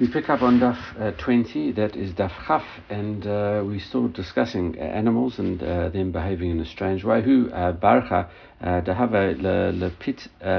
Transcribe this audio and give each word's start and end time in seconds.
We 0.00 0.08
pick 0.08 0.30
up 0.30 0.40
on 0.40 0.60
Daf 0.60 0.78
uh, 0.98 1.10
20, 1.22 1.72
that 1.72 1.94
is 1.94 2.14
Daf 2.14 2.32
Chaf, 2.46 2.64
and 2.88 3.26
uh, 3.26 3.62
we're 3.62 3.80
still 3.80 4.08
discussing 4.08 4.74
uh, 4.78 4.80
animals 4.80 5.38
and 5.38 5.62
uh, 5.62 5.90
them 5.90 6.10
behaving 6.10 6.50
in 6.52 6.58
a 6.58 6.64
strange 6.64 7.04
way. 7.04 7.20
Who 7.20 7.50
uh, 7.50 7.72
barcha 7.72 8.30
dehave 8.62 9.42
le 9.42 9.90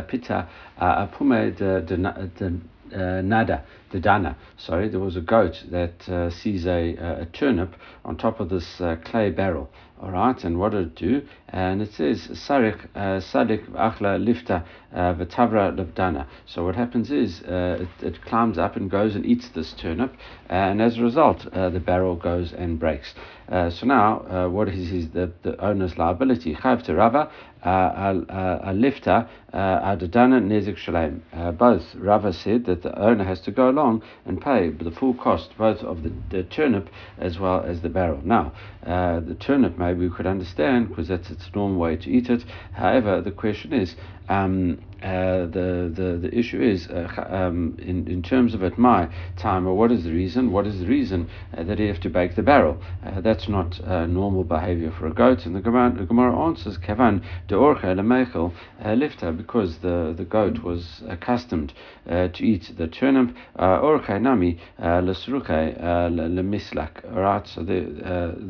pita 0.03 0.47
apume 0.79 1.57
de 1.57 3.21
nada 3.23 3.63
the 3.91 3.99
dana. 3.99 4.35
Sorry, 4.57 4.89
there 4.89 4.99
was 4.99 5.15
a 5.15 5.21
goat 5.21 5.63
that 5.69 6.07
uh, 6.09 6.29
sees 6.29 6.65
a, 6.65 6.95
a, 6.95 7.25
turnip 7.33 7.75
on 8.05 8.17
top 8.17 8.39
of 8.39 8.49
this 8.49 8.79
uh, 8.79 8.95
clay 9.03 9.29
barrel. 9.29 9.69
All 10.01 10.09
right, 10.09 10.43
and 10.43 10.57
what 10.57 10.71
did 10.71 10.87
it 10.87 10.95
do? 10.95 11.21
And 11.49 11.79
it 11.79 11.93
says 11.93 12.27
sarik 12.29 12.87
uh, 12.95 13.19
sadik 13.19 13.67
achla 13.67 14.17
lifta 14.17 14.63
uh, 14.91 15.13
v'tavra 15.13 15.75
lebdana. 15.77 16.25
So 16.47 16.65
what 16.65 16.75
happens 16.75 17.11
is 17.11 17.43
uh, 17.43 17.77
it, 17.81 18.05
it, 18.05 18.21
climbs 18.25 18.57
up 18.57 18.75
and 18.75 18.89
goes 18.89 19.15
and 19.15 19.23
eats 19.25 19.49
this 19.49 19.73
turnip, 19.73 20.15
and 20.49 20.81
as 20.81 20.97
a 20.97 21.03
result, 21.03 21.45
uh, 21.53 21.69
the 21.69 21.79
barrel 21.79 22.15
goes 22.15 22.51
and 22.51 22.79
breaks. 22.79 23.13
Uh, 23.47 23.69
so 23.69 23.85
now, 23.85 24.19
uh, 24.29 24.47
what 24.47 24.69
is 24.69 25.09
the, 25.09 25.29
the 25.43 25.59
owner's 25.63 25.97
liability? 25.97 26.55
Chav 26.55 26.87
Rava, 26.87 27.29
a 27.63 28.73
lifter, 28.73 29.27
adadana 29.53 30.41
nezik 30.41 30.77
shalem. 30.77 31.21
Both 31.57 31.93
Rava 31.95 32.31
said 32.31 32.63
that 32.65 32.81
the 32.81 32.97
owner 32.97 33.25
has 33.25 33.41
to 33.41 33.51
go 33.51 33.69
along 33.69 34.03
and 34.25 34.39
pay 34.39 34.69
the 34.69 34.91
full 34.91 35.13
cost 35.13 35.51
both 35.57 35.79
of 35.79 36.03
the, 36.03 36.13
the 36.29 36.43
turnip 36.43 36.89
as 37.17 37.39
well 37.39 37.61
as 37.61 37.81
the 37.81 37.89
barrel. 37.89 38.21
Now, 38.23 38.53
the 38.83 39.35
turnip 39.37 39.77
maybe 39.93 40.07
we 40.07 40.15
could 40.15 40.27
understand 40.27 40.89
because 40.89 41.07
that's 41.07 41.29
its 41.29 41.49
normal 41.53 41.79
way 41.79 41.95
to 41.97 42.09
eat 42.09 42.29
it. 42.29 42.43
However, 42.73 43.21
the 43.21 43.31
question 43.31 43.73
is, 43.73 43.95
um, 44.29 44.79
uh, 45.01 45.47
the, 45.47 45.91
the 45.93 46.19
the 46.21 46.37
issue 46.37 46.61
is 46.61 46.87
uh, 46.87 47.07
um, 47.29 47.75
in 47.79 48.07
in 48.07 48.21
terms 48.21 48.53
of 48.53 48.63
at 48.63 48.77
my 48.77 49.09
time, 49.35 49.65
or 49.67 49.73
what 49.73 49.91
is 49.91 50.03
the 50.03 50.11
reason? 50.11 50.51
What 50.51 50.67
is 50.67 50.79
the 50.79 50.85
reason 50.85 51.29
uh, 51.57 51.63
that 51.63 51.79
you 51.79 51.87
have 51.87 51.99
to 52.01 52.09
bake 52.09 52.35
the 52.35 52.43
barrel? 52.43 52.81
Uh, 53.05 53.21
that's 53.21 53.47
not 53.47 53.79
uh, 53.87 54.05
normal 54.05 54.43
behavior 54.43 54.91
for 54.91 55.07
a 55.07 55.13
goat. 55.13 55.45
And 55.45 55.55
the 55.55 55.61
Gemara, 55.61 56.37
answers, 56.45 56.77
"Kavan 56.77 57.23
de 57.47 57.55
orcha 57.55 57.95
lemechel 57.95 58.53
lifta," 58.83 59.35
because 59.35 59.79
the 59.79 60.13
the 60.15 60.25
goat 60.25 60.59
was 60.63 61.01
accustomed 61.07 61.73
to 62.07 62.43
eat 62.43 62.71
the 62.77 62.87
turnip. 62.87 63.35
Orcha 63.57 64.21
nami 64.21 64.59
lesruche 64.79 65.79
lemislak. 65.79 67.03
Right, 67.11 67.47
so 67.47 67.63
the 67.63 67.81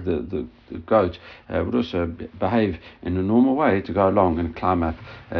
the 0.03 0.21
the 0.21 0.47
the 0.71 0.77
goat 0.79 1.19
would 1.49 1.75
also 1.75 2.05
behave 2.39 2.77
in 3.03 3.17
a 3.17 3.21
normal 3.21 3.55
way 3.55 3.81
to 3.81 3.93
go 3.93 4.09
along 4.09 4.39
and 4.39 4.55
climb 4.55 4.83
up 4.83 4.95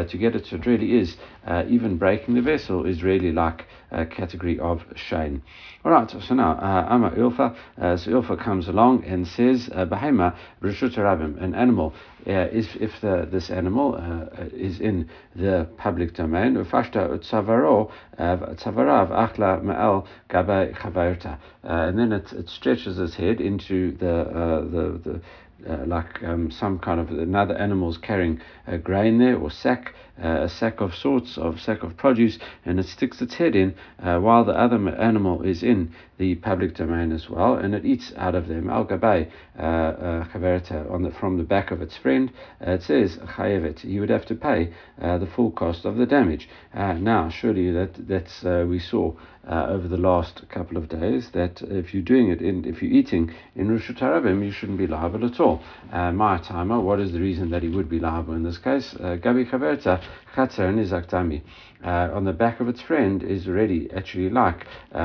to 0.10 0.18
get 0.18 0.36
it. 0.36 0.46
So 0.46 0.58
it 0.58 0.66
really 0.66 0.98
is, 0.98 1.01
uh, 1.46 1.64
even 1.68 1.98
breaking 1.98 2.36
the 2.36 2.42
vessel 2.42 2.86
is 2.86 3.04
really 3.04 3.32
like 3.32 3.66
a 3.92 4.06
category 4.06 4.60
of 4.60 4.84
shame. 4.96 5.42
All 5.84 5.92
right, 5.92 6.10
so 6.10 6.36
now 6.36 6.52
uh, 6.52 6.94
Ama 6.94 7.12
Ilfa, 7.12 7.56
uh, 7.80 7.98
so 7.98 8.12
Ilfa 8.12 8.40
comes 8.40 8.68
along 8.68 9.04
and 9.04 9.28
says, 9.28 9.70
uh, 9.74 9.86
Behema 9.86 10.36
Rishut 10.62 10.96
Rabim, 10.96 11.42
an 11.42 11.56
animal. 11.56 11.94
Uh, 12.28 12.48
if 12.52 12.76
if 12.76 12.92
the, 13.02 13.28
this 13.32 13.50
animal 13.50 13.96
uh, 13.96 14.44
is 14.54 14.80
in 14.80 15.10
the 15.36 15.68
public 15.78 16.14
domain, 16.14 16.56
ufashta 16.56 17.18
tzavaro 17.20 17.92
tzavarav 18.20 19.10
achla 19.10 19.62
ma'al 19.64 20.06
gabe 20.30 21.42
and 21.64 21.98
then 21.98 22.12
it, 22.12 22.32
it 22.34 22.48
stretches 22.48 23.00
its 23.00 23.16
head 23.16 23.42
into 23.42 23.92
the 23.98 24.24
the 24.72 25.10
the 25.10 25.22
uh, 25.70 25.86
like 25.86 26.24
um, 26.24 26.52
some 26.52 26.80
kind 26.80 27.00
of 27.00 27.10
another 27.10 27.56
animal's 27.56 27.98
carrying 27.98 28.42
a 28.68 28.78
grain 28.78 29.18
there 29.20 29.38
or 29.38 29.50
sack, 29.50 29.94
uh, 30.24 30.42
a 30.42 30.50
sack 30.50 30.82
of 30.82 30.94
sorts 30.94 31.38
of 31.38 31.60
sack 31.60 31.84
of 31.84 31.98
produce, 31.98 32.38
and 32.66 32.80
it 32.80 32.86
sticks 32.86 33.22
its 33.22 33.36
head 33.36 33.56
in 33.56 33.74
uh, 34.00 34.20
while 34.20 34.44
the 34.44 34.52
other 34.52 34.78
animal 34.90 35.42
is 35.42 35.64
in 35.64 35.94
the 36.18 36.36
public 36.36 36.76
domain 36.76 37.12
as 37.12 37.30
well, 37.30 37.56
and 37.56 37.74
it 37.74 37.86
eats 37.86 38.14
out 38.16 38.36
of 38.36 38.48
them. 38.48 38.70
Al 38.70 38.86
gabay 38.86 39.30
uh, 39.58 39.62
uh, 39.62 40.86
on 40.90 41.04
the 41.04 41.12
from 41.12 41.38
the 41.38 41.44
back 41.44 41.72
of 41.72 41.82
its 41.82 41.98
friend. 41.98 42.32
Uh, 42.66 42.72
it 42.72 42.84
says 42.84 43.18
chayevet. 43.18 43.84
You 43.84 44.02
would 44.02 44.10
have 44.10 44.26
to 44.28 44.36
pay 44.36 44.74
the 44.98 45.30
full 45.36 45.52
cost 45.52 45.86
of 45.86 45.98
the 45.98 46.06
damage. 46.06 46.48
now, 46.74 47.30
surely 47.30 47.72
that 47.72 48.08
that's 48.08 48.44
we 48.44 48.80
saw 48.80 49.14
uh, 49.48 49.68
over 49.70 49.88
the 49.88 49.98
last 49.98 50.48
couple 50.50 50.78
of 50.78 50.88
days 50.90 51.30
that 51.34 51.62
if 51.64 51.94
you're 51.94 52.04
doing 52.04 52.30
it 52.30 52.42
in, 52.42 52.66
if 52.66 52.82
you're 52.82 52.92
eating 52.92 53.34
in 53.56 53.68
Rishut 53.68 54.00
Harabim, 54.00 54.44
you 54.44 54.52
shouldn't 54.52 54.78
be 54.78 54.88
liable 54.88 55.26
at 55.26 55.40
all. 55.40 55.62
Uh, 55.92 56.12
my 56.12 56.38
timer, 56.38 56.80
what 56.80 57.00
is 57.00 57.12
the 57.12 57.20
reason 57.20 57.50
that 57.50 57.64
he 57.64 57.70
would 57.70 57.90
be 57.90 58.00
liable 58.00 58.34
in 58.34 58.44
this 58.44 58.58
case? 58.58 58.94
Uh, 58.96 59.18
Gabi 59.18 59.50
Chaverta, 59.50 60.02
Chatzer 60.36 60.72
Nizaktami. 60.74 61.42
Uh, 61.84 62.12
on 62.14 62.26
the 62.26 62.34
back 62.34 62.60
of 62.60 62.68
its 62.68 62.80
friend 62.80 63.24
is 63.24 63.48
already 63.48 63.90
actually 63.92 64.30
like 64.30 64.68
uh, 64.94 65.00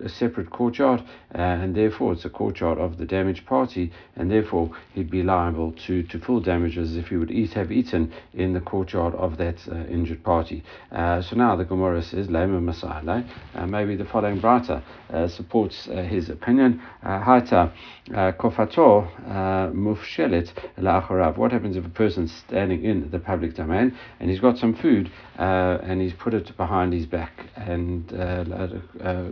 a, 0.00 0.04
a, 0.04 0.08
separate 0.08 0.48
courtyard, 0.48 1.00
uh, 1.34 1.38
and 1.38 1.74
therefore 1.74 2.12
it's 2.12 2.24
a 2.24 2.30
courtyard 2.30 2.78
of 2.78 2.98
the 2.98 3.04
damaged 3.04 3.44
party, 3.46 3.90
and 4.14 4.30
therefore 4.30 4.70
he'd 4.94 5.10
be 5.10 5.24
liable 5.24 5.72
to, 5.72 6.04
to 6.04 6.20
full 6.20 6.40
damages 6.40 6.96
if 6.96 7.08
he 7.08 7.16
would 7.16 7.32
eat 7.32 7.52
have 7.52 7.72
eaten 7.72 8.12
in 8.32 8.52
the 8.52 8.60
courtyard 8.60 9.12
of 9.16 9.38
that 9.38 9.56
uh, 9.68 9.74
injured 9.86 10.22
party. 10.22 10.62
Uh, 10.92 11.20
so 11.20 11.34
now 11.34 11.56
the 11.56 11.64
Gemara 11.64 12.00
says, 12.00 12.28
Lema 12.28 12.62
Masale, 12.62 13.28
uh, 13.28 13.47
maybe 13.66 13.96
the 13.96 14.04
following 14.04 14.40
brata 14.40 14.82
supports 15.28 15.84
his 15.84 16.28
opinion. 16.28 16.80
Hata 17.02 17.72
kofato 18.10 19.08
mufshelet 19.74 20.52
la'acharav. 20.78 21.36
What 21.36 21.52
happens 21.52 21.76
if 21.76 21.84
a 21.84 21.88
person's 21.88 22.32
standing 22.32 22.84
in 22.84 23.10
the 23.10 23.18
public 23.18 23.54
domain 23.54 23.96
and 24.20 24.30
he's 24.30 24.40
got 24.40 24.58
some 24.58 24.74
food 24.74 25.10
uh, 25.38 25.78
and 25.82 26.00
he's 26.00 26.12
put 26.12 26.34
it 26.34 26.56
behind 26.56 26.92
his 26.92 27.06
back 27.06 27.46
and 27.56 28.12
uh, 28.12 28.44
uh, 29.02 29.30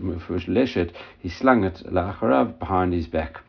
he 1.22 1.28
slung 1.28 1.64
it 1.64 1.82
la'acharav 1.86 2.58
behind 2.58 2.92
his 2.92 3.06
back. 3.06 3.40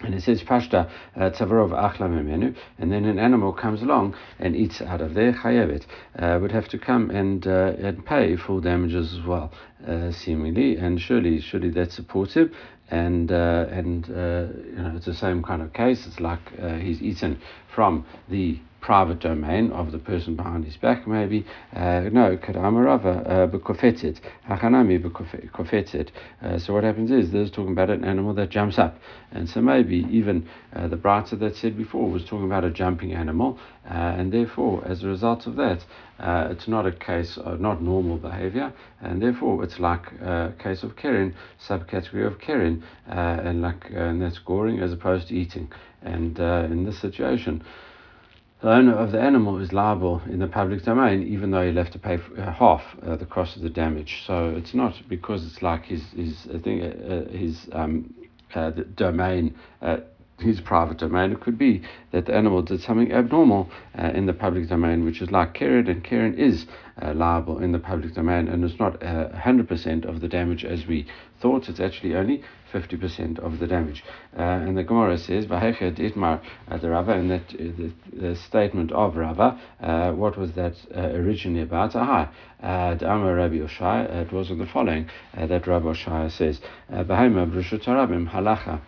And 0.00 0.14
it 0.14 0.22
says 0.22 0.42
pashta 0.42 0.90
uh, 1.14 1.30
tzavarov 1.30 1.70
achla 1.70 2.54
and 2.78 2.92
then 2.92 3.04
an 3.04 3.18
animal 3.18 3.52
comes 3.52 3.82
along 3.82 4.14
and 4.38 4.56
eats 4.56 4.80
out 4.82 5.00
of 5.00 5.14
there. 5.14 5.32
Chayevet 5.32 5.86
uh, 6.18 6.38
would 6.40 6.50
have 6.50 6.68
to 6.68 6.78
come 6.78 7.10
and 7.10 7.46
uh, 7.46 7.74
and 7.78 8.04
pay 8.04 8.36
full 8.36 8.60
damages 8.60 9.12
as 9.12 9.24
well, 9.24 9.52
uh, 9.86 10.10
seemingly, 10.10 10.76
and 10.76 11.00
surely 11.00 11.40
surely 11.40 11.70
that's 11.70 11.94
supportive. 11.94 12.52
And 12.90 13.30
uh, 13.30 13.66
and 13.70 14.04
uh, 14.10 14.46
you 14.66 14.82
know 14.82 14.92
it's 14.96 15.06
the 15.06 15.14
same 15.14 15.42
kind 15.42 15.62
of 15.62 15.72
case. 15.72 16.06
It's 16.06 16.20
like 16.20 16.40
he's 16.80 17.00
eaten 17.00 17.40
from 17.72 18.04
the 18.28 18.58
private 18.82 19.20
domain 19.20 19.70
of 19.70 19.92
the 19.92 19.98
person 19.98 20.34
behind 20.34 20.64
his 20.64 20.76
back, 20.76 21.06
maybe. 21.06 21.46
Uh, 21.74 22.00
no, 22.12 22.36
Kadamarava 22.36 23.30
uh, 23.30 23.46
bekofetit, 23.46 24.20
Hachanami 24.48 25.00
bekofetit. 25.00 26.10
Uh, 26.42 26.58
so 26.58 26.74
what 26.74 26.82
happens 26.82 27.10
is 27.10 27.30
there's 27.30 27.50
talking 27.50 27.72
about 27.72 27.90
an 27.90 28.04
animal 28.04 28.34
that 28.34 28.50
jumps 28.50 28.78
up. 28.78 28.98
And 29.30 29.48
so 29.48 29.62
maybe 29.62 30.04
even 30.10 30.48
uh, 30.74 30.88
the 30.88 30.96
Brata 30.96 31.38
that 31.38 31.54
said 31.56 31.76
before 31.78 32.10
was 32.10 32.24
talking 32.24 32.44
about 32.44 32.64
a 32.64 32.70
jumping 32.70 33.14
animal, 33.14 33.58
uh, 33.88 33.94
and 33.94 34.32
therefore, 34.32 34.84
as 34.84 35.04
a 35.04 35.06
result 35.06 35.46
of 35.46 35.56
that, 35.56 35.84
uh, 36.18 36.48
it's 36.50 36.68
not 36.68 36.84
a 36.84 36.92
case 36.92 37.38
of 37.38 37.60
not 37.60 37.80
normal 37.80 38.18
behavior, 38.18 38.72
and 39.00 39.22
therefore 39.22 39.62
it's 39.64 39.78
like 39.78 40.12
a 40.20 40.52
case 40.58 40.82
of 40.82 40.96
Keren, 40.96 41.34
subcategory 41.66 42.26
of 42.26 42.38
Keren, 42.40 42.82
and 43.06 43.62
like 43.62 43.90
and 43.90 44.20
that's 44.20 44.38
goring 44.38 44.80
as 44.80 44.92
opposed 44.92 45.28
to 45.28 45.34
eating. 45.34 45.72
And 46.02 46.38
in 46.38 46.84
this 46.84 47.00
situation, 47.00 47.64
the 48.62 48.70
owner 48.70 48.94
of 48.94 49.10
the 49.10 49.20
animal 49.20 49.58
is 49.58 49.72
liable 49.72 50.22
in 50.30 50.38
the 50.38 50.46
public 50.46 50.84
domain, 50.84 51.26
even 51.26 51.50
though 51.50 51.66
he 51.66 51.72
left 51.72 51.92
to 51.92 51.98
pay 51.98 52.18
uh, 52.38 52.52
half 52.52 52.82
uh, 53.04 53.16
the 53.16 53.26
cost 53.26 53.56
of 53.56 53.62
the 53.62 53.70
damage. 53.70 54.22
So 54.24 54.54
it's 54.56 54.72
not 54.72 54.94
because 55.08 55.44
it's 55.44 55.62
like 55.62 55.84
his 55.86 56.02
his 56.14 56.46
I 56.54 56.58
think 56.58 56.82
uh, 56.82 57.28
his 57.36 57.68
um, 57.72 58.14
uh, 58.54 58.70
domain 58.70 59.56
uh, 59.80 59.98
his 60.42 60.60
private 60.60 60.98
domain. 60.98 61.32
It 61.32 61.40
could 61.40 61.58
be 61.58 61.82
that 62.12 62.26
the 62.26 62.34
animal 62.34 62.62
did 62.62 62.80
something 62.80 63.12
abnormal 63.12 63.70
uh, 63.98 64.10
in 64.14 64.26
the 64.26 64.32
public 64.32 64.68
domain, 64.68 65.04
which 65.04 65.22
is 65.22 65.30
like 65.30 65.54
Keren, 65.54 65.88
and 65.88 66.04
Keren 66.04 66.34
is 66.38 66.66
uh, 67.00 67.14
liable 67.14 67.58
in 67.58 67.72
the 67.72 67.78
public 67.78 68.14
domain, 68.14 68.48
and 68.48 68.64
it's 68.64 68.78
not 68.78 69.02
uh, 69.02 69.28
100% 69.30 70.04
of 70.04 70.20
the 70.20 70.28
damage 70.28 70.64
as 70.64 70.86
we 70.86 71.06
thought. 71.40 71.68
It's 71.68 71.80
actually 71.80 72.14
only 72.14 72.42
50% 72.72 73.38
of 73.38 73.58
the 73.58 73.66
damage. 73.66 74.04
Uh, 74.36 74.40
and 74.40 74.78
the 74.78 74.82
Gemara 74.82 75.18
says, 75.18 75.46
Vahechet 75.46 75.98
itmar 75.98 76.40
the 76.80 76.88
Rava, 76.88 77.12
and 77.12 77.30
that 77.30 77.42
uh, 77.54 77.58
the, 77.58 77.92
the, 78.12 78.36
statement 78.36 78.90
of 78.92 79.16
Rava, 79.16 79.60
uh, 79.80 80.12
what 80.12 80.38
was 80.38 80.52
that 80.52 80.74
originally 80.94 81.62
about? 81.62 81.94
Aha, 81.94 82.30
Amar 82.60 83.34
Rabbi 83.34 83.56
Oshai, 83.56 84.08
it 84.22 84.32
was 84.32 84.48
the 84.48 84.66
following 84.72 85.08
that 85.36 85.66
Rabbi 85.66 85.86
Oshai 85.86 86.30
says, 86.30 86.60
Bahema 86.90 87.50
Brishut 87.50 87.84
Halacha 87.84 88.80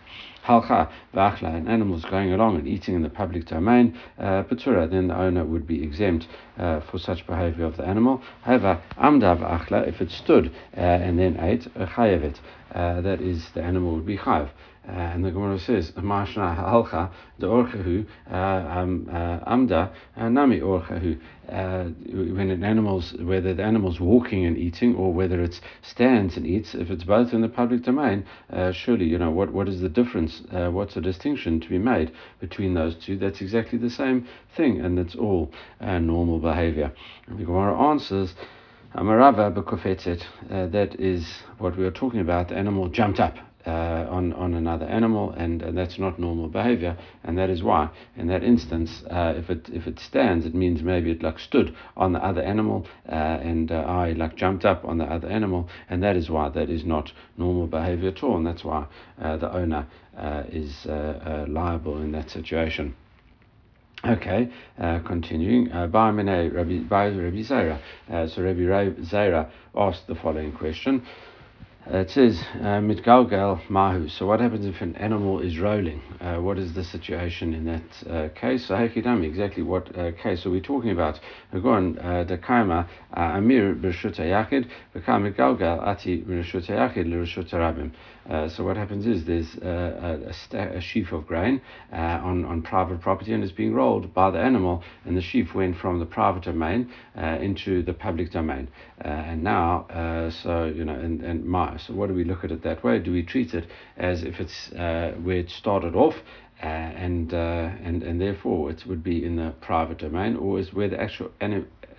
halcha 0.45 0.89
v'achla, 1.13 1.55
an 1.55 1.67
animal's 1.67 2.05
going 2.05 2.31
along 2.31 2.57
and 2.57 2.67
eating 2.67 2.95
in 2.95 3.01
the 3.01 3.09
public 3.09 3.45
domain, 3.45 3.97
uh, 4.19 4.43
patura, 4.43 4.89
then 4.89 5.07
the 5.07 5.17
owner 5.17 5.43
would 5.43 5.65
be 5.65 5.83
exempt 5.83 6.27
uh, 6.57 6.79
for 6.81 6.99
such 6.99 7.25
behavior 7.25 7.65
of 7.65 7.77
the 7.77 7.85
animal. 7.85 8.21
However, 8.43 8.81
amda 8.97 9.35
v'achla, 9.35 9.87
if 9.87 10.01
it 10.01 10.11
stood 10.11 10.51
uh, 10.77 10.79
and 10.79 11.19
then 11.19 11.37
ate, 11.39 11.67
chayevet, 11.73 12.37
uh, 12.73 13.01
that 13.01 13.21
is, 13.21 13.49
the 13.53 13.63
animal 13.63 13.95
would 13.95 14.05
be 14.05 14.17
chayav. 14.17 14.49
Uh, 14.87 14.91
and 14.91 15.25
the 15.25 15.31
Gemara 15.31 15.57
says, 15.57 15.91
Mashna 15.91 16.55
halcha 16.55 17.09
the 17.39 17.47
orchahu 17.47 18.05
uh, 18.31 18.35
um, 18.35 19.09
uh, 19.11 19.39
amda 19.47 19.91
nami 20.15 20.59
orchahu. 20.59 21.19
When 21.47 22.51
an 22.51 22.63
animal's 22.63 23.13
whether 23.13 23.53
the 23.53 23.63
animal's 23.63 23.99
walking 23.99 24.45
and 24.45 24.57
eating 24.57 24.95
or 24.95 25.11
whether 25.11 25.41
it 25.41 25.59
stands 25.81 26.37
and 26.37 26.45
eats, 26.45 26.75
if 26.75 26.91
it's 26.91 27.03
both 27.03 27.33
in 27.33 27.41
the 27.41 27.49
public 27.49 27.83
domain, 27.83 28.25
surely 28.73 29.05
you 29.05 29.17
know 29.17 29.31
what 29.31 29.51
what 29.51 29.67
is 29.67 29.81
the 29.81 29.89
difference? 29.89 30.43
what's 30.51 30.93
the 30.93 31.01
distinction 31.01 31.59
to 31.59 31.69
be 31.69 31.79
made 31.79 32.11
between 32.39 32.73
those 32.73 32.95
two? 32.95 33.17
That's 33.17 33.41
exactly 33.41 33.79
the 33.79 33.89
same 33.89 34.27
thing, 34.55 34.81
and 34.81 34.99
it's 34.99 35.15
all 35.15 35.51
normal 35.81 36.39
behavior. 36.39 36.91
And 37.27 37.39
the 37.39 37.45
Gemara 37.45 37.75
answers. 37.89 38.35
Amarava 38.95 39.51
uh, 39.51 40.67
that 40.67 40.97
is 41.01 41.27
what 41.57 41.77
we 41.77 41.83
are 41.85 41.91
talking 41.91 42.21
about. 42.21 42.47
The 42.47 42.55
animal 42.55 42.87
jumped 42.87 43.19
up 43.19 43.35
uh, 43.65 44.05
on, 44.09 44.33
on 44.33 44.53
another 44.53 44.85
animal, 44.85 45.31
and, 45.31 45.61
that's 45.75 45.97
not 45.97 46.19
normal 46.19 46.47
behavior, 46.47 46.97
and 47.23 47.37
that 47.37 47.49
is 47.49 47.63
why, 47.63 47.89
in 48.15 48.27
that 48.27 48.43
instance, 48.43 49.03
uh, 49.09 49.33
if 49.35 49.49
it 49.49 49.67
if 49.73 49.87
it 49.87 49.99
stands, 49.99 50.45
it 50.45 50.53
means 50.53 50.83
maybe 50.83 51.11
it 51.11 51.23
like 51.23 51.39
stood 51.39 51.75
on 51.97 52.13
the 52.13 52.23
other 52.23 52.41
animal, 52.41 52.85
uh, 53.09 53.13
and 53.15 53.71
uh, 53.71 53.75
I 53.75 54.11
like 54.11 54.35
jumped 54.35 54.65
up 54.65 54.85
on 54.85 54.97
the 54.99 55.05
other 55.05 55.27
animal, 55.27 55.67
and 55.89 56.03
that 56.03 56.15
is 56.15 56.29
why 56.29 56.49
that 56.49 56.69
is 56.69 56.85
not 56.85 57.11
normal 57.37 57.67
behavior 57.67 58.09
at 58.09 58.23
all, 58.23 58.37
and 58.37 58.45
that's 58.45 58.63
why 58.63 58.85
uh, 59.21 59.37
the 59.37 59.51
owner 59.51 59.87
uh, 60.17 60.43
is 60.49 60.85
liable 60.85 62.01
in 62.01 62.11
that 62.11 62.29
situation. 62.29 62.95
Okay, 64.05 64.51
uh, 64.77 64.99
continuing. 64.99 65.69
By 65.69 66.09
Rabbi, 66.11 67.41
Zaira. 67.41 67.79
So 68.29 68.43
Rabbi 68.43 69.01
Zaira 69.01 69.49
asked 69.75 70.05
the 70.05 70.15
following 70.15 70.51
question. 70.51 71.03
Uh, 71.87 71.99
it 71.99 72.09
says 72.09 72.41
uh, 72.61 72.81
mitgalgal 72.81 73.69
mahu. 73.69 74.09
So 74.09 74.25
what 74.25 74.39
happens 74.39 74.65
if 74.65 74.81
an 74.81 74.95
animal 74.95 75.39
is 75.39 75.59
rolling? 75.59 76.01
Uh, 76.19 76.37
what 76.37 76.57
is 76.57 76.73
the 76.73 76.83
situation 76.83 77.53
in 77.53 77.65
that 77.65 78.09
uh, 78.09 78.29
case? 78.33 78.67
So 78.67 78.73
hekidami, 78.73 79.27
exactly 79.27 79.61
what 79.61 79.95
uh, 79.95 80.11
case 80.13 80.47
are 80.47 80.49
we 80.49 80.61
talking 80.61 80.89
about? 80.89 81.19
Again, 81.53 81.93
the 81.93 82.39
kaima 82.39 82.87
amir 83.13 83.75
b'rshut 83.75 84.17
yachid 84.17 84.67
v'kam 84.95 85.31
mitgalgal 85.31 85.85
ati 85.85 86.23
l'rshut 86.27 86.67
rabim. 87.51 87.91
Uh, 88.29 88.49
so 88.49 88.63
what 88.63 88.75
happens 88.75 89.05
is 89.05 89.25
there's 89.25 89.55
a, 89.61 90.33
a, 90.53 90.57
a 90.77 90.81
sheaf 90.81 91.11
of 91.11 91.27
grain 91.27 91.61
uh, 91.93 91.95
on, 91.95 92.43
on 92.45 92.61
private 92.61 92.99
property 93.01 93.33
and 93.33 93.43
it's 93.43 93.53
being 93.53 93.73
rolled 93.73 94.13
by 94.13 94.31
the 94.31 94.39
animal 94.39 94.83
and 95.05 95.15
the 95.15 95.21
sheaf 95.21 95.53
went 95.53 95.77
from 95.77 95.99
the 95.99 96.05
private 96.05 96.43
domain 96.43 96.91
uh, 97.17 97.37
into 97.39 97.83
the 97.83 97.93
public 97.93 98.31
domain. 98.31 98.67
Uh, 99.03 99.07
and 99.07 99.43
now, 99.43 99.85
so, 100.43 100.65
you 100.65 100.83
know, 100.83 100.95
and, 100.95 101.21
and 101.21 101.45
my, 101.45 101.77
so 101.77 101.93
what 101.93 102.07
do 102.07 102.15
we 102.15 102.23
look 102.23 102.43
at 102.43 102.51
it 102.51 102.63
that 102.63 102.83
way? 102.83 102.99
Do 102.99 103.11
we 103.11 103.23
treat 103.23 103.53
it 103.53 103.67
as 103.97 104.23
if 104.23 104.39
it's 104.39 104.71
where 104.71 105.37
it 105.37 105.49
started 105.49 105.95
off 105.95 106.15
uh, 106.63 106.67
and 106.67 107.33
uh, 107.33 107.69
and 107.83 108.01
and 108.01 108.21
therefore 108.21 108.71
it 108.71 108.85
would 108.85 109.03
be 109.03 109.25
in 109.25 109.35
the 109.35 109.53
private 109.59 109.97
domain, 109.97 110.37
or 110.37 110.57
is 110.57 110.73
where 110.73 110.87
the 110.87 110.99
actual 110.99 111.29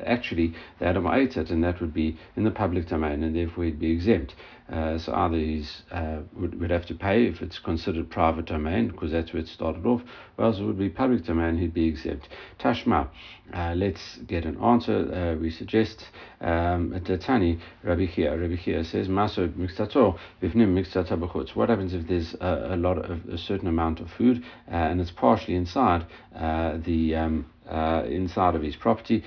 actually 0.05 0.55
the 0.79 0.87
animal 0.87 1.13
ate 1.15 1.37
it, 1.37 1.51
and 1.51 1.63
that 1.63 1.81
would 1.81 1.93
be 1.93 2.19
in 2.37 2.45
the 2.45 2.51
public 2.51 2.89
domain, 2.89 3.23
and 3.23 3.37
therefore 3.37 3.65
he'd 3.65 3.79
be 3.79 3.91
exempt. 3.91 4.35
Uh, 4.71 4.99
so 4.99 5.15
either 5.15 5.37
he 5.37 5.65
uh, 5.93 6.19
would, 6.33 6.61
would 6.61 6.71
have 6.71 6.87
to 6.87 6.95
pay 6.95 7.27
if 7.27 7.41
it's 7.41 7.59
considered 7.61 8.11
private 8.11 8.47
domain, 8.47 8.89
because 8.89 9.13
that's 9.13 9.33
where 9.33 9.43
it 9.43 9.49
started 9.49 9.87
off, 9.87 10.03
or 10.37 10.47
else 10.47 10.59
it 10.59 10.65
would 10.65 10.79
be 10.79 10.89
public 10.89 11.25
domain, 11.25 11.57
he'd 11.57 11.73
be 11.73 11.87
exempt. 11.87 12.29
Tashma, 12.59 13.09
uh, 13.55 13.75
let's 13.77 14.19
get 14.27 14.45
an 14.45 14.61
answer. 14.61 15.13
Uh, 15.13 15.41
we 15.41 15.51
suggest 15.51 16.07
um, 16.41 17.01
Tani 17.21 17.61
Rabbi 17.85 18.07
Chia. 18.07 18.37
Rabbi 18.37 18.57
Chia 18.57 18.85
says, 18.85 19.09
Maso 19.09 19.47
mixtato, 19.49 20.19
bifnim 20.43 20.75
mixtata 20.75 21.57
What 21.57 21.69
happens 21.69 21.95
if 21.95 22.09
there's 22.09 22.35
a, 22.35 22.71
a 22.73 22.77
lot 22.77 22.99
of 22.99 23.25
a 23.29 23.39
certain 23.39 23.69
amount 23.69 24.01
of 24.01 24.11
food 24.11 24.43
uh, 24.69 24.75
and 24.75 25.01
it's 25.01 25.13
partially 25.13 25.55
inside 25.55 26.07
uh, 26.35 26.77
the 26.85 27.15
um, 27.15 27.47
uh, 27.69 28.03
inside 28.09 28.55
of 28.55 28.63
his 28.63 28.77
property. 28.77 29.23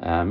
Uh, 0.00 0.24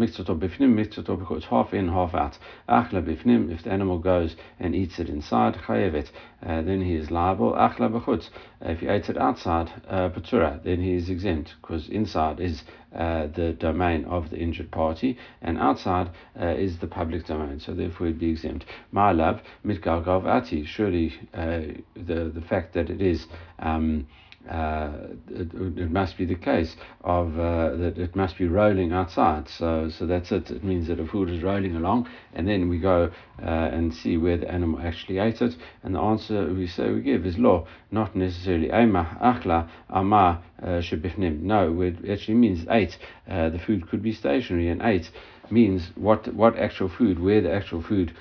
half 1.49 1.73
in, 1.73 1.87
half 1.89 2.13
out. 2.15 2.37
Achla 2.69 3.01
bifnim, 3.03 3.51
if 3.51 3.63
the 3.63 3.71
animal 3.71 3.99
goes 3.99 4.35
and 4.59 4.75
eats 4.75 4.99
it 4.99 5.09
inside, 5.09 5.57
uh, 5.67 6.61
then 6.61 6.81
he 6.81 6.95
is 6.95 7.11
liable. 7.11 7.53
Achla 7.53 7.89
b'chutz, 7.91 8.29
if 8.61 8.79
he 8.79 8.89
eats 8.89 9.09
it 9.09 9.17
outside, 9.17 9.71
uh, 9.87 10.09
patura, 10.09 10.63
then 10.63 10.81
he 10.81 10.93
is 10.93 11.09
exempt, 11.09 11.55
because 11.61 11.89
inside 11.89 12.39
is 12.39 12.63
uh, 12.95 13.27
the 13.27 13.53
domain 13.53 14.05
of 14.05 14.29
the 14.29 14.37
injured 14.37 14.71
party, 14.71 15.17
and 15.41 15.57
outside 15.57 16.09
uh, 16.39 16.47
is 16.47 16.79
the 16.79 16.87
public 16.87 17.25
domain, 17.25 17.59
so 17.59 17.73
therefore 17.73 18.07
he'd 18.07 18.19
be 18.19 18.29
exempt. 18.29 18.65
My 18.91 19.11
love, 19.11 19.41
mitgalgav 19.65 20.25
ati, 20.25 20.65
surely 20.65 21.13
uh, 21.33 21.61
the, 21.95 22.31
the 22.33 22.41
fact 22.41 22.73
that 22.73 22.89
it 22.89 23.01
is 23.01 23.27
um, 23.59 24.07
uh, 24.49 24.91
it, 25.29 25.53
it, 25.53 25.91
must 25.91 26.17
be 26.17 26.25
the 26.25 26.35
case 26.35 26.75
of 27.03 27.37
uh, 27.39 27.75
that 27.75 27.97
it 27.97 28.15
must 28.15 28.37
be 28.37 28.47
rolling 28.47 28.91
outside. 28.91 29.47
So, 29.47 29.89
so 29.89 30.05
that's 30.05 30.31
it. 30.31 30.49
It 30.49 30.63
means 30.63 30.87
that 30.87 30.99
a 30.99 31.05
food 31.05 31.29
is 31.29 31.43
rolling 31.43 31.75
along, 31.75 32.07
and 32.33 32.47
then 32.47 32.67
we 32.67 32.79
go 32.79 33.11
uh, 33.41 33.45
and 33.45 33.93
see 33.93 34.17
where 34.17 34.37
the 34.37 34.51
animal 34.51 34.81
actually 34.81 35.19
ate 35.19 35.41
it. 35.41 35.55
And 35.83 35.95
the 35.95 35.99
answer 35.99 36.51
we 36.53 36.67
say 36.67 36.91
we 36.91 37.01
give 37.01 37.25
is 37.25 37.37
law, 37.37 37.67
not 37.91 38.15
necessarily 38.15 38.67
ema 38.67 39.17
achla 39.21 39.69
ama 39.89 40.41
uh, 40.61 40.65
shebifnim. 40.81 41.41
No, 41.41 41.81
it 41.81 42.09
actually 42.09 42.35
means 42.35 42.65
ate. 42.69 42.97
Uh, 43.29 43.49
the 43.49 43.59
food 43.59 43.89
could 43.89 44.01
be 44.01 44.11
stationary, 44.11 44.69
and 44.69 44.81
ate 44.81 45.11
means 45.51 45.91
what 45.95 46.33
what 46.33 46.57
actual 46.57 46.89
food, 46.89 47.19
where 47.19 47.41
the 47.41 47.53
actual 47.53 47.81
food 47.81 48.13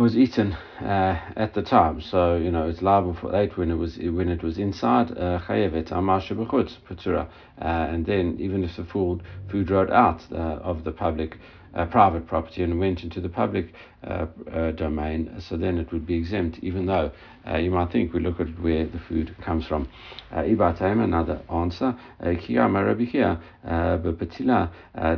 was 0.00 0.16
eaten 0.16 0.54
uh, 0.80 1.14
at 1.36 1.52
the 1.52 1.60
time. 1.60 2.00
So 2.00 2.36
you 2.36 2.50
know 2.50 2.66
it's 2.66 2.80
liable 2.80 3.12
for 3.12 3.36
eight 3.36 3.56
when 3.58 3.70
it 3.70 3.74
was 3.74 3.98
when 3.98 4.30
it 4.30 4.42
was 4.42 4.56
inside 4.56 5.10
uh, 5.16 5.38
chayevet 5.38 5.92
uh, 5.92 7.64
and 7.64 8.06
then 8.06 8.34
even 8.38 8.64
if 8.64 8.76
the 8.76 8.84
food 8.84 9.22
food 9.48 9.70
rode 9.70 9.90
out 9.90 10.26
uh, 10.32 10.58
of 10.62 10.84
the 10.84 10.92
public 10.92 11.36
uh, 11.74 11.86
private 11.86 12.26
property 12.26 12.62
and 12.62 12.78
went 12.78 13.02
into 13.02 13.20
the 13.20 13.28
public 13.28 13.72
uh, 14.02 14.26
uh, 14.52 14.70
domain, 14.72 15.30
so 15.48 15.56
then 15.56 15.78
it 15.78 15.92
would 15.92 16.06
be 16.06 16.14
exempt, 16.14 16.58
even 16.62 16.86
though 16.86 17.12
uh, 17.46 17.56
you 17.56 17.70
might 17.70 17.92
think 17.92 18.12
we 18.12 18.20
look 18.20 18.40
at 18.40 18.48
where 18.60 18.86
the 18.86 18.98
food 19.08 19.34
comes 19.44 19.66
from. 19.66 19.88
Uh, 20.32 20.38
Ibatem, 20.38 21.04
another 21.04 21.40
answer, 21.52 21.94
uh, 22.20 22.30
here, 22.30 23.38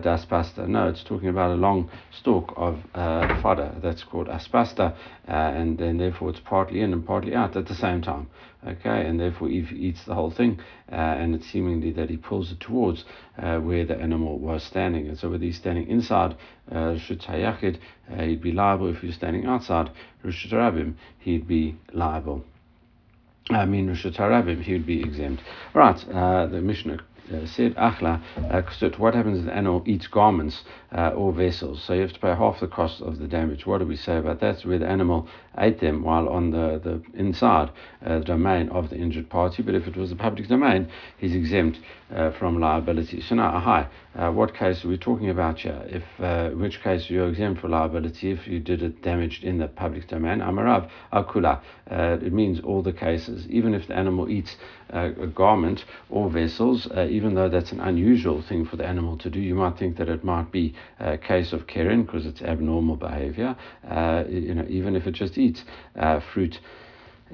das 0.02 0.24
pasta. 0.24 0.66
No, 0.66 0.88
it's 0.88 1.04
talking 1.04 1.28
about 1.28 1.50
a 1.52 1.54
long 1.54 1.90
stalk 2.18 2.52
of 2.56 2.78
fodder 3.40 3.74
that's 3.82 4.02
called 4.04 4.28
aspasta, 4.28 4.94
and 5.26 5.78
then 5.78 5.98
therefore 5.98 6.30
it's 6.30 6.40
partly 6.40 6.80
in 6.80 6.92
and 6.92 7.06
partly 7.06 7.34
out 7.34 7.56
at 7.56 7.66
the 7.66 7.74
same 7.74 8.02
time. 8.02 8.28
Okay, 8.64 9.06
and 9.06 9.18
therefore 9.18 9.48
he 9.48 9.58
eats 9.74 10.04
the 10.04 10.14
whole 10.14 10.30
thing, 10.30 10.60
and 10.88 11.34
it's 11.34 11.50
seemingly 11.50 11.90
that 11.92 12.10
he 12.10 12.16
pulls 12.16 12.52
it 12.52 12.60
towards 12.60 13.04
where 13.36 13.84
the 13.84 13.96
animal 13.96 14.38
was 14.38 14.62
standing. 14.62 15.08
And 15.08 15.18
so 15.18 15.30
whether 15.30 15.44
he's 15.44 15.56
standing 15.56 15.88
inside 15.88 16.36
uh, 16.70 16.94
he'd 16.94 18.40
be 18.40 18.52
liable 18.52 18.88
if 18.88 19.00
he 19.00 19.08
was 19.08 19.16
standing 19.16 19.46
outside 19.46 19.90
he'd 21.18 21.48
be 21.48 21.76
liable. 21.92 22.44
I 23.50 23.64
mean, 23.64 23.88
Hashanah, 23.88 24.62
he 24.62 24.72
would 24.74 24.86
be 24.86 25.00
exempt. 25.00 25.42
Right, 25.74 26.08
uh, 26.08 26.46
the 26.46 26.60
Mishnah 26.60 26.94
uh, 26.94 27.11
said 27.46 27.74
achla 27.76 28.20
uh, 28.50 28.90
what 28.98 29.14
happens 29.14 29.38
if 29.38 29.44
the 29.44 29.54
animal 29.54 29.82
eats 29.86 30.06
garments 30.06 30.62
uh, 30.92 31.08
or 31.10 31.32
vessels 31.32 31.82
so 31.82 31.94
you 31.94 32.02
have 32.02 32.12
to 32.12 32.20
pay 32.20 32.34
half 32.34 32.60
the 32.60 32.66
cost 32.66 33.00
of 33.00 33.18
the 33.18 33.26
damage 33.26 33.66
what 33.66 33.78
do 33.78 33.86
we 33.86 33.96
say 33.96 34.18
about 34.18 34.40
that? 34.40 34.62
Where 34.62 34.78
the 34.78 34.88
animal 34.88 35.28
ate 35.58 35.80
them 35.80 36.02
while 36.02 36.28
on 36.28 36.50
the, 36.50 36.80
the 36.82 37.02
inside 37.18 37.70
uh, 38.04 38.18
the 38.18 38.24
domain 38.24 38.68
of 38.70 38.90
the 38.90 38.96
injured 38.96 39.28
party 39.28 39.62
but 39.62 39.74
if 39.74 39.86
it 39.86 39.96
was 39.96 40.12
a 40.12 40.16
public 40.16 40.48
domain 40.48 40.88
he's 41.18 41.34
exempt 41.34 41.78
uh, 42.14 42.30
from 42.32 42.60
liability. 42.60 43.20
So 43.20 43.34
now 43.36 43.58
hi 43.58 43.88
uh, 44.14 44.30
what 44.30 44.54
case 44.54 44.84
are 44.84 44.88
we 44.88 44.98
talking 44.98 45.30
about 45.30 45.60
here? 45.60 45.82
If 45.86 46.54
which 46.54 46.82
case 46.82 47.08
you're 47.08 47.28
exempt 47.28 47.60
from 47.60 47.70
liability 47.70 48.30
if 48.30 48.46
you 48.46 48.60
did 48.60 48.82
it 48.82 49.02
damaged 49.02 49.44
in 49.44 49.58
the 49.58 49.68
public 49.68 50.08
domain? 50.08 50.40
Amarav 50.40 50.90
akula. 51.12 51.60
It 51.90 52.32
means 52.32 52.60
all 52.60 52.82
the 52.82 52.92
cases 52.92 53.46
even 53.48 53.74
if 53.74 53.88
the 53.88 53.94
animal 53.94 54.28
eats 54.28 54.56
a 54.90 55.26
garment 55.26 55.84
or 56.10 56.28
vessels 56.30 56.86
even 57.12 57.34
though 57.34 57.48
that's 57.48 57.72
an 57.72 57.80
unusual 57.80 58.42
thing 58.42 58.64
for 58.64 58.76
the 58.76 58.86
animal 58.86 59.16
to 59.18 59.30
do, 59.30 59.40
you 59.40 59.54
might 59.54 59.78
think 59.78 59.96
that 59.98 60.08
it 60.08 60.24
might 60.24 60.50
be 60.50 60.74
a 60.98 61.18
case 61.18 61.52
of 61.52 61.66
keren 61.66 62.04
because 62.04 62.26
it's 62.26 62.42
abnormal 62.42 62.96
behavior. 62.96 63.56
Uh, 63.88 64.24
you 64.28 64.54
know, 64.54 64.66
even 64.68 64.96
if 64.96 65.06
it 65.06 65.12
just 65.12 65.36
eats 65.36 65.64
uh, 65.98 66.20
fruit 66.32 66.58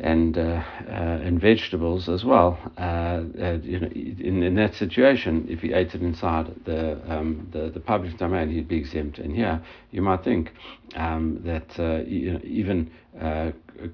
and 0.00 0.38
uh, 0.38 0.62
uh, 0.86 1.26
and 1.26 1.40
vegetables 1.40 2.08
as 2.08 2.24
well. 2.24 2.58
Uh, 2.76 3.22
you 3.62 3.80
know, 3.80 3.88
in, 3.88 4.42
in 4.42 4.54
that 4.54 4.74
situation, 4.74 5.46
if 5.48 5.60
he 5.60 5.72
ate 5.72 5.94
it 5.94 6.02
inside 6.02 6.54
the 6.64 7.00
um, 7.12 7.48
the, 7.52 7.70
the 7.70 7.80
public 7.80 8.16
domain, 8.18 8.50
he'd 8.50 8.68
be 8.68 8.76
exempt. 8.76 9.18
And 9.18 9.34
here, 9.34 9.60
you 9.90 10.02
might 10.02 10.22
think 10.22 10.52
um, 10.94 11.40
that 11.44 11.78
uh, 11.78 12.04
you 12.06 12.34
know, 12.34 12.40
even 12.44 12.90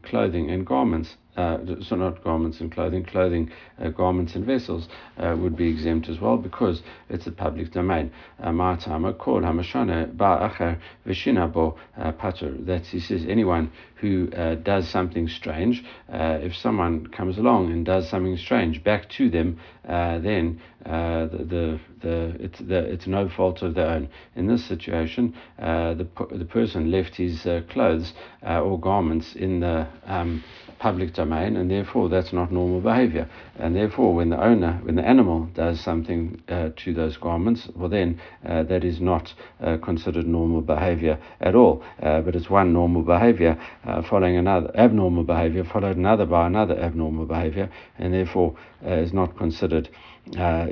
clothing 0.02 0.50
and 0.50 0.66
garments 0.66 1.16
uh, 1.36 1.58
so 1.82 1.96
not 1.96 2.22
garments 2.22 2.60
and 2.60 2.70
clothing, 2.72 3.04
clothing, 3.04 3.50
uh, 3.82 3.88
garments 3.88 4.34
and 4.34 4.44
vessels 4.44 4.88
uh, 5.18 5.36
would 5.38 5.56
be 5.56 5.68
exempt 5.68 6.08
as 6.08 6.20
well 6.20 6.36
because 6.36 6.82
it's 7.08 7.26
a 7.26 7.32
public 7.32 7.72
domain. 7.72 8.12
Ma'atama 8.40 9.16
kol 9.18 9.40
hamashana 9.40 10.14
ba'acher 10.14 10.78
veshinabo 11.06 11.76
patur. 12.18 12.64
That 12.66 12.86
he 12.86 13.00
says 13.00 13.24
anyone 13.28 13.72
who 14.04 14.28
uh, 14.36 14.54
does 14.56 14.86
something 14.88 15.26
strange, 15.28 15.82
uh, 16.12 16.38
if 16.42 16.54
someone 16.54 17.06
comes 17.06 17.38
along 17.38 17.72
and 17.72 17.86
does 17.86 18.06
something 18.10 18.36
strange 18.36 18.84
back 18.84 19.08
to 19.08 19.30
them, 19.30 19.58
uh, 19.88 20.18
then 20.18 20.60
uh, 20.84 21.24
the, 21.26 21.38
the, 21.38 21.80
the, 22.02 22.36
it's, 22.38 22.58
the, 22.58 22.78
it's 22.80 23.06
no 23.06 23.30
fault 23.30 23.62
of 23.62 23.74
their 23.74 23.88
own. 23.88 24.08
In 24.36 24.46
this 24.46 24.62
situation, 24.68 25.34
uh, 25.58 25.94
the, 25.94 26.06
the 26.32 26.44
person 26.44 26.90
left 26.90 27.16
his 27.16 27.46
uh, 27.46 27.62
clothes 27.70 28.12
or 28.42 28.78
garments 28.78 29.34
in 29.34 29.60
the 29.60 29.86
um, 30.04 30.44
public 30.84 31.14
domain, 31.14 31.56
and 31.56 31.70
therefore 31.70 32.10
that's 32.10 32.34
not 32.34 32.52
normal 32.52 32.78
behavior. 32.78 33.26
And 33.58 33.74
therefore, 33.74 34.14
when 34.14 34.28
the 34.28 34.38
owner, 34.50 34.72
when 34.82 34.96
the 34.96 35.06
animal 35.14 35.48
does 35.54 35.80
something 35.80 36.42
uh, 36.46 36.70
to 36.76 36.92
those 36.92 37.16
garments, 37.16 37.70
well, 37.74 37.88
then 37.88 38.20
uh, 38.46 38.64
that 38.64 38.84
is 38.84 39.00
not 39.00 39.32
uh, 39.62 39.78
considered 39.78 40.26
normal 40.26 40.60
behavior 40.60 41.18
at 41.40 41.54
all. 41.54 41.82
Uh, 42.02 42.20
but 42.20 42.36
it's 42.36 42.50
one 42.50 42.74
normal 42.74 43.00
behavior 43.00 43.58
uh, 43.86 44.02
following 44.02 44.36
another 44.36 44.70
abnormal 44.76 45.24
behavior, 45.24 45.64
followed 45.64 45.96
another 45.96 46.26
by 46.26 46.46
another 46.46 46.78
abnormal 46.78 47.24
behavior, 47.24 47.70
and 47.96 48.12
therefore 48.12 48.54
uh, 48.84 48.90
is 48.90 49.14
not 49.14 49.38
considered, 49.38 49.88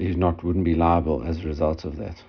is 0.09 0.17
not 0.17 0.45
wouldn't 0.45 0.67
be 0.67 0.75
liable 0.75 1.25
as 1.27 1.39
a 1.39 1.47
result 1.47 1.87
of 1.87 1.97
that. 1.97 2.23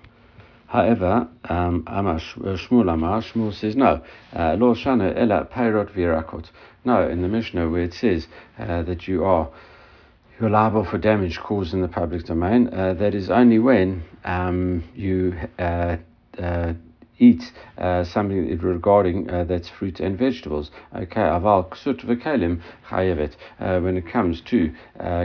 However, 0.66 1.28
um, 1.44 1.84
Shmuel 1.86 3.52
says 3.52 3.76
no. 3.76 4.00
Lo 4.34 4.74
shana 4.74 5.14
peirot 5.52 5.92
virakot. 5.94 6.46
No, 6.84 7.08
in 7.08 7.22
the 7.22 7.28
Mishnah 7.28 7.68
where 7.70 7.82
it 7.82 7.94
says 7.94 8.26
uh, 8.58 8.82
that 8.82 9.08
you 9.08 9.24
are 9.24 9.48
you're 10.40 10.50
liable 10.50 10.84
for 10.84 10.98
damage 10.98 11.38
caused 11.38 11.72
in 11.72 11.80
the 11.80 11.88
public 11.88 12.24
domain, 12.24 12.68
uh, 12.72 12.94
that 12.94 13.14
is 13.14 13.30
only 13.30 13.58
when 13.58 14.02
um, 14.24 14.84
you 14.94 15.38
uh, 15.58 15.96
uh 16.38 16.74
eat 17.28 17.42
uh, 17.78 18.04
something 18.04 18.58
regarding 18.58 19.30
uh, 19.30 19.44
that's 19.44 19.68
fruit 19.68 20.00
and 20.00 20.18
vegetables. 20.18 20.70
Okay, 20.94 21.20
aval 21.20 21.68
ksut 21.70 22.00
v'kelim 22.04 22.60
chayevet. 22.88 23.34
When 23.82 23.96
it 23.96 24.06
comes 24.06 24.40
to 24.42 24.72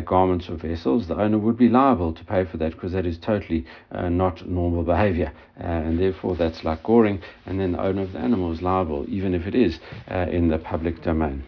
garments 0.05 0.49
or 0.49 0.55
vessels, 0.55 1.07
the 1.07 1.15
owner 1.15 1.37
would 1.37 1.57
be 1.57 1.69
liable 1.69 2.13
to 2.13 2.23
pay 2.23 2.45
for 2.45 2.57
that 2.57 2.71
because 2.73 2.93
that 2.93 3.05
is 3.05 3.17
totally 3.17 3.65
not 3.91 4.47
normal 4.47 4.83
behavior, 4.83 5.31
and 5.57 5.99
therefore 5.99 6.35
that's 6.35 6.63
like 6.63 6.81
goring, 6.83 7.21
and 7.45 7.59
then 7.59 7.73
the 7.73 7.81
owner 7.81 8.03
of 8.03 8.13
the 8.13 8.19
animal 8.19 8.51
is 8.51 8.61
liable, 8.61 9.05
even 9.07 9.33
if 9.33 9.47
it 9.47 9.55
is 9.55 9.79
in 10.07 10.47
the 10.49 10.57
public 10.57 11.01
domain. 11.01 11.43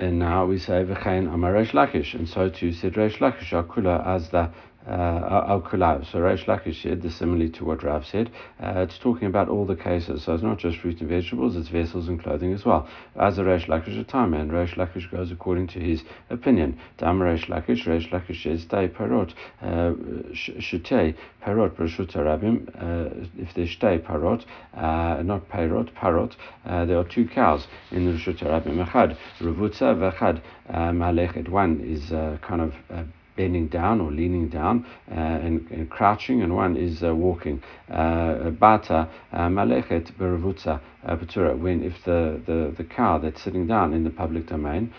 And 0.00 0.18
now 0.18 0.46
we 0.46 0.58
say 0.58 0.84
v'chein 0.84 1.32
amar 1.32 1.52
Lakish, 1.52 2.14
and 2.14 2.28
so 2.28 2.48
too 2.48 2.72
said 2.72 2.94
Reish 2.94 3.18
Lakish 3.18 3.52
akula 3.52 4.06
as 4.06 4.30
the 4.30 4.38
uh, 4.38 4.50
Al 4.88 5.60
Kulav. 5.60 6.10
So 6.10 6.18
Reish 6.18 6.46
Lakish 6.46 6.82
said 6.82 7.02
this 7.02 7.16
similarly 7.16 7.50
to 7.50 7.64
what 7.64 7.82
Rav 7.82 8.06
said. 8.06 8.30
Uh, 8.62 8.80
it's 8.80 8.98
talking 8.98 9.28
about 9.28 9.48
all 9.48 9.66
the 9.66 9.76
cases. 9.76 10.24
So 10.24 10.34
it's 10.34 10.42
not 10.42 10.58
just 10.58 10.78
fruit 10.78 11.00
and 11.00 11.08
vegetables, 11.08 11.56
it's 11.56 11.68
vessels 11.68 12.08
and 12.08 12.22
clothing 12.22 12.52
as 12.52 12.64
well. 12.64 12.88
As 13.16 13.38
a 13.38 13.42
Reish 13.42 13.66
Lakish 13.66 14.06
time, 14.08 14.34
and 14.34 14.50
Reish 14.50 14.74
Lakish 14.76 15.10
goes 15.10 15.30
according 15.30 15.68
to 15.68 15.80
his 15.80 16.02
opinion. 16.30 16.78
Dam 16.96 17.18
Reish 17.20 17.46
Lakish, 17.46 17.84
Reish 17.84 18.10
Lakish 18.10 18.42
says, 18.42 18.62
Stay 18.62 18.88
parot, 18.88 19.34
uh, 19.62 19.92
shutei 20.32 21.14
parot, 21.40 21.76
brashut 21.76 22.12
rabim. 22.12 22.68
Uh, 22.74 23.26
if 23.36 23.54
they 23.54 23.66
stay 23.66 23.98
parot, 23.98 24.44
uh, 24.74 25.22
not 25.22 25.48
parot, 25.48 25.94
parot, 25.94 26.36
there 26.64 26.98
are 26.98 27.04
two 27.04 27.26
cows 27.28 27.66
in 27.90 28.06
the 28.06 28.12
Rashut 28.12 28.38
Rabim. 28.38 28.84
Echad, 28.86 29.16
Ravutza, 29.40 29.94
v'echad. 29.94 31.48
One 31.48 31.80
is 31.80 32.10
kind 32.40 32.60
of 32.60 32.74
bending 33.38 33.68
down 33.68 34.00
or 34.00 34.10
leaning 34.10 34.48
down 34.48 34.84
uh, 35.10 35.14
and, 35.14 35.70
and, 35.70 35.88
crouching, 35.88 36.42
and 36.42 36.54
one 36.54 36.76
is 36.76 37.02
uh, 37.02 37.14
walking. 37.14 37.62
Uh, 37.88 38.50
bata 38.50 39.08
malechet 39.32 40.12
beravutza 40.18 40.80
patura. 41.06 41.56
When 41.56 41.82
if 41.84 41.94
the, 42.04 42.42
the, 42.44 42.74
the 42.76 42.84
cow 42.84 43.18
that's 43.18 43.40
sitting 43.40 43.66
down 43.66 43.94
in 43.94 44.02
the 44.04 44.10
public 44.10 44.46
domain 44.48 44.92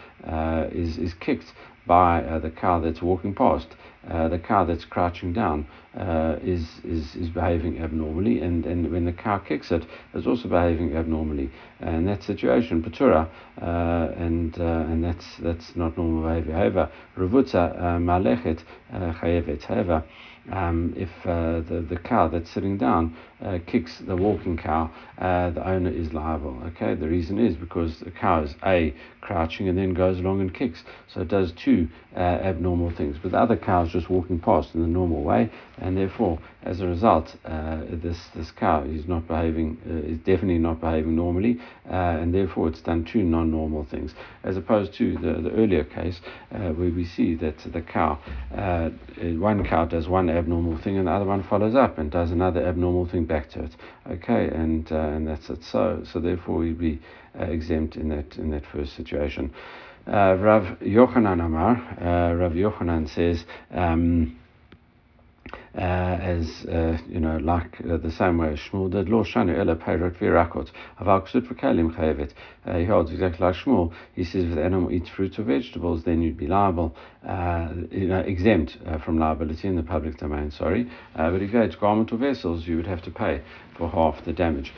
is 0.72 0.98
is 0.98 1.14
kicked 1.14 1.54
by 1.86 2.40
the 2.42 2.50
cow 2.50 2.80
that's 2.80 3.02
walking 3.02 3.36
past, 3.36 3.68
the 4.08 4.40
cow 4.40 4.64
that's 4.64 4.86
crouching 4.86 5.34
down 5.34 5.68
uh, 5.98 6.38
is, 6.42 6.66
is, 6.84 7.16
is 7.16 7.30
behaving 7.30 7.80
abnormally, 7.80 8.42
and, 8.42 8.66
and 8.66 8.92
when 8.92 9.06
the 9.06 9.12
cow 9.12 9.38
kicks 9.38 9.72
it, 9.72 9.86
it's 10.14 10.28
also 10.28 10.48
behaving 10.48 10.96
abnormally. 10.96 11.50
And 11.80 12.08
that 12.08 12.24
situation, 12.24 12.82
patura, 12.84 13.28
uh, 13.62 14.14
and 14.16 14.58
uh, 14.60 14.64
and 14.64 15.04
that's 15.04 15.26
that's 15.40 15.76
not 15.76 15.98
normal 15.98 16.24
behavior. 16.24 16.54
However, 16.54 16.92
uh, 17.18 17.98
malechet 18.00 18.64
uh, 18.94 19.14
chayevet. 19.14 19.64
However, 19.64 20.04
um, 20.52 20.94
if 20.98 21.10
uh, 21.26 21.62
the, 21.62 21.86
the 21.88 21.98
cow 21.98 22.28
that's 22.28 22.50
sitting 22.50 22.78
down 22.78 23.16
uh, 23.42 23.60
kicks 23.66 24.00
the 24.00 24.16
walking 24.16 24.58
cow, 24.58 24.92
uh, 25.18 25.50
the 25.52 25.68
owner 25.68 25.90
is 25.90 26.14
liable. 26.14 26.62
Okay, 26.68 26.94
the 26.96 27.08
reason 27.08 27.40
is 27.40 27.56
because 27.56 28.00
the 28.00 28.12
cow 28.12 28.44
is 28.44 28.56
a 28.66 28.94
crouching 29.22 29.70
and 29.70 29.78
then 29.78 29.94
goes 29.94 30.20
along 30.20 30.42
and 30.42 30.54
kicks, 30.54 30.84
so 31.08 31.22
it 31.22 31.28
does 31.28 31.52
two 31.54 31.88
uh, 32.16 32.20
abnormal 32.20 32.92
things. 32.92 33.18
But 33.22 33.32
the 33.32 33.38
other 33.38 33.56
cow 33.56 33.84
is 33.84 33.92
just 33.92 34.10
walking 34.10 34.40
past 34.40 34.74
in 34.74 34.82
the 34.82 34.88
normal 34.88 35.24
way, 35.24 35.52
and 35.78 35.96
therefore, 35.96 36.40
as 36.64 36.82
a 36.82 36.88
result, 36.88 37.36
uh, 37.46 37.82
this 37.92 38.18
this 38.36 38.52
cow 38.52 38.84
is 38.84 39.08
not 39.08 39.28
behaving, 39.28 39.78
uh, 39.88 40.12
is 40.12 40.18
definitely 40.20 40.58
not 40.58 40.82
behaving 40.82 41.16
normally, 41.16 41.60
and 41.86 42.34
therefore 42.34 42.68
it's 42.68 42.82
done 42.82 43.06
two 43.06 43.24
non-normal 43.24 43.86
things, 43.86 44.14
as 44.44 44.58
opposed 44.58 44.94
to 44.96 45.14
the, 45.18 45.42
the 45.42 45.52
earlier 45.52 45.84
case 45.84 46.20
where 46.50 46.74
we 46.74 47.06
see 47.06 47.36
that 47.36 47.58
the 47.72 47.82
cow, 47.82 48.18
one 49.18 49.66
cow 49.66 49.86
does 49.86 50.08
one 50.08 50.30
abnormal 50.40 50.78
thing 50.78 50.98
and 50.98 51.08
the 51.08 51.12
other 51.12 51.26
one 51.26 51.44
follows 51.44 51.76
up 51.76 51.98
and 51.98 52.10
does 52.10 52.32
another 52.32 52.66
abnormal 52.66 53.06
thing 53.08 53.26
back 53.26 53.50
to 53.52 53.64
it. 53.64 53.76
Okay, 54.10 54.48
and 54.48 54.92
uh, 54.92 54.96
and 54.96 55.28
that's 55.28 55.50
it. 55.50 55.64
So 55.64 56.04
so 56.12 56.20
therefore 56.20 56.58
we'd 56.58 56.80
be 56.80 57.00
uh, 57.40 57.44
exempt 57.44 57.96
in 57.96 58.10
that 58.10 58.38
in 58.38 58.50
that 58.52 58.66
first 58.66 58.96
situation. 58.96 59.54
Uh, 60.08 60.36
Rav 60.40 60.80
Yochanan 60.80 61.46
Amar, 61.46 61.76
uh, 62.02 62.34
Rav 62.34 62.54
Yochanan 62.54 63.08
says. 63.14 63.46
Um, 63.72 64.39
uh, 65.76 65.82
as 65.82 66.66
uh, 66.66 66.98
you 67.08 67.20
know, 67.20 67.38
like 67.38 67.80
uh, 67.82 67.98
the 67.98 68.12
same 68.12 68.38
way 68.38 68.54
as 68.54 68.60
Shmuel 68.60 68.92
did, 68.92 69.10
Lo 69.10 69.24
Shanu 69.24 69.58
Ela 69.58 69.76
Peirot 69.76 70.18
Virakot, 70.18 70.72
Aval 71.00 71.28
Ksut 71.28 71.48
V'Kalim 71.48 71.96
Chayevet. 71.96 72.34
He 72.78 72.86
holds 72.86 73.12
exactly 73.12 73.46
like 73.46 73.56
Shmuel. 73.56 73.94
He 74.14 74.24
says 74.24 74.46
if 74.46 74.56
the 74.56 74.64
animal 74.64 74.92
eats 74.92 75.10
fruits 75.10 75.40
or 75.40 75.44
vegetables, 75.44 76.04
then 76.04 76.22
you'd 76.22 76.38
be 76.38 76.48
liable, 76.48 76.96
uh, 77.28 77.70
you 77.92 78.08
know, 78.08 78.20
exempt 78.20 78.78
uh, 78.86 78.98
from 79.00 79.18
liability 79.18 79.68
in 79.68 79.76
the 79.76 79.84
public 79.84 80.18
domain. 80.18 80.52
Sorry, 80.52 80.90
uh, 81.16 81.32
but 81.32 81.42
if 81.42 81.54
you 81.54 81.62
ate 81.62 81.80
garment 81.80 82.12
or 82.12 82.18
vessels, 82.18 82.68
you 82.68 82.76
would 82.78 82.88
have 82.88 83.02
to 83.04 83.12
pay 83.12 83.42
for 83.78 83.90
half 83.90 84.24
the 84.26 84.34
damage. 84.34 84.74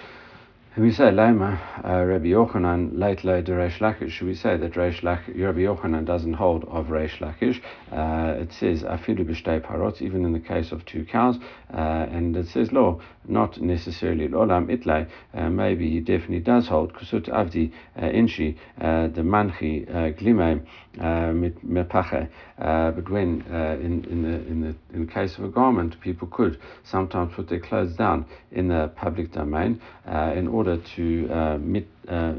We 0.78 0.94
say 0.94 1.12
Lema, 1.12 1.60
uh, 1.84 2.06
Rabbi 2.06 2.28
Yochanan, 2.28 2.98
late 2.98 3.26
later 3.26 3.58
Reish 3.58 3.80
Lakish. 3.80 4.12
Should 4.12 4.28
we 4.28 4.36
say 4.36 4.56
that 4.56 4.72
Reish 4.76 5.02
Lakish, 5.02 5.38
Rabbi 5.38 5.60
Yochanan 5.60 6.06
doesn't 6.06 6.36
hold 6.36 6.64
of 6.64 6.86
Reish 6.86 7.18
Lakish? 7.20 7.60
Uh, 7.92 8.40
it 8.40 8.54
says 8.54 8.82
afilu 8.82 9.26
b'shtei 9.26 9.62
parot, 9.62 10.02
even 10.02 10.24
in 10.24 10.32
the 10.32 10.40
case 10.40 10.72
of 10.72 10.86
two 10.86 11.04
cows, 11.04 11.38
uh, 11.74 12.08
and 12.10 12.38
it 12.38 12.48
says 12.48 12.72
law, 12.72 13.02
not 13.28 13.60
necessarily 13.60 14.30
olam 14.30 14.68
itlay. 14.68 15.10
Uh, 15.34 15.50
maybe 15.50 15.90
he 15.90 16.00
definitely 16.00 16.40
does 16.40 16.70
hold 16.70 16.94
kusut 16.94 17.28
avdi 17.28 17.74
uh, 17.98 18.04
inshi 18.04 18.56
uh, 18.80 19.08
the 19.10 19.22
manchi 19.22 19.86
glime 20.18 20.66
mit 21.36 21.68
mepache. 21.68 22.30
But 22.58 23.10
when 23.10 23.42
in 23.42 24.06
in 24.06 24.22
the 24.24 24.48
in 24.48 24.62
the 24.62 24.76
in 24.94 25.06
the 25.06 25.12
case 25.12 25.38
of 25.38 25.44
a 25.44 25.50
garment, 25.50 26.00
people 26.00 26.30
could 26.30 26.62
sometimes 26.84 27.34
put 27.36 27.50
their 27.50 27.60
clothes 27.60 27.94
down 27.98 28.26
in 28.54 28.70
the 28.70 28.90
public 28.96 29.34
domain 29.34 29.82
in 30.08 30.48
order 30.48 30.61
order 30.62 30.78
to 30.96 31.28
uh, 31.30 31.58
mit 31.58 31.88
uh, 32.08 32.34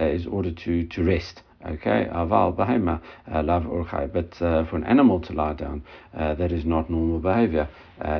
uh, 0.00 0.04
is 0.04 0.26
order 0.26 0.52
to 0.52 0.84
to 0.86 1.02
rest. 1.02 1.42
Okay, 1.66 2.08
aval 2.10 2.56
behema 2.56 3.00
uh, 3.30 3.42
urchai. 3.42 4.10
But 4.12 4.40
uh, 4.40 4.64
for 4.64 4.76
an 4.76 4.84
animal 4.84 5.20
to 5.20 5.32
lie 5.32 5.52
down, 5.52 5.82
uh, 6.16 6.34
that 6.34 6.52
is 6.52 6.64
not 6.64 6.88
normal 6.88 7.18
behavior 7.18 7.68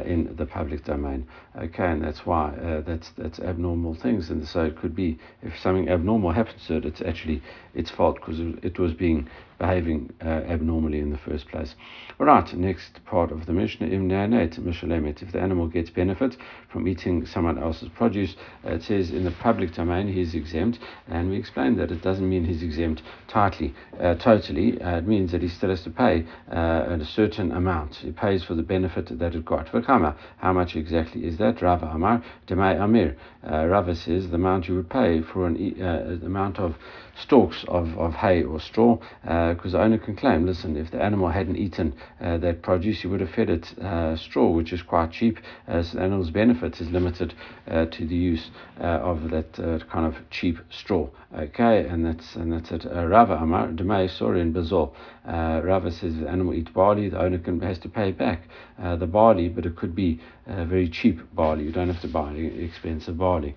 in 0.04 0.34
the 0.36 0.46
public 0.46 0.84
domain. 0.84 1.26
Okay, 1.56 1.86
and 1.86 2.02
that's 2.02 2.24
why 2.26 2.50
uh, 2.50 2.80
that's 2.82 3.10
that's 3.16 3.40
abnormal 3.40 3.94
things. 3.94 4.30
And 4.30 4.46
so 4.46 4.64
it 4.64 4.76
could 4.76 4.94
be 4.94 5.18
if 5.42 5.58
something 5.58 5.88
abnormal 5.88 6.32
happens 6.32 6.66
to 6.66 6.76
it, 6.76 6.84
it's 6.84 7.02
actually 7.02 7.42
its 7.74 7.90
fault 7.90 8.16
because 8.16 8.40
it 8.40 8.78
was 8.78 8.92
being 8.92 9.28
behaving 9.60 10.10
uh, 10.24 10.28
abnormally 10.48 10.98
in 10.98 11.10
the 11.10 11.18
first 11.18 11.46
place. 11.48 11.74
All 12.18 12.26
right, 12.26 12.52
next 12.54 13.04
part 13.04 13.30
of 13.30 13.44
the 13.44 13.52
Mishnah, 13.52 13.86
if 13.86 15.32
the 15.32 15.40
animal 15.40 15.68
gets 15.68 15.90
benefit 15.90 16.36
from 16.72 16.88
eating 16.88 17.26
someone 17.26 17.58
else's 17.58 17.90
produce, 17.90 18.36
uh, 18.64 18.72
it 18.72 18.82
says 18.82 19.10
in 19.10 19.24
the 19.24 19.30
public 19.30 19.74
domain 19.74 20.08
he's 20.08 20.34
exempt, 20.34 20.78
and 21.08 21.28
we 21.28 21.36
explained 21.36 21.78
that 21.78 21.92
it 21.92 22.00
doesn't 22.02 22.28
mean 22.28 22.46
he's 22.46 22.62
exempt 22.62 23.02
tightly, 23.28 23.74
uh, 24.00 24.14
totally. 24.14 24.80
Uh, 24.80 24.96
it 24.96 25.06
means 25.06 25.30
that 25.30 25.42
he 25.42 25.48
still 25.48 25.70
has 25.70 25.82
to 25.82 25.90
pay 25.90 26.24
uh, 26.50 26.86
a 26.88 27.04
certain 27.04 27.52
amount. 27.52 27.96
He 27.96 28.12
pays 28.12 28.42
for 28.42 28.54
the 28.54 28.62
benefit 28.62 29.18
that 29.18 29.34
it 29.34 29.44
got. 29.44 29.69
V'kama. 29.72 30.16
How 30.38 30.52
much 30.52 30.76
exactly 30.76 31.24
is 31.24 31.38
that? 31.38 31.62
Rava 31.62 31.86
Amar 31.86 32.22
Demai 32.46 32.80
Amir. 32.80 33.16
Uh, 33.48 33.66
Rava 33.66 33.94
says 33.94 34.28
the 34.28 34.36
amount 34.36 34.68
you 34.68 34.76
would 34.76 34.90
pay 34.90 35.22
for 35.22 35.46
an 35.46 35.82
uh, 35.82 36.24
amount 36.24 36.58
of 36.58 36.76
stalks 37.18 37.64
of, 37.68 37.96
of 37.98 38.14
hay 38.14 38.42
or 38.42 38.60
straw, 38.60 38.96
because 39.22 39.74
uh, 39.74 39.78
the 39.78 39.82
owner 39.82 39.98
can 39.98 40.16
claim, 40.16 40.46
listen, 40.46 40.76
if 40.76 40.90
the 40.90 41.02
animal 41.02 41.28
hadn't 41.28 41.56
eaten 41.56 41.94
uh, 42.20 42.36
that 42.38 42.62
produce, 42.62 43.04
you 43.04 43.10
would 43.10 43.20
have 43.20 43.30
fed 43.30 43.50
it 43.50 43.78
uh, 43.80 44.16
straw, 44.16 44.48
which 44.48 44.72
is 44.72 44.82
quite 44.82 45.10
cheap, 45.10 45.38
as 45.66 45.92
the 45.92 46.00
animal's 46.00 46.30
benefit 46.30 46.80
is 46.80 46.90
limited 46.90 47.34
to 47.66 48.06
the 48.06 48.16
use 48.16 48.50
of 48.78 49.30
that 49.30 49.52
kind 49.90 50.06
of 50.06 50.14
cheap 50.30 50.58
straw. 50.70 51.08
Okay, 51.32 51.86
and 51.86 52.04
that's 52.04 52.34
and 52.34 52.52
that's 52.52 52.72
it. 52.72 52.84
Rava 52.84 53.34
Amar 53.34 53.68
Demai 53.68 54.10
Sorin 54.10 54.52
Bazol. 54.52 54.92
Rava 55.24 55.92
says 55.92 56.16
the 56.16 56.28
animal 56.28 56.52
eats 56.54 56.72
barley, 56.72 57.08
the 57.08 57.20
owner 57.20 57.38
can, 57.38 57.60
has 57.60 57.78
to 57.78 57.88
pay 57.88 58.10
back 58.10 58.48
uh, 58.82 58.96
the 58.96 59.06
barley, 59.06 59.48
but 59.48 59.64
it 59.64 59.76
could 59.76 59.94
be 59.94 60.18
uh, 60.48 60.64
very 60.64 60.88
cheap 60.88 61.20
barley. 61.32 61.62
You 61.62 61.70
don't 61.70 61.88
have 61.88 62.00
to 62.00 62.08
buy 62.08 62.32
expensive 62.32 63.16
barley. 63.16 63.54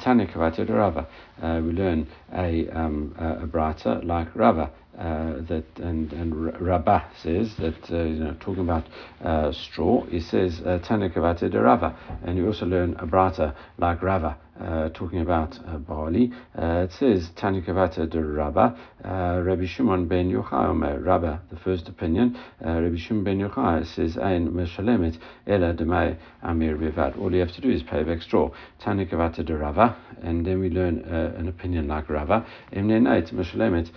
Tanya 0.00 0.26
Kavata 0.26 0.66
Rava. 0.66 1.06
We 1.60 1.72
learn 1.72 2.08
a 2.32 2.66
um, 2.70 2.91
a 3.18 3.46
brata 3.46 4.00
like 4.04 4.34
Rava. 4.34 4.70
Uh, 4.98 5.40
that 5.48 5.64
and 5.76 6.12
and 6.12 6.60
Rabbah 6.60 7.02
says 7.22 7.56
that 7.56 7.90
uh, 7.90 8.02
you 8.02 8.24
know 8.24 8.36
talking 8.40 8.62
about 8.68 8.84
uh, 9.24 9.50
straw. 9.50 10.04
He 10.04 10.20
says 10.20 10.60
uh, 10.60 10.80
Tanakavata 10.86 11.50
de 11.50 11.60
Rava, 11.60 11.96
and 12.24 12.36
you 12.36 12.46
also 12.46 12.66
learn 12.66 12.94
a 12.98 13.06
brata 13.06 13.54
like 13.78 14.02
Rava 14.02 14.36
uh, 14.62 14.88
talking 14.90 15.20
about 15.20 15.58
uh, 15.66 15.76
barley. 15.78 16.32
Uh, 16.56 16.86
it 16.88 16.92
says 16.92 17.28
Tanikavata 17.36 18.08
de 18.08 18.22
Rabba, 18.22 18.78
uh, 19.04 19.42
Rabbi 19.42 19.66
Shimon 19.66 20.06
ben 20.06 20.30
Yochai, 20.30 20.68
Omer, 20.68 21.00
Rabba, 21.00 21.42
the 21.50 21.56
first 21.56 21.88
opinion. 21.88 22.38
Uh, 22.64 22.80
Rabbi 22.80 22.96
Shimon 22.96 23.24
ben 23.24 23.38
Yochai 23.40 23.86
says, 23.94 24.16
Ein 24.16 24.50
Meshalemet 24.50 25.18
Ela 25.46 25.74
Demai 25.74 26.16
Amir 26.42 26.76
Vivad. 26.76 27.18
All 27.18 27.32
you 27.32 27.40
have 27.40 27.52
to 27.54 27.60
do 27.60 27.70
is 27.70 27.82
pay 27.82 28.02
back 28.02 28.22
straw. 28.22 28.50
Tanikavata 28.80 29.44
de 29.44 29.56
Rava, 29.56 29.96
and 30.22 30.46
then 30.46 30.60
we 30.60 30.70
learn 30.70 31.04
uh, 31.04 31.34
an 31.36 31.48
opinion 31.48 31.88
like 31.88 32.08
Rava. 32.08 32.46
Emnenait 32.72 33.32
Meshalemet 33.32 33.90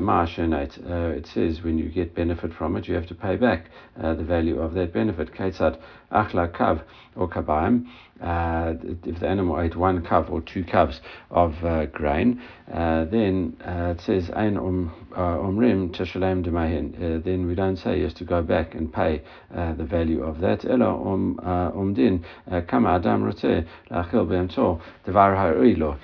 Ma 0.00 0.24
It 0.24 1.26
says 1.26 1.62
when 1.62 1.78
you 1.78 1.88
get 1.88 2.14
benefit 2.14 2.52
from 2.54 2.76
it, 2.76 2.86
you 2.86 2.94
have 2.94 3.08
to 3.08 3.14
pay 3.14 3.36
back 3.36 3.66
the 3.96 4.24
value 4.24 4.60
of 4.60 4.74
that 4.74 4.92
benefit. 4.92 5.34
Kaitzad 5.34 5.80
Achla 6.14 6.50
Kav 6.56 6.82
or 7.16 7.28
Kabaim 7.28 7.86
uh, 8.20 8.74
if 9.04 9.20
the 9.20 9.28
animal 9.28 9.60
ate 9.60 9.76
one 9.76 10.04
cup 10.04 10.30
or 10.30 10.40
two 10.40 10.64
cups 10.64 11.00
of 11.30 11.52
uh, 11.64 11.86
grain, 11.86 12.40
uh, 12.72 13.04
then 13.04 13.56
uh, 13.66 13.94
it 13.96 14.00
says 14.00 14.30
ein 14.30 14.56
um 14.56 14.92
umrim 15.12 15.94
teshalem 15.94 16.44
demahin. 16.44 17.22
Then 17.24 17.46
we 17.46 17.54
don't 17.54 17.76
say 17.76 17.96
he 17.96 18.02
has 18.02 18.14
to 18.14 18.24
go 18.24 18.42
back 18.42 18.74
and 18.74 18.92
pay 18.92 19.22
uh, 19.54 19.74
the 19.74 19.84
value 19.84 20.22
of 20.22 20.40
that. 20.40 20.64
Ela 20.64 20.88
um 20.88 21.38
umdin 21.42 22.24
kama 22.66 22.94
adam 22.94 23.24
roteh 23.24 23.66
lachil 23.90 24.28
be'emto 24.28 24.80
devar 25.04 25.34
ha'ilo. 25.34 25.98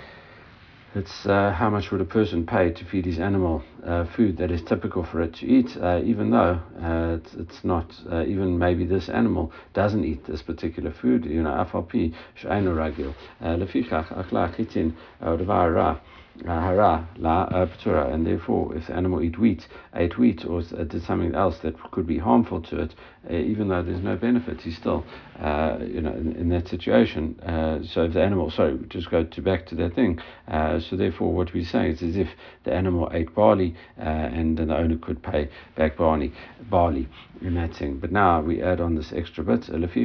It's 0.93 1.25
uh, 1.25 1.53
how 1.53 1.71
much 1.71 1.93
would 1.93 2.01
a 2.01 2.05
person 2.05 2.45
pay 2.45 2.73
to 2.73 2.85
feed 2.85 3.05
his 3.07 3.21
animal 3.21 3.63
uh, 3.87 4.07
food 4.07 4.39
that 4.39 4.51
is 4.51 4.61
typical 4.61 5.05
for 5.05 5.23
it 5.23 5.35
to 5.35 5.47
eat, 5.47 5.77
uh, 5.81 6.01
even 6.05 6.33
though 6.33 6.61
uh, 6.83 7.17
it's, 7.17 7.33
it's, 7.35 7.65
not, 7.65 7.95
uh, 8.11 8.25
even 8.25 8.59
maybe 8.59 8.85
this 8.85 9.09
animal 9.09 9.53
doesn't 9.73 10.05
eat 10.05 10.27
this 10.27 10.43
particular 10.43 10.91
food, 10.91 11.25
you 11.27 11.45
know, 11.45 11.51
afalpi 11.51 12.13
she'ainu 12.35 12.75
ragil. 12.75 13.15
Uh, 13.41 13.55
lefichach 13.55 14.09
achla 14.09 14.53
chitin 14.57 14.93
ra 15.21 16.61
hara 16.61 17.09
la 17.19 17.47
ptura, 17.47 18.13
and 18.13 18.27
therefore, 18.27 18.75
if 18.75 18.89
the 18.89 18.95
animal 18.97 19.23
eat 19.23 19.39
wheat, 19.39 19.69
ate 19.95 20.19
wheat, 20.19 20.45
or 20.45 20.61
did 20.63 21.03
something 21.05 21.37
else 21.37 21.59
that 21.59 21.81
could 21.93 22.07
be 22.07 22.19
harmful 22.19 22.61
to 22.63 22.81
it, 22.81 22.95
even 23.29 23.69
though 23.69 23.83
there's 23.83 24.03
no 24.03 24.17
benefit, 24.17 24.61
he's 24.63 24.77
still, 24.77 25.05
uh, 25.39 25.77
you 25.81 26.01
know, 26.01 26.13
in, 26.13 26.33
in 26.37 26.49
that 26.49 26.69
situation. 26.69 27.39
Uh, 27.41 27.81
so 27.85 28.05
if 28.05 28.15
the 28.15 28.23
animal, 28.23 28.51
sorry, 28.51 28.79
just 28.89 29.11
go 29.11 29.25
to 29.25 29.43
back 29.43 29.67
to 29.67 29.75
that 29.75 29.95
thing. 29.95 30.19
Uh, 30.49 30.81
so 30.81 30.97
therefore, 30.97 31.33
what 31.33 31.53
we're 31.53 31.65
saying 31.65 31.93
is 31.93 32.03
as 32.03 32.17
if 32.17 32.29
the 32.65 32.73
animal 32.73 33.11
ate 33.13 33.35
barley, 33.35 33.75
uh, 33.99 34.03
and 34.03 34.57
then 34.57 34.69
the 34.69 34.77
owner 34.77 34.97
could 34.97 35.23
pay 35.23 35.51
back 35.77 35.99
barley, 35.99 36.33
barley 36.71 37.09
in 37.43 37.55
that 37.55 37.75
thing. 37.75 37.99
But 37.99 38.11
now 38.11 38.41
we 38.41 38.63
add 38.63 38.81
on 38.81 38.95
this 38.95 39.13
extra 39.15 39.45
bit. 39.45 39.69
If 39.69 39.97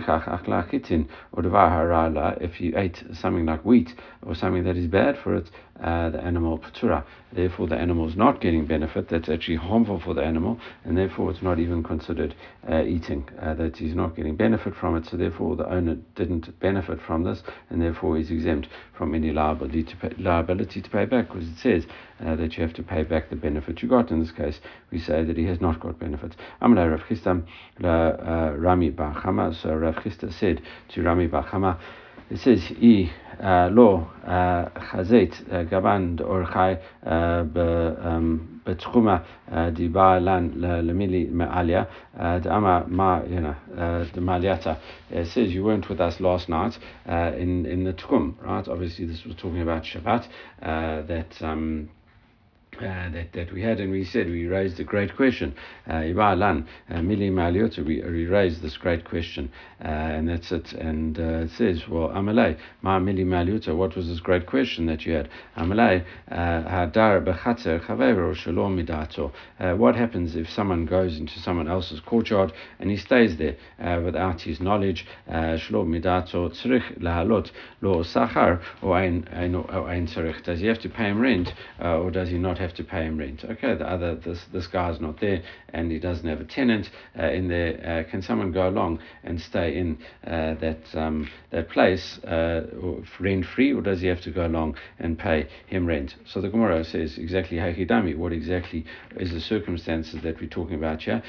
you 2.61 2.73
ate 2.77 3.03
something 3.13 3.45
like 3.45 3.65
wheat 3.65 3.93
or 4.23 4.35
something 4.35 4.63
that 4.65 4.75
is 4.75 4.87
bad 4.87 5.17
for 5.17 5.35
it, 5.35 5.49
uh, 5.81 6.09
the 6.09 6.21
animal 6.21 6.57
patura. 6.57 7.03
Therefore, 7.35 7.67
the 7.67 7.75
animal 7.75 8.07
is 8.07 8.15
not 8.15 8.39
getting 8.39 8.65
benefit. 8.65 9.09
That's 9.09 9.27
actually 9.27 9.57
harmful 9.57 9.99
for 9.99 10.13
the 10.13 10.23
animal, 10.23 10.57
and 10.85 10.97
therefore 10.97 11.31
it's 11.31 11.41
not 11.41 11.59
even 11.59 11.83
considered 11.83 12.33
uh, 12.69 12.83
eating. 12.83 13.27
Uh, 13.41 13.53
that 13.55 13.75
he's 13.75 13.93
not 13.93 14.15
getting 14.15 14.37
benefit 14.37 14.73
from 14.73 14.95
it. 14.95 15.05
So 15.05 15.17
therefore, 15.17 15.57
the 15.57 15.69
owner 15.69 15.97
didn't 16.15 16.57
benefit 16.61 17.01
from 17.01 17.25
this, 17.25 17.43
and 17.69 17.81
therefore 17.81 18.15
he's 18.17 18.31
exempt 18.31 18.69
from 18.97 19.13
any 19.13 19.31
liability 19.31 19.83
to 19.83 19.97
pay, 19.97 20.13
liability 20.17 20.81
to 20.81 20.89
pay 20.89 21.03
back, 21.03 21.27
because 21.27 21.49
it 21.49 21.57
says 21.57 21.85
uh, 22.25 22.35
that 22.37 22.55
you 22.55 22.63
have 22.63 22.73
to 22.75 22.83
pay 22.83 23.03
back 23.03 23.29
the 23.29 23.35
benefit 23.35 23.81
you 23.81 23.89
got. 23.89 24.11
In 24.11 24.21
this 24.21 24.31
case, 24.31 24.61
we 24.89 24.99
say 24.99 25.25
that 25.25 25.37
he 25.37 25.45
has 25.45 25.59
not 25.59 25.81
got 25.81 25.99
benefits. 25.99 26.37
Rav 26.61 27.01
uh, 27.83 28.53
Rami. 28.57 28.93
So 28.95 29.75
Rav 29.75 29.95
Chisda 29.95 30.31
said 30.31 30.61
to 30.89 31.03
Rami 31.03 31.27
Bar 31.27 31.43
it 32.30 32.38
says, 32.38 32.72
"I 32.80 33.10
lo 33.70 34.06
chazet 34.90 35.34
gaban 35.70 36.18
orchai 36.20 36.76
בתחומה 38.66 39.18
דיבה 39.72 40.18
לן 40.18 40.50
למילי 40.56 41.26
מעליה, 41.30 41.84
דאמה 42.40 42.82
מה, 42.86 43.20
you 43.26 43.40
know, 43.40 43.80
דמעלייתה. 44.14 44.74
It 45.10 45.26
says 45.34 45.52
you 45.52 45.64
weren't 45.64 45.88
with 45.88 46.00
us 46.00 46.20
last 46.20 46.48
night 46.48 46.78
uh, 47.08 47.32
in, 47.36 47.66
in 47.66 47.84
the 47.84 47.92
Tchum, 47.92 48.34
right? 48.42 48.68
Obviously 48.68 49.06
this 49.06 49.24
was 49.24 49.34
talking 49.36 49.62
about 49.62 49.82
Shabbat, 49.82 50.24
uh, 50.62 51.02
that 51.02 51.42
um, 51.42 51.88
uh, 52.77 53.09
that, 53.09 53.31
that 53.33 53.53
we 53.53 53.61
had, 53.61 53.79
and 53.79 53.91
we 53.91 54.03
said 54.03 54.27
we 54.27 54.47
raised 54.47 54.79
a 54.79 54.83
great 54.83 55.15
question. 55.15 55.55
Uh, 55.87 55.93
Ibalan, 55.93 56.65
uh, 56.89 56.95
Mili 56.95 57.31
Maliota, 57.31 57.85
we, 57.85 58.01
raised 58.25 58.61
this 58.61 58.75
great 58.77 59.05
question, 59.05 59.51
uh, 59.83 59.87
and 59.87 60.27
that's 60.27 60.51
it. 60.51 60.73
And 60.73 61.17
uh, 61.17 61.45
it 61.45 61.51
says, 61.51 61.87
well, 61.87 62.09
Amalei, 62.09 62.57
Ma 62.81 62.99
Mili 62.99 63.25
Maliota, 63.25 63.75
what 63.75 63.95
was 63.95 64.07
this 64.07 64.19
great 64.19 64.45
question 64.45 64.87
that 64.87 65.05
you 65.05 65.13
had? 65.13 65.29
Amalei, 65.57 66.03
Hadar 66.29 67.23
Bechater 67.23 67.79
Chaveiro 67.85 68.35
Shalom 68.35 68.77
Midato. 68.77 69.31
What 69.77 69.95
happens 69.95 70.35
if 70.35 70.49
someone 70.49 70.85
goes 70.85 71.17
into 71.17 71.39
someone 71.39 71.67
else's 71.67 71.99
courtyard 72.01 72.51
and 72.79 72.89
he 72.89 72.97
stays 72.97 73.37
there 73.37 73.55
without 74.01 74.41
his 74.41 74.59
knowledge? 74.59 75.05
Shalom 75.27 75.91
Midato 75.91 76.49
Tzrich 76.49 76.99
Lahalot 76.99 77.51
Lo 77.81 78.03
Sachar 78.03 78.61
or 78.81 78.97
Ein 78.97 79.23
Tzrich. 80.07 80.43
Does 80.43 80.59
he 80.59 80.67
have 80.67 80.79
to 80.79 80.89
pay 80.89 81.05
him 81.05 81.21
rent 81.21 81.53
or 81.79 82.11
does 82.11 82.29
he 82.29 82.37
not 82.37 82.57
have 82.65 82.75
to 82.75 82.83
pay 82.83 83.05
him 83.05 83.17
rent. 83.17 83.43
Okay, 83.43 83.75
the 83.75 83.87
other 83.87 84.15
this 84.15 84.45
this 84.51 84.67
guy's 84.67 84.99
not 84.99 85.19
there 85.19 85.41
and 85.69 85.91
he 85.91 85.99
doesn't 85.99 86.27
have 86.27 86.41
a 86.41 86.45
tenant 86.45 86.89
uh, 87.17 87.27
in 87.27 87.47
there. 87.47 88.05
Uh, 88.07 88.09
can 88.09 88.21
someone 88.21 88.51
go 88.51 88.67
along 88.67 88.99
and 89.23 89.39
stay 89.39 89.77
in 89.77 89.97
uh, 90.25 90.55
that 90.55 90.81
um, 90.93 91.29
that 91.51 91.69
place 91.69 92.19
uh, 92.23 92.61
rent 93.19 93.45
free, 93.45 93.73
or 93.73 93.81
does 93.81 94.01
he 94.01 94.07
have 94.07 94.21
to 94.21 94.31
go 94.31 94.45
along 94.45 94.75
and 94.99 95.17
pay 95.17 95.47
him 95.67 95.85
rent? 95.85 96.15
So 96.25 96.41
the 96.41 96.49
Gemara 96.49 96.83
says 96.83 97.17
exactly 97.17 97.57
hechidami. 97.57 98.17
What 98.17 98.31
exactly 98.31 98.85
is 99.17 99.31
the 99.31 99.41
circumstances 99.41 100.21
that 100.23 100.39
we're 100.39 100.49
talking 100.49 100.75
about 100.75 101.01
here? 101.01 101.21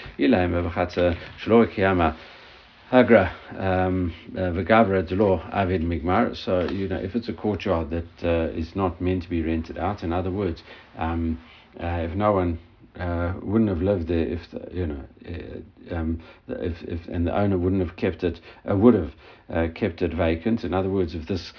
Hagra 2.91 3.33
um, 3.59 4.15
uh, 4.37 4.53
V'gavra 4.53 5.07
Delo 5.07 5.41
Avid 5.53 5.83
Migmar. 5.83 6.37
So 6.37 6.69
you 6.71 6.87
know 6.87 6.97
if 6.97 7.17
it's 7.17 7.29
a 7.29 7.33
courtyard 7.33 7.91
that 7.91 8.25
uh, 8.25 8.53
is 8.53 8.77
not 8.77 9.01
meant 9.01 9.25
to 9.25 9.29
be 9.29 9.43
rented 9.43 9.77
out. 9.77 10.05
In 10.05 10.13
other 10.13 10.31
words, 10.31 10.63
um, 10.97 11.41
uh, 11.81 12.07
if 12.09 12.15
no 12.15 12.31
one 12.33 12.61
uh, 12.99 13.35
wouldn't 13.43 13.71
have 13.71 13.83
lived 13.83 14.07
there 14.07 14.27
if 14.27 14.41
the, 14.53 14.69
you 14.73 14.87
know 14.87 15.05
uh, 15.29 15.95
um, 15.97 16.23
if, 16.49 16.81
if 16.83 17.09
and 17.09 17.27
the 17.27 17.37
owner 17.37 17.59
wouldn't 17.59 17.85
have 17.85 17.97
kept 17.97 18.23
it 18.23 18.41
uh, 18.71 18.77
would 18.77 18.95
have 18.95 19.13
uh, 19.51 19.67
kept 19.75 20.01
it 20.01 20.15
vacant. 20.15 20.63
In 20.63 20.73
other 20.73 20.89
words, 20.89 21.17
if 21.17 21.27
this 21.27 21.53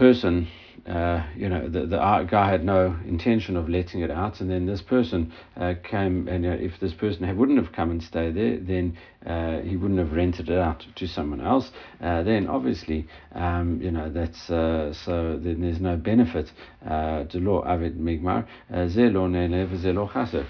person 0.00 0.48
uh, 0.86 1.22
you 1.36 1.46
know, 1.46 1.68
the, 1.68 1.80
the 1.80 2.26
guy 2.30 2.50
had 2.50 2.64
no 2.64 2.98
intention 3.06 3.54
of 3.54 3.68
letting 3.68 4.00
it 4.00 4.10
out, 4.10 4.40
and 4.40 4.50
then 4.50 4.64
this 4.64 4.80
person 4.80 5.30
uh, 5.56 5.74
came, 5.84 6.26
and 6.26 6.46
uh, 6.46 6.48
if 6.48 6.72
this 6.80 6.94
person 6.94 7.36
wouldn't 7.36 7.62
have 7.62 7.70
come 7.72 7.90
and 7.90 8.02
stayed 8.02 8.34
there, 8.34 8.58
then 8.58 8.96
uh, 9.26 9.60
he 9.60 9.76
wouldn't 9.76 9.98
have 9.98 10.12
rented 10.12 10.48
it 10.48 10.58
out 10.58 10.82
to 10.96 11.06
someone 11.06 11.42
else. 11.42 11.70
Uh, 12.00 12.22
then 12.22 12.46
obviously, 12.46 13.06
um, 13.34 13.78
you 13.82 13.90
know, 13.90 14.10
that's 14.10 14.46
so 14.46 15.38
then 15.38 15.60
there's 15.60 15.80
no 15.80 15.96
benefit. 15.96 16.50
to 16.82 17.28
law 17.34 17.62
avid 17.66 17.98
migmar 17.98 18.46
zelo 18.72 19.28
nele 19.28 19.68
zelo 19.78 20.10
chaser. 20.10 20.46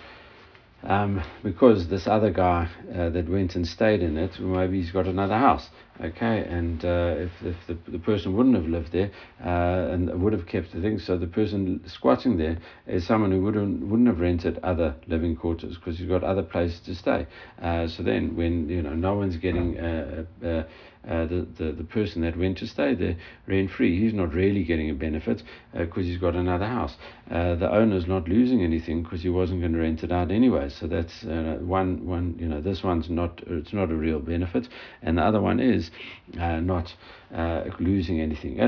um, 0.84 1.22
because 1.42 1.88
this 1.88 2.06
other 2.06 2.30
guy 2.30 2.70
that 2.88 3.28
went 3.28 3.56
and 3.56 3.66
stayed 3.66 4.00
in 4.00 4.16
it, 4.16 4.38
maybe 4.38 4.80
he's 4.80 4.92
got 4.92 5.06
another 5.06 5.36
house. 5.36 5.68
Okay, 6.02 6.46
and 6.48 6.82
uh, 6.82 7.14
if, 7.18 7.30
if 7.42 7.56
the, 7.66 7.76
the 7.90 7.98
person 7.98 8.34
wouldn't 8.34 8.56
have 8.56 8.64
lived 8.64 8.90
there 8.90 9.10
uh, 9.44 9.92
and 9.92 10.22
would 10.22 10.32
have 10.32 10.46
kept 10.46 10.72
the 10.72 10.80
thing, 10.80 10.98
so 10.98 11.18
the 11.18 11.26
person 11.26 11.82
squatting 11.86 12.38
there 12.38 12.56
is 12.86 13.06
someone 13.06 13.30
who 13.30 13.42
wouldn't 13.42 13.86
wouldn't 13.86 14.08
have 14.08 14.18
rented 14.18 14.58
other 14.62 14.94
living 15.08 15.36
quarters 15.36 15.76
because 15.76 15.98
he's 15.98 16.08
got 16.08 16.24
other 16.24 16.42
places 16.42 16.80
to 16.80 16.94
stay. 16.94 17.26
Uh, 17.60 17.86
so 17.86 18.02
then, 18.02 18.34
when 18.34 18.66
you 18.70 18.80
know 18.80 18.94
no 18.94 19.14
one's 19.14 19.36
getting 19.36 19.78
uh, 19.78 20.24
uh, 20.42 20.62
uh, 21.08 21.24
the, 21.26 21.46
the, 21.56 21.72
the 21.72 21.84
person 21.84 22.20
that 22.20 22.36
went 22.36 22.58
to 22.58 22.66
stay 22.66 22.94
there 22.94 23.16
rent 23.46 23.70
free, 23.70 23.98
he's 23.98 24.12
not 24.12 24.34
really 24.34 24.64
getting 24.64 24.90
a 24.90 24.94
benefit 24.94 25.42
because 25.72 26.04
uh, 26.04 26.08
he's 26.08 26.18
got 26.18 26.34
another 26.34 26.66
house. 26.66 26.94
Uh, 27.30 27.54
the 27.54 27.70
owner's 27.72 28.06
not 28.06 28.28
losing 28.28 28.62
anything 28.62 29.02
because 29.02 29.22
he 29.22 29.28
wasn't 29.28 29.58
going 29.60 29.72
to 29.72 29.78
rent 29.78 30.02
it 30.02 30.12
out 30.12 30.30
anyway. 30.30 30.68
So 30.68 30.86
that's 30.86 31.24
uh, 31.24 31.56
one, 31.60 32.06
one, 32.06 32.36
you 32.38 32.46
know, 32.46 32.60
this 32.60 32.82
one's 32.82 33.08
not, 33.08 33.42
it's 33.46 33.72
not 33.72 33.90
a 33.90 33.94
real 33.94 34.20
benefit. 34.20 34.68
And 35.00 35.16
the 35.16 35.22
other 35.22 35.40
one 35.40 35.58
is 35.58 35.89
uh, 36.38 36.60
not 36.60 36.94
uh, 37.34 37.64
losing 37.78 38.20
anything. 38.20 38.58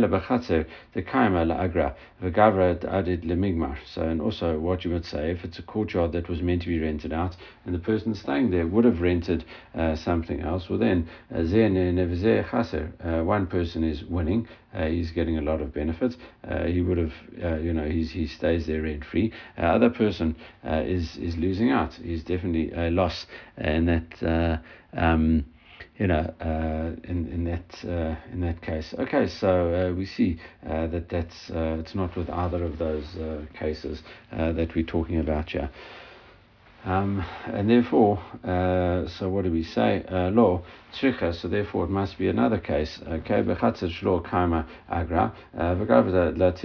So, 3.86 4.02
and 4.02 4.20
also 4.20 4.58
what 4.58 4.84
you 4.84 4.90
would 4.92 5.04
say 5.04 5.30
if 5.30 5.44
it's 5.44 5.58
a 5.58 5.62
courtyard 5.62 6.12
that 6.12 6.28
was 6.28 6.42
meant 6.42 6.62
to 6.62 6.68
be 6.68 6.78
rented 6.78 7.12
out 7.12 7.36
and 7.64 7.74
the 7.74 7.78
person 7.78 8.14
staying 8.14 8.50
there 8.50 8.66
would 8.66 8.84
have 8.84 9.00
rented 9.00 9.44
uh, 9.74 9.96
something 9.96 10.40
else, 10.40 10.68
well 10.68 10.78
then, 10.78 11.08
uh, 11.32 13.22
one 13.24 13.46
person 13.46 13.84
is 13.84 14.04
winning, 14.04 14.48
uh, 14.74 14.86
he's 14.86 15.10
getting 15.10 15.38
a 15.38 15.42
lot 15.42 15.60
of 15.60 15.72
benefits. 15.74 16.16
Uh, 16.48 16.64
he 16.64 16.80
would 16.80 16.98
have, 16.98 17.12
uh, 17.42 17.56
you 17.56 17.72
know, 17.72 17.88
he's, 17.88 18.10
he 18.12 18.26
stays 18.26 18.66
there 18.66 18.82
rent 18.82 19.04
free. 19.04 19.32
Uh, 19.58 19.62
other 19.62 19.90
person 19.90 20.34
uh, 20.66 20.82
is 20.84 21.16
is 21.16 21.36
losing 21.36 21.70
out. 21.70 21.92
He's 21.94 22.24
definitely 22.24 22.72
a 22.72 22.90
loss, 22.90 23.26
in 23.58 23.86
that. 23.86 24.60
Um, 24.94 25.44
you 25.98 26.06
know, 26.06 26.34
uh, 26.40 26.96
in 27.04 27.28
in 27.28 27.44
that 27.44 27.84
uh, 27.84 28.16
in 28.32 28.40
that 28.40 28.62
case. 28.62 28.94
Okay, 28.98 29.28
so 29.28 29.74
uh, 29.90 29.94
we 29.94 30.06
see 30.06 30.38
uh, 30.66 30.86
that 30.88 31.08
that's 31.08 31.50
uh, 31.50 31.76
it's 31.78 31.94
not 31.94 32.16
with 32.16 32.30
either 32.30 32.64
of 32.64 32.78
those 32.78 33.04
uh, 33.16 33.42
cases 33.58 34.02
that 34.30 34.74
we're 34.74 34.84
talking 34.84 35.18
about 35.18 35.50
here. 35.50 35.70
Um, 36.84 37.24
and 37.46 37.70
therefore, 37.70 38.18
uh, 38.42 39.06
so 39.06 39.28
what 39.28 39.44
do 39.44 39.52
we 39.52 39.62
say? 39.62 40.04
Uh, 40.10 40.30
law, 40.30 40.62
tricha, 40.92 41.32
so 41.32 41.46
therefore 41.46 41.84
it 41.84 41.90
must 41.90 42.18
be 42.18 42.28
another 42.28 42.58
case. 42.58 43.00
Okay, 43.06 43.42
shlo 43.42 44.20
kaima 44.24 44.66
agra, 44.88 45.32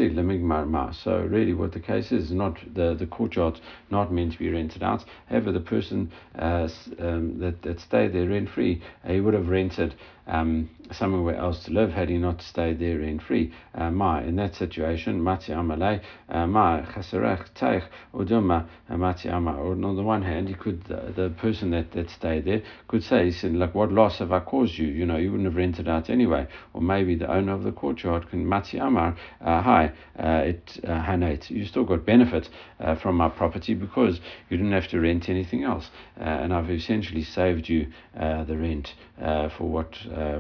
lemigmar 0.10 0.68
ma. 0.68 0.92
So 0.92 1.20
really 1.20 1.54
what 1.54 1.72
the 1.72 1.80
case 1.80 2.12
is, 2.12 2.32
not 2.32 2.58
the, 2.74 2.96
the 2.96 3.06
courtyard 3.06 3.60
not 3.92 4.12
meant 4.12 4.34
to 4.34 4.40
be 4.40 4.50
rented 4.50 4.82
out. 4.82 5.06
However, 5.30 5.52
the 5.52 5.60
person 5.60 6.12
uh, 6.38 6.68
um, 7.00 7.40
that, 7.40 7.62
that 7.62 7.80
stayed 7.80 8.14
there 8.14 8.28
rent 8.28 8.50
free, 8.50 8.82
uh, 9.08 9.14
he 9.14 9.20
would 9.20 9.36
have 9.36 9.50
rented 9.50 9.94
um, 10.28 10.70
somewhere 10.92 11.36
else 11.36 11.64
to 11.66 11.72
live 11.72 11.92
had 11.92 12.10
he 12.10 12.18
not 12.18 12.42
stayed 12.42 12.80
there 12.80 13.00
rent 13.00 13.22
free. 13.22 13.52
Uh, 13.74 13.92
ma, 13.92 14.20
in 14.20 14.36
that 14.36 14.56
situation, 14.56 15.22
mati 15.22 15.52
amalei, 15.52 16.02
uh, 16.30 16.48
ma 16.48 16.82
chaserech 16.82 17.50
teich 17.56 17.84
uduma 18.14 18.68
uh, 18.90 18.98
mati 18.98 19.30
ama. 19.30 19.52
On 19.52 19.96
the 19.96 20.04
one 20.04 20.22
hand, 20.22 20.48
he 20.48 20.54
could 20.54 20.84
uh, 20.90 21.12
the 21.16 21.30
person 21.38 21.72
that, 21.72 21.92
that 21.92 22.10
stayed 22.10 22.46
there 22.46 22.62
could 22.88 23.04
say, 23.04 23.26
he 23.26 23.32
said, 23.32 23.54
like, 23.54 23.74
what 23.76 23.92
loss 23.92 24.20
have 24.20 24.32
I 24.32 24.40
caused 24.40 24.78
you? 24.78 24.88
You 24.88 25.06
know, 25.06 25.18
you 25.18 25.32
wouldn't 25.32 25.48
have 25.48 25.56
rented 25.56 25.88
out 25.88 26.10
anyway. 26.10 26.48
Or 26.74 26.82
maybe 26.82 27.16
the 27.16 27.32
owner 27.32 27.54
of 27.54 27.64
the 27.64 27.72
courtyard 27.72 28.30
can 28.30 28.46
mati 28.46 28.78
amar, 28.78 29.18
uh, 29.42 29.62
hi, 29.62 29.92
uh, 30.18 30.44
it 30.46 30.80
hanate. 30.84 31.50
You 31.50 31.66
still 31.66 31.84
got 31.84 32.06
benefit 32.06 32.50
from 33.02 33.16
my 33.18 33.30
property 33.30 33.74
because 33.74 34.20
you 34.50 34.58
didn't 34.58 34.72
have 34.72 34.88
to 34.90 35.00
rent 35.00 35.30
anything 35.30 35.64
else, 35.64 35.90
and 36.16 36.54
I've 36.54 36.70
essentially 36.70 37.24
saved 37.24 37.70
you 37.70 37.88
the 38.14 38.58
rent 38.58 38.94
for 39.58 39.70
what 39.70 39.98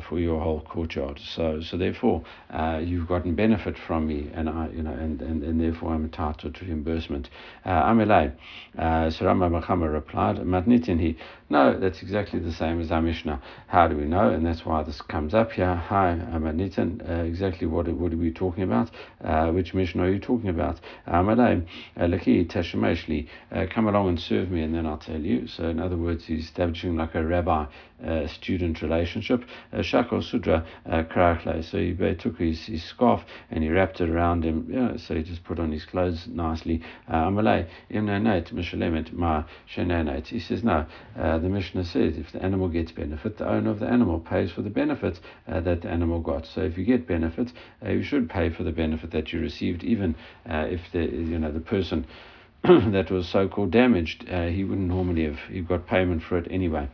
for 0.07 0.19
your 0.19 0.39
whole 0.41 0.61
courtyard. 0.61 1.19
So, 1.35 1.61
so 1.61 1.77
therefore, 1.77 2.23
uh, 2.51 2.79
you've 2.83 3.07
gotten 3.07 3.35
benefit 3.35 3.75
from 3.87 4.07
me, 4.07 4.29
and 4.33 4.49
I, 4.49 4.69
you 4.69 4.83
know, 4.83 4.93
and, 4.93 5.21
and, 5.21 5.43
and 5.43 5.61
therefore 5.61 5.93
I'm 5.93 6.05
entitled 6.05 6.55
to 6.55 6.65
reimbursement. 6.65 7.29
Uh, 7.65 7.83
Amelai, 7.89 8.33
uh, 8.77 9.09
so 9.09 9.25
Rami 9.25 9.47
Bachama 9.49 9.91
replied, 9.91 10.37
Matnitin 10.37 10.99
he. 10.99 11.17
No, 11.49 11.79
that's 11.79 12.01
exactly 12.01 12.39
the 12.39 12.51
same 12.51 12.81
as 12.81 12.91
our 12.91 13.01
Mishnah. 13.01 13.41
How 13.67 13.87
do 13.87 13.95
we 13.95 14.03
know? 14.03 14.29
And 14.31 14.45
that's 14.45 14.65
why 14.65 14.83
this 14.83 15.01
comes 15.01 15.33
up 15.33 15.53
here. 15.53 15.75
Hi, 15.75 16.19
Matnitin. 16.33 17.09
Uh, 17.09 17.23
exactly 17.23 17.65
what 17.65 17.87
what 17.87 18.11
are 18.11 18.17
we 18.17 18.31
talking 18.31 18.63
about? 18.63 18.91
Uh, 19.23 19.51
which 19.51 19.73
Mishnah 19.73 20.03
are 20.03 20.09
you 20.09 20.19
talking 20.19 20.49
about? 20.49 20.81
Amelai, 21.07 21.65
uh, 21.95 22.01
Laki 22.01 22.45
Teshemeshli. 22.45 23.29
Uh, 23.49 23.65
come 23.73 23.87
along 23.87 24.09
and 24.09 24.19
serve 24.19 24.51
me, 24.51 24.61
and 24.61 24.75
then 24.75 24.85
I'll 24.85 24.97
tell 24.97 25.21
you. 25.21 25.47
So, 25.47 25.69
in 25.69 25.79
other 25.79 25.95
words, 25.95 26.25
he's 26.25 26.43
establishing 26.43 26.97
like 26.97 27.15
a 27.15 27.25
rabbi 27.25 27.67
uh, 28.05 28.27
student 28.27 28.81
relationship. 28.81 29.43
Uh, 29.73 29.77
Shakol 29.77 30.23
Sudra 30.23 30.65
Karachle. 30.85 31.63
So 31.63 31.77
he 31.77 32.15
took 32.15 32.37
his, 32.37 32.65
his 32.65 32.83
scarf 32.83 33.21
and 33.49 33.63
he 33.63 33.69
wrapped 33.69 34.01
it 34.01 34.09
around 34.09 34.43
him. 34.43 34.67
Yeah, 34.69 34.97
so 34.97 35.15
he 35.15 35.23
just 35.23 35.43
put 35.43 35.59
on 35.59 35.71
his 35.71 35.85
clothes 35.85 36.27
nicely. 36.27 36.83
Imnanate 37.09 38.53
Mishalemet 38.53 39.13
Ma. 39.13 39.43
He 39.67 40.39
says, 40.39 40.63
no, 40.63 40.85
uh, 41.17 41.36
the 41.37 41.49
Mishnah 41.49 41.85
says 41.85 42.17
if 42.17 42.31
the 42.31 42.41
animal 42.43 42.69
gets 42.69 42.91
benefit, 42.91 43.37
the 43.37 43.47
owner 43.47 43.71
of 43.71 43.79
the 43.79 43.87
animal 43.87 44.19
pays 44.19 44.51
for 44.51 44.61
the 44.61 44.69
benefit 44.69 45.19
uh, 45.47 45.59
that 45.61 45.81
the 45.81 45.89
animal 45.89 46.19
got. 46.19 46.45
So 46.45 46.61
if 46.61 46.77
you 46.77 46.85
get 46.85 47.07
benefit, 47.07 47.51
uh, 47.85 47.91
you 47.91 48.03
should 48.03 48.29
pay 48.29 48.49
for 48.49 48.63
the 48.63 48.71
benefit 48.71 49.11
that 49.11 49.33
you 49.33 49.39
received, 49.39 49.83
even 49.83 50.15
uh, 50.49 50.67
if 50.69 50.81
the 50.91 50.99
you 51.03 51.39
know 51.39 51.51
the 51.51 51.59
person 51.59 52.05
that 52.63 53.11
was 53.11 53.27
so-called 53.29 53.71
damaged, 53.71 54.25
uh, 54.29 54.47
he 54.47 54.63
wouldn't 54.63 54.87
normally 54.87 55.25
have 55.25 55.39
he 55.49 55.61
got 55.61 55.87
payment 55.87 56.23
for 56.23 56.37
it 56.37 56.47
anyway. 56.49 56.89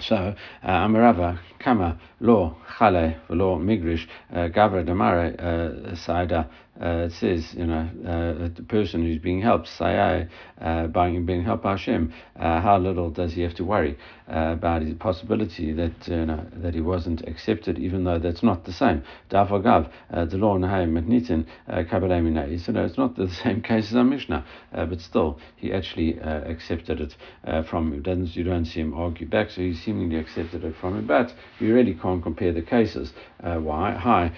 So, 0.00 0.34
uh, 0.62 0.66
Amarava, 0.66 1.38
Kama, 1.58 2.00
Lo, 2.20 2.56
Chale, 2.78 3.16
Lo, 3.28 3.58
Migrish, 3.58 4.06
uh, 4.32 4.48
Gavra, 4.48 4.82
Damare, 4.84 5.38
uh, 5.38 5.94
Saida, 5.94 6.48
uh, 6.80 7.06
it 7.06 7.12
says, 7.12 7.52
you 7.54 7.66
know, 7.66 7.88
uh, 8.06 8.48
the 8.54 8.62
person 8.62 9.02
who's 9.02 9.18
being 9.18 9.42
helped, 9.42 9.68
Sayai, 9.68 10.28
uh, 10.60 10.86
being, 10.86 11.42
helped 11.42 11.62
by 11.62 11.72
Hashem, 11.72 12.12
uh, 12.38 12.60
how 12.60 12.78
little 12.78 13.10
does 13.10 13.34
he 13.34 13.42
have 13.42 13.54
to 13.56 13.64
worry 13.64 13.98
uh, 14.28 14.52
about 14.52 14.84
the 14.84 14.94
possibility 14.94 15.72
that 15.72 15.92
you 16.06 16.24
know, 16.24 16.46
that 16.54 16.74
he 16.74 16.80
wasn't 16.80 17.26
accepted, 17.28 17.78
even 17.78 18.04
though 18.04 18.18
that's 18.18 18.42
not 18.42 18.64
the 18.64 18.72
same. 18.72 19.02
Davagav, 19.30 19.90
uh, 20.12 20.24
the 20.24 20.38
law 20.38 20.56
Matnitin, 20.56 21.44
Kabbalah 21.68 22.58
So 22.58 22.72
no, 22.72 22.84
it's 22.84 22.96
not 22.96 23.14
the 23.16 23.28
same 23.42 23.60
case 23.60 23.90
as 23.90 23.96
our 23.96 24.04
Mishnah, 24.04 24.46
but 24.72 25.00
still, 25.00 25.38
he 25.56 25.72
actually 25.72 26.18
accepted 26.18 27.00
it 27.00 27.14
from 27.66 27.92
him. 27.92 28.02
Doesn't, 28.02 28.34
you 28.36 28.44
don't 28.44 28.64
see 28.64 28.80
him 28.80 28.94
argue 28.94 29.26
back, 29.26 29.50
so 29.50 29.60
he 29.60 29.74
seemingly 29.74 30.16
accepted 30.16 30.64
it 30.64 30.74
from 30.80 30.96
him, 30.96 31.06
but 31.06 31.34
you 31.58 31.74
really 31.74 31.94
can't 31.94 32.22
compare 32.22 32.52
the 32.52 32.62
cases. 32.62 33.12
why? 33.40 33.92
Hi, 33.92 34.32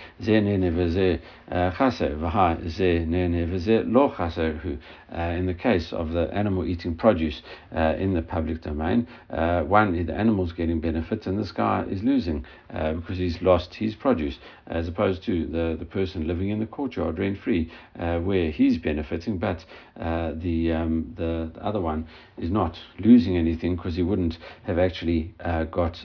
uh, 5.14 5.20
in 5.20 5.46
the 5.46 5.54
case 5.54 5.92
of 5.92 6.12
the 6.12 6.32
animal 6.32 6.64
eating 6.64 6.94
produce 6.94 7.42
uh, 7.76 7.94
in 7.98 8.14
the 8.14 8.22
public 8.22 8.62
domain, 8.62 9.06
uh, 9.30 9.60
one, 9.62 10.06
the 10.06 10.14
animal's 10.14 10.52
getting 10.52 10.80
benefits 10.80 11.26
and 11.26 11.38
this 11.38 11.52
guy 11.52 11.84
is 11.90 12.02
losing 12.02 12.44
uh, 12.72 12.94
because 12.94 13.18
he's 13.18 13.42
lost 13.42 13.74
his 13.74 13.94
produce, 13.94 14.38
as 14.66 14.88
opposed 14.88 15.22
to 15.22 15.46
the, 15.48 15.76
the 15.78 15.84
person 15.84 16.26
living 16.26 16.48
in 16.48 16.58
the 16.58 16.66
courtyard 16.66 17.18
rent 17.18 17.38
free, 17.38 17.70
uh, 17.98 18.18
where 18.18 18.50
he's 18.50 18.78
benefiting, 18.78 19.36
but 19.36 19.62
uh, 20.00 20.32
the, 20.36 20.72
um, 20.72 21.12
the, 21.16 21.50
the 21.52 21.62
other 21.62 21.80
one 21.80 22.06
is 22.38 22.50
not 22.50 22.78
losing 22.98 23.36
anything 23.36 23.76
because 23.76 23.96
he 23.96 24.02
wouldn't 24.02 24.38
have 24.62 24.78
actually 24.78 25.34
got, 25.70 26.02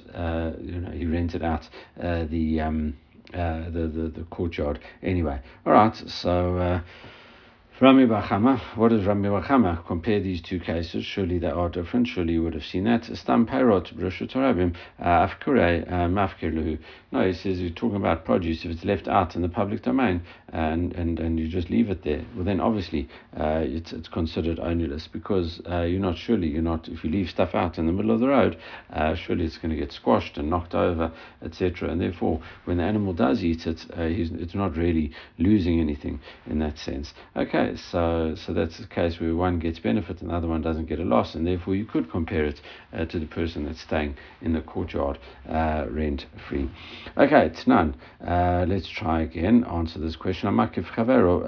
you 0.62 0.82
know, 0.82 0.92
he 0.94 1.06
rented 1.06 1.42
out 1.42 1.70
the. 1.98 2.60
Um, 2.60 2.98
uh, 3.34 3.70
the, 3.70 3.88
the, 3.88 4.12
the 4.16 4.24
courtyard. 4.30 4.80
Anyway, 5.02 5.40
all 5.66 5.74
right, 5.74 5.96
so. 5.96 6.58
Uh, 6.58 6.82
Rami 7.80 8.08
Bachama, 8.08 8.60
what 8.76 8.90
does 8.90 9.06
Rami 9.06 9.30
Bachama 9.30 9.86
compare 9.86 10.20
these 10.20 10.42
two 10.42 10.60
cases? 10.60 11.06
Surely 11.06 11.38
they 11.38 11.52
are 11.52 11.70
different. 11.70 12.08
Surely 12.08 12.34
you 12.34 12.42
would 12.42 12.56
have 12.56 12.66
seen 12.66 12.86
that. 12.86 13.06
Stam 13.06 13.46
Perot, 13.46 13.94
Brashut 13.96 14.34
Rabim, 14.34 14.76
uh, 15.00 15.28
Afkure, 15.28 16.80
No, 17.12 17.28
he 17.28 17.34
says 17.34 17.60
you're 17.60 17.70
talking 17.70 17.98
about 17.98 18.26
produce. 18.26 18.66
If 18.66 18.72
it's 18.72 18.84
left 18.84 19.08
out 19.08 19.36
in 19.36 19.44
the 19.44 19.50
public 19.50 19.84
domain 19.84 20.24
and, 20.50 20.94
and, 20.94 21.20
and 21.20 21.40
you 21.40 21.48
just 21.48 21.70
leave 21.70 21.90
it 21.90 22.04
there, 22.04 22.24
well, 22.36 22.46
then 22.46 22.60
obviously 22.60 23.10
uh, 23.38 23.62
it's, 23.64 23.92
it's 23.92 24.08
considered 24.08 24.60
onerous 24.60 25.08
because 25.12 25.62
uh, 25.70 25.82
you're 25.82 26.00
not 26.00 26.18
surely, 26.18 26.48
you're 26.48 26.62
not, 26.62 26.88
if 26.88 27.04
you 27.04 27.10
leave 27.10 27.30
stuff 27.30 27.54
out 27.54 27.78
in 27.78 27.86
the 27.86 27.92
middle 27.92 28.12
of 28.12 28.20
the 28.20 28.28
road, 28.28 28.58
uh, 28.94 29.14
surely 29.16 29.44
it's 29.44 29.58
going 29.58 29.72
to 29.72 29.76
get 29.76 29.92
squashed 29.92 30.38
and 30.38 30.50
knocked 30.50 30.74
over, 30.74 31.12
etc. 31.44 31.90
And 31.90 32.00
therefore, 32.00 32.42
when 32.66 32.78
the 32.78 32.84
animal 32.84 33.14
does 33.14 33.44
eat 33.44 33.68
it, 33.68 33.86
uh, 33.92 34.04
it's 34.04 34.56
not 34.56 34.78
really 34.78 35.12
losing 35.38 35.80
anything 35.80 36.20
in 36.46 36.60
that 36.60 36.78
sense. 36.78 37.14
Okay 37.36 37.76
so 37.92 38.36
so 38.46 38.54
that's 38.54 38.78
the 38.78 38.88
case 38.88 39.20
where 39.20 39.36
one 39.36 39.60
gets 39.60 39.80
benefit 39.80 40.22
and 40.22 40.30
the 40.30 40.34
other 40.34 40.48
one 40.48 40.62
doesn't 40.62 40.86
get 40.86 41.00
a 41.00 41.04
loss, 41.04 41.36
and 41.36 41.46
therefore 41.46 41.76
you 41.76 41.86
could 41.86 42.10
compare 42.10 42.46
it 42.46 42.62
uh, 42.94 43.06
to 43.06 43.20
the 43.20 43.26
person 43.26 43.66
that's 43.66 43.82
staying 43.82 44.16
in 44.42 44.54
the 44.54 44.62
courtyard 44.62 45.20
uh, 45.50 45.86
rent 45.90 46.26
free. 46.48 46.70
Okay, 47.18 47.46
it's 47.48 47.68
none. 47.68 47.96
Let's 48.22 48.90
try 48.90 49.22
again. 49.22 49.66
Answer 49.66 50.00
this 50.00 50.16
question. 50.16 50.37
המקיף 50.43 50.91
חברו 50.91 51.43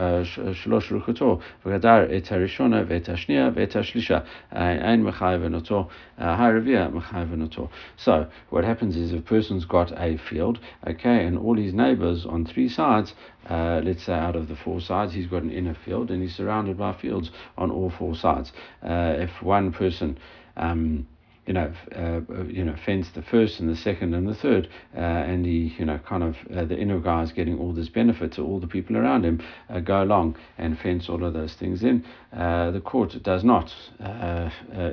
שלוש 0.53 0.93
רכותו 0.93 1.39
וגדר 1.67 2.17
את 2.17 2.33
הראשונה 2.33 2.83
ואת 2.87 3.09
השנייה 3.09 3.51
ואת 3.55 3.77
השלישה. 3.77 4.19
אין 4.53 5.03
מחייבן 5.03 5.55
אותו, 5.55 5.89
הרביע 6.19 6.89
מחייבן 6.93 7.43
אותו. 7.43 7.69
So, 7.99 8.27
what 8.51 8.65
happens 8.65 8.97
is 8.97 9.13
a 9.13 9.21
person's 9.21 9.65
got 9.65 9.93
a 9.93 10.17
field, 10.17 10.59
okay, 10.87 11.27
and 11.27 11.39
all 11.39 11.57
his 11.57 11.75
neighbors 11.75 12.27
on 12.27 12.45
three 12.45 12.69
sides 12.69 13.15
uh, 13.49 13.81
let's 13.85 14.05
say 14.05 14.15
out 14.15 14.37
of 14.37 14.49
the 14.49 14.57
four 14.57 14.81
sides, 14.81 15.13
he's 15.13 15.27
got 15.27 15.43
an 15.43 15.51
inner 15.51 15.77
field 15.85 16.11
and 16.11 16.23
he's 16.23 16.35
surrounded 16.35 16.79
by 16.79 16.93
fields 16.93 17.31
on 17.59 17.71
all 17.71 17.91
four 17.91 18.15
sides. 18.15 18.53
Uh, 18.83 19.15
if 19.19 19.43
one 19.43 19.73
person 19.73 20.19
um, 20.57 21.07
you 21.46 21.54
know, 21.54 21.74
uh, 21.96 22.22
you 22.44 22.64
know, 22.64 22.76
fence 22.86 23.10
the 23.16 23.22
first 23.22 23.60
and 23.60 23.70
the 23.70 23.76
second 23.76 24.14
and 24.14 24.28
the 24.28 24.36
third, 24.36 24.70
uh, 24.96 25.00
and 25.00 25.46
he, 25.46 25.74
you 25.80 25.86
know, 25.86 26.00
kind 26.00 26.24
of 26.24 26.36
uh, 26.56 26.64
the 26.66 26.78
inner 26.78 27.00
guy 27.00 27.24
is 27.24 27.32
getting 27.32 27.58
all 27.58 27.74
this 27.74 27.90
benefit 27.90 28.34
to 28.34 28.44
all 28.44 28.60
the 28.60 28.68
people 28.68 28.98
around 28.98 29.26
him. 29.26 29.42
Uh, 29.70 29.80
go 29.80 30.04
along 30.04 30.36
and 30.58 30.78
fence 30.80 31.10
all 31.10 31.24
of 31.24 31.34
those 31.34 31.54
things 31.54 31.84
in. 31.84 32.06
Uh, 32.32 32.70
the 32.70 32.80
court 32.80 33.24
does 33.24 33.44
not. 33.44 33.74
Uh, 34.00 34.04
uh, 34.04 34.52
uh 34.72 34.92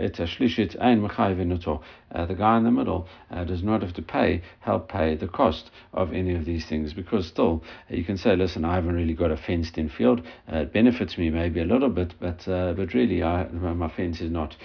the 2.27 2.35
guy 2.35 2.57
in 2.57 2.65
the 2.65 2.71
middle 2.71 3.07
uh, 3.31 3.45
does 3.45 3.63
not 3.63 3.83
have 3.83 3.93
to 3.93 4.01
pay, 4.01 4.41
help 4.61 4.89
pay 4.89 5.15
the 5.15 5.29
cost 5.29 5.71
of 5.93 6.15
any 6.15 6.35
of 6.35 6.47
these 6.47 6.65
things 6.65 6.95
because 6.95 7.27
still 7.27 7.63
you 7.91 8.05
can 8.05 8.17
say, 8.17 8.35
listen, 8.35 8.65
I 8.65 8.77
haven't 8.77 8.95
really 8.95 9.13
got 9.13 9.31
a 9.31 9.37
fenced-in 9.37 9.91
field. 9.91 10.23
it 10.49 10.73
benefits 10.73 11.19
me 11.19 11.29
maybe 11.29 11.61
a 11.61 11.67
little 11.67 11.91
bit, 11.91 12.15
but 12.19 12.47
but 12.47 12.95
really, 12.95 13.23
I, 13.23 13.49
my 13.49 13.89
fence 13.89 14.23
is 14.23 14.31
not 14.31 14.57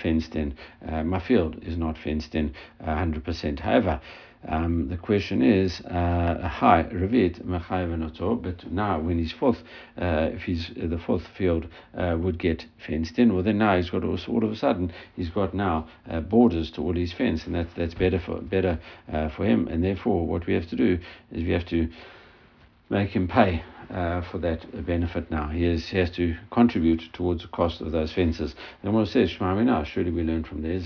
fenced 0.00 0.36
in. 0.36 0.56
my 1.04 1.20
field 1.20 1.62
is 1.62 1.76
not 1.76 1.98
fenced 1.98 2.34
in 2.34 2.54
100%. 2.82 3.60
However, 3.60 4.00
um, 4.48 4.88
the 4.88 4.96
question 4.96 5.42
is, 5.42 5.80
uh, 5.80 6.48
hi, 6.48 6.84
Revit 6.92 7.44
Machayvanoto, 7.44 8.40
but 8.42 8.70
now 8.70 9.00
when 9.00 9.18
he's 9.18 9.32
fourth, 9.32 9.58
uh, 10.00 10.30
if 10.32 10.42
he's 10.42 10.70
uh, 10.70 10.86
the 10.86 10.98
fourth 10.98 11.26
field 11.36 11.66
uh, 11.96 12.16
would 12.18 12.38
get 12.38 12.64
fenced 12.86 13.18
in, 13.18 13.34
well 13.34 13.42
then 13.42 13.58
now 13.58 13.76
he's 13.76 13.90
got 13.90 14.04
all 14.04 14.44
of 14.44 14.50
a 14.50 14.56
sudden 14.56 14.92
he's 15.16 15.30
got 15.30 15.54
now 15.54 15.88
uh, 16.08 16.20
borders 16.20 16.70
to 16.72 16.82
all 16.82 16.94
his 16.94 17.12
fence, 17.12 17.46
and 17.46 17.54
that's 17.54 17.74
that's 17.74 17.94
better 17.94 18.20
for 18.20 18.40
better 18.40 18.78
uh, 19.12 19.28
for 19.30 19.44
him, 19.44 19.66
and 19.68 19.82
therefore 19.82 20.26
what 20.26 20.46
we 20.46 20.54
have 20.54 20.68
to 20.68 20.76
do 20.76 20.98
is 21.32 21.42
we 21.42 21.50
have 21.50 21.66
to 21.66 21.88
make 22.88 23.10
him 23.10 23.26
pay 23.26 23.62
uh, 23.90 24.22
for 24.30 24.38
that 24.38 24.86
benefit 24.86 25.30
now. 25.30 25.48
He 25.48 25.64
has, 25.64 25.86
he 25.86 25.98
has 25.98 26.10
to 26.12 26.36
contribute 26.50 27.02
towards 27.12 27.42
the 27.42 27.48
cost 27.48 27.80
of 27.80 27.92
those 27.92 28.12
fences. 28.12 28.54
And 28.82 28.92
what 28.94 29.08
it 29.08 29.10
says, 29.10 29.30
Shema 29.30 29.84
surely 29.84 30.10
we 30.10 30.22
learn 30.22 30.44
from 30.44 30.62
there, 30.62 30.76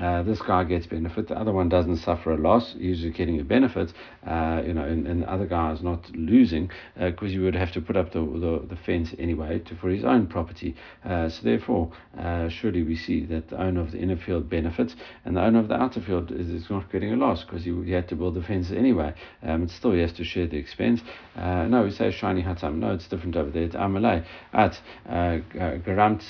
uh, 0.00 0.22
this 0.22 0.42
guy 0.42 0.64
gets 0.64 0.86
benefit, 0.86 1.28
the 1.28 1.38
other 1.38 1.52
one 1.52 1.68
doesn't 1.68 1.96
suffer 1.98 2.32
a 2.32 2.36
loss, 2.36 2.74
he's 2.78 3.04
getting 3.14 3.40
a 3.40 3.44
benefit, 3.44 3.92
uh, 4.26 4.62
you 4.66 4.74
know, 4.74 4.84
and, 4.84 5.06
and 5.06 5.22
the 5.22 5.30
other 5.30 5.46
guy 5.46 5.72
is 5.72 5.82
not 5.82 6.10
losing 6.14 6.70
because 6.94 7.30
uh, 7.30 7.34
you 7.34 7.42
would 7.42 7.54
have 7.54 7.72
to 7.72 7.80
put 7.80 7.96
up 7.96 8.12
the, 8.12 8.20
the, 8.20 8.66
the 8.68 8.76
fence 8.84 9.14
anyway 9.18 9.58
to, 9.60 9.74
for 9.76 9.88
his 9.88 10.04
own 10.04 10.26
property. 10.26 10.74
Uh, 11.04 11.28
so 11.28 11.42
therefore, 11.42 11.92
uh, 12.18 12.48
surely 12.48 12.82
we 12.82 12.96
see 12.96 13.24
that 13.24 13.48
the 13.48 13.60
owner 13.60 13.80
of 13.80 13.92
the 13.92 13.98
inner 13.98 14.16
field 14.16 14.48
benefits 14.48 14.94
and 15.24 15.36
the 15.36 15.42
owner 15.42 15.58
of 15.58 15.68
the 15.68 15.74
outer 15.74 16.00
field 16.00 16.30
is, 16.32 16.48
is 16.48 16.70
not 16.70 16.90
getting 16.90 17.12
a 17.12 17.16
loss 17.16 17.44
because 17.44 17.64
he, 17.64 17.72
he 17.84 17.92
had 17.92 18.08
to 18.08 18.16
build 18.16 18.34
the 18.34 18.42
fence 18.42 18.70
anyway. 18.70 19.14
Um, 19.42 19.62
and 19.62 19.70
still 19.70 19.92
he 19.92 20.00
has 20.00 20.12
to 20.14 20.24
share 20.24 20.43
the 20.46 20.56
expense. 20.56 21.00
Uh, 21.36 21.64
no, 21.64 21.84
we 21.84 21.90
say 21.90 22.10
shiny 22.10 22.42
hatam. 22.42 22.76
No, 22.76 22.92
it's 22.92 23.08
different 23.08 23.36
over 23.36 23.50
there. 23.50 23.64
It's 23.64 23.74
amalei 23.74 24.24
at 24.52 24.78
garamt 25.06 26.22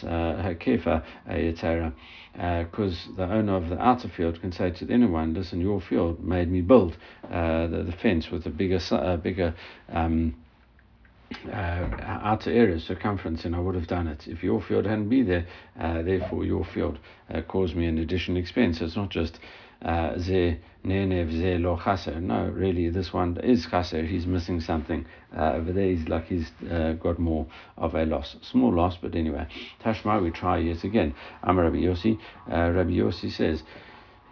kefa 0.58 1.04
yetera 1.28 1.92
because 2.34 3.08
uh, 3.12 3.16
the 3.16 3.32
owner 3.32 3.56
of 3.56 3.68
the 3.68 3.80
outer 3.80 4.08
field 4.08 4.40
can 4.40 4.50
say 4.50 4.70
to 4.70 4.84
the 4.84 4.92
inner 4.92 5.08
one, 5.08 5.34
listen, 5.34 5.60
your 5.60 5.80
field 5.80 6.22
made 6.22 6.50
me 6.50 6.60
build 6.60 6.96
uh, 7.30 7.66
the, 7.68 7.84
the 7.84 7.92
fence 8.02 8.30
with 8.30 8.44
a 8.46 8.50
bigger, 8.50 8.80
uh, 8.90 9.16
bigger 9.16 9.54
um, 9.92 10.34
uh, 11.46 11.88
outer 12.22 12.50
area 12.50 12.78
circumference 12.78 13.44
and 13.44 13.54
I 13.54 13.60
would 13.60 13.74
have 13.74 13.86
done 13.86 14.08
it. 14.08 14.26
If 14.26 14.42
your 14.42 14.60
field 14.60 14.84
hadn't 14.84 15.08
been 15.08 15.26
there, 15.26 15.46
uh, 15.78 16.02
therefore 16.02 16.44
your 16.44 16.64
field 16.64 16.98
uh, 17.32 17.42
caused 17.42 17.76
me 17.76 17.86
an 17.86 17.98
additional 17.98 18.38
expense. 18.38 18.80
It's 18.80 18.96
not 18.96 19.10
just 19.10 19.36
uh, 19.36 19.38
ze 20.18 20.58
nenev 20.84 21.30
ze 21.30 21.58
lo 21.58 21.76
chaser. 21.76 22.20
No, 22.20 22.50
really, 22.50 22.90
this 22.90 23.12
one 23.12 23.38
is 23.42 23.66
chaser. 23.66 24.02
He's 24.02 24.26
missing 24.26 24.60
something. 24.60 25.06
Uh, 25.36 25.52
over 25.54 25.72
there, 25.72 25.88
he's 25.88 26.08
like 26.08 26.26
he's 26.26 26.50
uh, 26.70 26.92
got 26.92 27.18
more 27.18 27.46
of 27.76 27.94
a 27.94 28.04
loss. 28.04 28.36
Small 28.42 28.72
loss, 28.72 28.96
but 29.00 29.14
anyway. 29.14 29.46
Tashma, 29.82 30.22
we 30.22 30.30
try 30.30 30.58
yet 30.58 30.84
again. 30.84 31.14
I'm 31.42 31.58
Rabbi 31.58 31.76
Yossi. 31.76 32.18
Uh, 32.50 32.70
Rabbi 32.70 32.92
Yossi 32.92 33.32
says, 33.32 33.62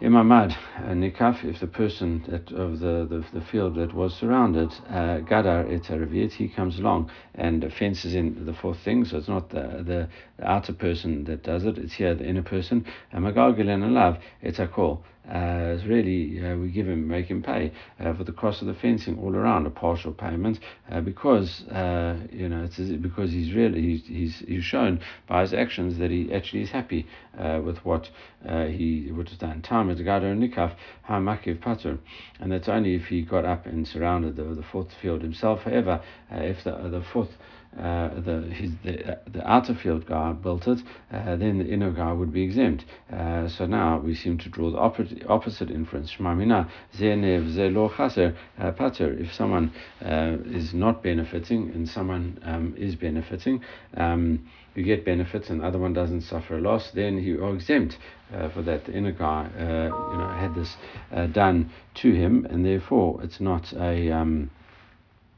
Imamad 0.01 0.53
Nikaf, 0.81 1.45
if 1.45 1.61
the 1.61 1.67
person 1.67 2.25
that 2.27 2.51
of 2.51 2.79
the, 2.79 3.07
the, 3.09 3.39
the 3.39 3.45
field 3.45 3.75
that 3.75 3.93
was 3.93 4.13
surrounded, 4.13 4.69
uh, 4.89 5.19
Gadar 5.19 5.65
et 5.71 6.33
he 6.33 6.49
comes 6.49 6.77
along 6.77 7.09
and 7.35 7.71
fences 7.71 8.13
in 8.13 8.45
the 8.45 8.53
fourth 8.53 8.79
thing, 8.79 9.05
so 9.05 9.17
it's 9.17 9.29
not 9.29 9.49
the, 9.51 9.81
the, 9.85 10.09
outer 10.45 10.73
person 10.73 11.23
that 11.23 11.43
does 11.43 11.63
it, 11.63 11.77
it's 11.77 11.93
here 11.93 12.13
the 12.15 12.27
inner 12.27 12.43
person. 12.43 12.85
And 13.13 13.23
alav 13.23 14.19
it's 14.41 14.59
a 14.59 14.67
call 14.67 15.05
uh, 15.29 15.73
it's 15.75 15.85
really 15.85 16.45
uh, 16.45 16.55
we 16.57 16.69
give 16.69 16.87
him 16.87 17.07
make 17.07 17.27
him 17.27 17.41
pay 17.41 17.71
uh, 17.99 18.13
for 18.13 18.25
the 18.25 18.31
cost 18.33 18.61
of 18.61 18.67
the 18.67 18.73
fencing 18.73 19.17
all 19.19 19.35
around 19.35 19.65
a 19.65 19.69
partial 19.69 20.11
payment 20.11 20.59
uh, 20.91 20.99
because 20.99 21.65
uh, 21.69 22.17
you 22.31 22.49
know 22.49 22.63
it's 22.63 22.77
because 22.77 23.31
he's 23.31 23.53
really 23.53 23.81
he's, 23.81 24.05
he's, 24.05 24.39
he's 24.47 24.63
shown 24.63 24.99
by 25.27 25.41
his 25.41 25.53
actions 25.53 25.97
that 25.97 26.11
he 26.11 26.33
actually 26.33 26.61
is 26.61 26.71
happy 26.71 27.07
uh, 27.39 27.61
with 27.63 27.77
what 27.85 28.09
he 28.43 29.09
would 29.11 29.29
have 29.29 29.39
done. 29.39 29.61
Time 29.61 29.87
nikaf 29.95 30.75
hamakiv 31.07 31.57
patur, 31.59 31.97
and 32.41 32.51
that's 32.51 32.67
only 32.67 32.95
if 32.95 33.05
he 33.05 33.21
got 33.21 33.45
up 33.45 33.65
and 33.65 33.87
surrounded 33.87 34.35
the, 34.35 34.43
the 34.43 34.63
fourth 34.63 34.93
field 35.01 35.21
himself. 35.21 35.61
However, 35.61 36.01
if 36.31 36.63
the 36.65 36.71
the 36.89 37.01
fourth 37.13 37.29
uh, 37.77 38.19
the 38.21 38.41
his 38.53 38.71
the, 38.83 39.13
uh, 39.13 39.15
the 39.31 39.49
outer 39.49 39.73
field 39.73 40.05
guy 40.05 40.31
built 40.33 40.67
it, 40.67 40.79
uh, 41.11 41.35
then 41.35 41.59
the 41.59 41.65
inner 41.65 41.91
guy 41.91 42.11
would 42.13 42.31
be 42.31 42.43
exempt. 42.43 42.85
Uh, 43.11 43.47
so 43.47 43.65
now 43.65 43.99
we 43.99 44.15
seem 44.15 44.37
to 44.37 44.49
draw 44.49 44.71
the 44.71 44.77
opposite, 44.77 45.23
opposite 45.27 45.71
inference. 45.71 46.13
Shmamina 46.13 46.69
uh, 48.59 48.71
pater. 48.71 49.13
If 49.13 49.33
someone 49.33 49.73
uh, 50.03 50.37
is 50.45 50.73
not 50.73 51.03
benefiting 51.03 51.71
and 51.73 51.87
someone 51.87 52.39
um, 52.43 52.75
is 52.77 52.95
benefiting. 52.95 53.61
Um, 53.97 54.47
you 54.75 54.83
get 54.83 55.05
benefits 55.05 55.49
and 55.49 55.61
the 55.61 55.65
other 55.67 55.77
one 55.77 55.93
doesn't 55.93 56.21
suffer 56.21 56.57
a 56.57 56.61
loss, 56.61 56.91
then 56.91 57.17
you 57.19 57.43
are 57.45 57.53
exempt 57.53 57.97
uh, 58.33 58.49
for 58.49 58.61
that. 58.63 58.85
The 58.85 58.93
inner 58.93 59.11
guy, 59.11 59.47
uh, 59.57 60.11
you 60.11 60.17
know, 60.17 60.35
had 60.39 60.55
this 60.55 60.75
uh, 61.11 61.27
done 61.27 61.71
to 61.95 62.11
him, 62.11 62.47
and 62.49 62.65
therefore 62.65 63.21
it's 63.23 63.39
not 63.39 63.71
a 63.73 64.11
um, 64.11 64.49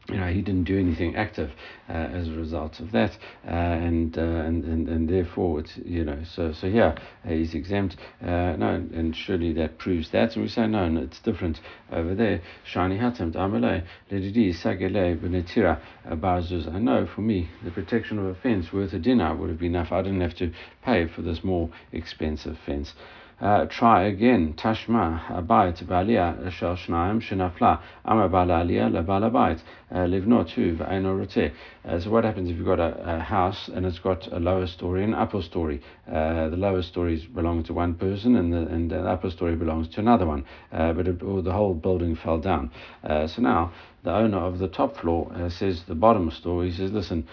you 0.08 0.18
know, 0.18 0.28
he 0.28 0.42
didn't 0.42 0.66
do 0.66 0.78
anything 0.78 1.16
active 1.16 1.52
uh, 1.90 1.94
as 1.94 2.28
a 2.28 2.32
result 2.32 2.80
of 2.80 2.92
that, 2.92 3.18
uh, 3.48 3.50
and, 3.50 4.18
uh, 4.18 4.22
and 4.22 4.64
and 4.64 4.88
and 4.88 5.10
therefore 5.10 5.60
it's 5.60 5.78
you 5.84 6.04
know 6.04 6.20
so 6.36 6.54
so 6.54 6.68
yeah 6.68 6.96
he's 7.26 7.56
exempt. 7.56 7.96
Uh, 8.22 8.56
no, 8.58 8.76
and 8.94 9.16
surely 9.16 9.52
that 9.54 9.78
proves 9.80 10.12
that. 10.12 10.36
And 10.36 10.44
we 10.44 10.50
say 10.50 10.68
no, 10.68 10.88
no 10.88 11.02
it's 11.02 11.20
different 11.20 11.60
over 11.92 12.14
there. 12.14 12.42
Shani 12.72 13.00
hatam 13.00 13.32
damale 13.32 13.84
ledidi 14.12 14.54
sagele 14.54 15.18
benetira 15.18 15.80
barzuz. 16.08 16.72
I 16.72 16.80
know 16.80 17.08
for 17.08 17.22
me 17.22 17.50
the 17.64 17.72
protection 17.72 18.20
of 18.20 18.26
a 18.26 18.36
fence 18.36 18.72
worth 18.72 18.94
a 18.94 19.00
dinar 19.00 19.36
would 19.36 19.50
have 19.50 19.60
been 19.60 19.76
enough. 19.76 19.92
I 19.92 20.04
didn't 20.04 20.22
have 20.22 20.36
to 20.36 20.52
pay 20.84 21.08
for 21.08 21.24
this 21.24 21.44
more 21.44 21.70
expensive 21.92 22.58
fence. 22.66 22.94
Uh, 23.40 23.66
try 23.66 24.04
again. 24.04 24.54
Tashma 24.54 25.26
abayit 25.28 25.86
balia 25.86 26.38
shel 26.52 26.78
shnaim 26.78 27.22
shenafla 27.22 27.82
amar 28.06 28.30
balalia 28.30 28.90
lebal 28.90 29.30
abayit 29.30 29.62
uh, 29.92 30.08
livnot 30.08 30.50
hu 30.52 30.78
v'eino 30.78 31.14
roteh. 31.20 31.52
So 32.02 32.10
what 32.12 32.24
happens 32.24 32.50
if 32.50 32.56
you've 32.56 32.66
got 32.66 32.80
a, 32.80 33.18
a, 33.18 33.20
house 33.20 33.68
and 33.68 33.86
it's 33.86 34.00
got 34.00 34.32
a 34.32 34.40
lower 34.40 34.68
story 34.68 35.04
and 35.04 35.14
upper 35.14 35.42
story? 35.42 35.82
Uh, 36.08 36.48
the 36.48 36.56
lower 36.56 36.82
stories 36.82 37.26
belong 37.26 37.64
to 37.64 37.74
one 37.74 37.96
person 37.96 38.38
and 38.38 38.54
the, 38.54 38.74
and 38.74 38.90
the 38.90 39.02
upper 39.02 39.30
story 39.30 39.58
belongs 39.58 39.90
to 39.90 40.00
another 40.00 40.26
one. 40.26 40.46
Uh, 40.72 40.94
but 40.94 41.06
it, 41.06 41.20
the 41.20 41.52
whole 41.52 41.74
building 41.74 42.16
fell 42.16 42.40
down. 42.40 42.72
Uh, 43.04 43.28
so 43.28 43.42
now 43.42 43.74
the 44.04 44.16
owner 44.16 44.38
of 44.38 44.60
the 44.60 44.70
top 44.70 44.96
floor 44.96 45.30
uh, 45.34 45.50
says 45.50 45.84
the 45.90 45.96
bottom 45.96 46.32
story. 46.32 46.72
He 46.72 46.78
says, 46.78 46.92
listen. 46.92 47.28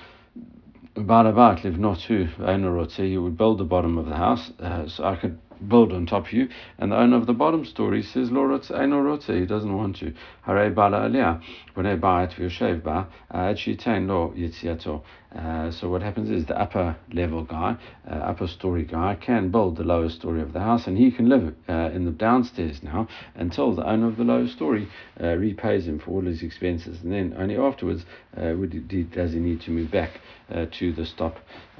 Balabat 0.94 1.64
live 1.64 1.78
not 1.78 2.10
or 2.10 3.04
you 3.06 3.22
would 3.22 3.38
build 3.38 3.58
the 3.58 3.64
bottom 3.64 3.96
of 3.96 4.04
the 4.04 4.14
house, 4.14 4.50
uh, 4.60 4.86
so 4.86 5.04
I 5.04 5.16
could 5.16 5.38
build 5.68 5.92
on 5.92 6.06
top 6.06 6.26
of 6.26 6.32
you. 6.32 6.48
And 6.78 6.92
the 6.92 6.96
owner 6.96 7.16
of 7.16 7.26
the 7.26 7.32
bottom 7.32 7.64
story 7.64 8.02
says, 8.02 8.30
Lo 8.30 8.42
rotze, 8.42 9.38
he 9.38 9.46
doesn't 9.46 9.76
want 9.76 9.96
to. 9.96 10.12
Hare 10.42 10.70
bala 10.70 11.08
aliyah, 11.08 11.42
b'nei 11.76 11.98
ba'at 11.98 12.34
v'yoshev 12.34 12.82
ba, 12.82 13.08
ad 13.30 13.56
shitain 13.56 14.06
lo 14.06 14.32
yitziato. 14.36 15.02
Uh, 15.34 15.70
so 15.70 15.88
what 15.88 16.02
happens 16.02 16.28
is 16.28 16.44
the 16.44 16.60
upper 16.60 16.94
level 17.12 17.42
guy, 17.42 17.74
uh, 18.10 18.14
upper 18.14 18.46
story 18.46 18.84
guy, 18.84 19.14
can 19.14 19.50
build 19.50 19.76
the 19.76 19.84
lower 19.84 20.10
story 20.10 20.42
of 20.42 20.52
the 20.52 20.60
house, 20.60 20.86
and 20.86 20.98
he 20.98 21.10
can 21.10 21.28
live 21.28 21.54
uh, 21.68 21.90
in 21.94 22.04
the 22.04 22.10
downstairs 22.10 22.82
now 22.82 23.08
until 23.34 23.74
the 23.74 23.86
owner 23.88 24.08
of 24.08 24.18
the 24.18 24.24
lower 24.24 24.46
story 24.46 24.86
uh, 25.22 25.28
repays 25.36 25.86
him 25.86 25.98
for 25.98 26.10
all 26.10 26.22
his 26.22 26.42
expenses, 26.42 27.00
and 27.02 27.12
then 27.12 27.34
only 27.38 27.56
afterwards 27.56 28.04
uh, 28.36 28.52
he, 28.90 29.04
does 29.04 29.32
he 29.32 29.38
need 29.38 29.60
to 29.60 29.70
move 29.70 29.90
back 29.90 30.20
uh, 30.50 30.66
to 30.70 30.92
the 30.92 31.06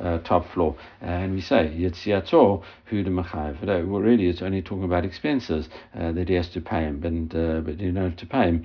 top 0.03 0.25
top 0.25 0.53
floor. 0.53 0.77
And 1.01 1.35
we 1.35 1.41
say 1.41 1.73
yitziato 1.77 2.63
hu 2.87 3.03
de 3.03 3.11
Well, 3.11 4.01
really, 4.01 4.29
it's 4.29 4.43
only 4.43 4.63
talking 4.63 4.85
about 4.85 5.05
expenses 5.05 5.69
that 5.95 6.29
he 6.29 6.35
has 6.35 6.49
to 6.51 6.61
pay 6.61 6.83
him, 6.83 7.01
but 7.01 7.65
but 7.65 7.81
you 7.81 7.93
know 7.93 8.11
to 8.11 8.27
pay 8.27 8.45
him 8.45 8.65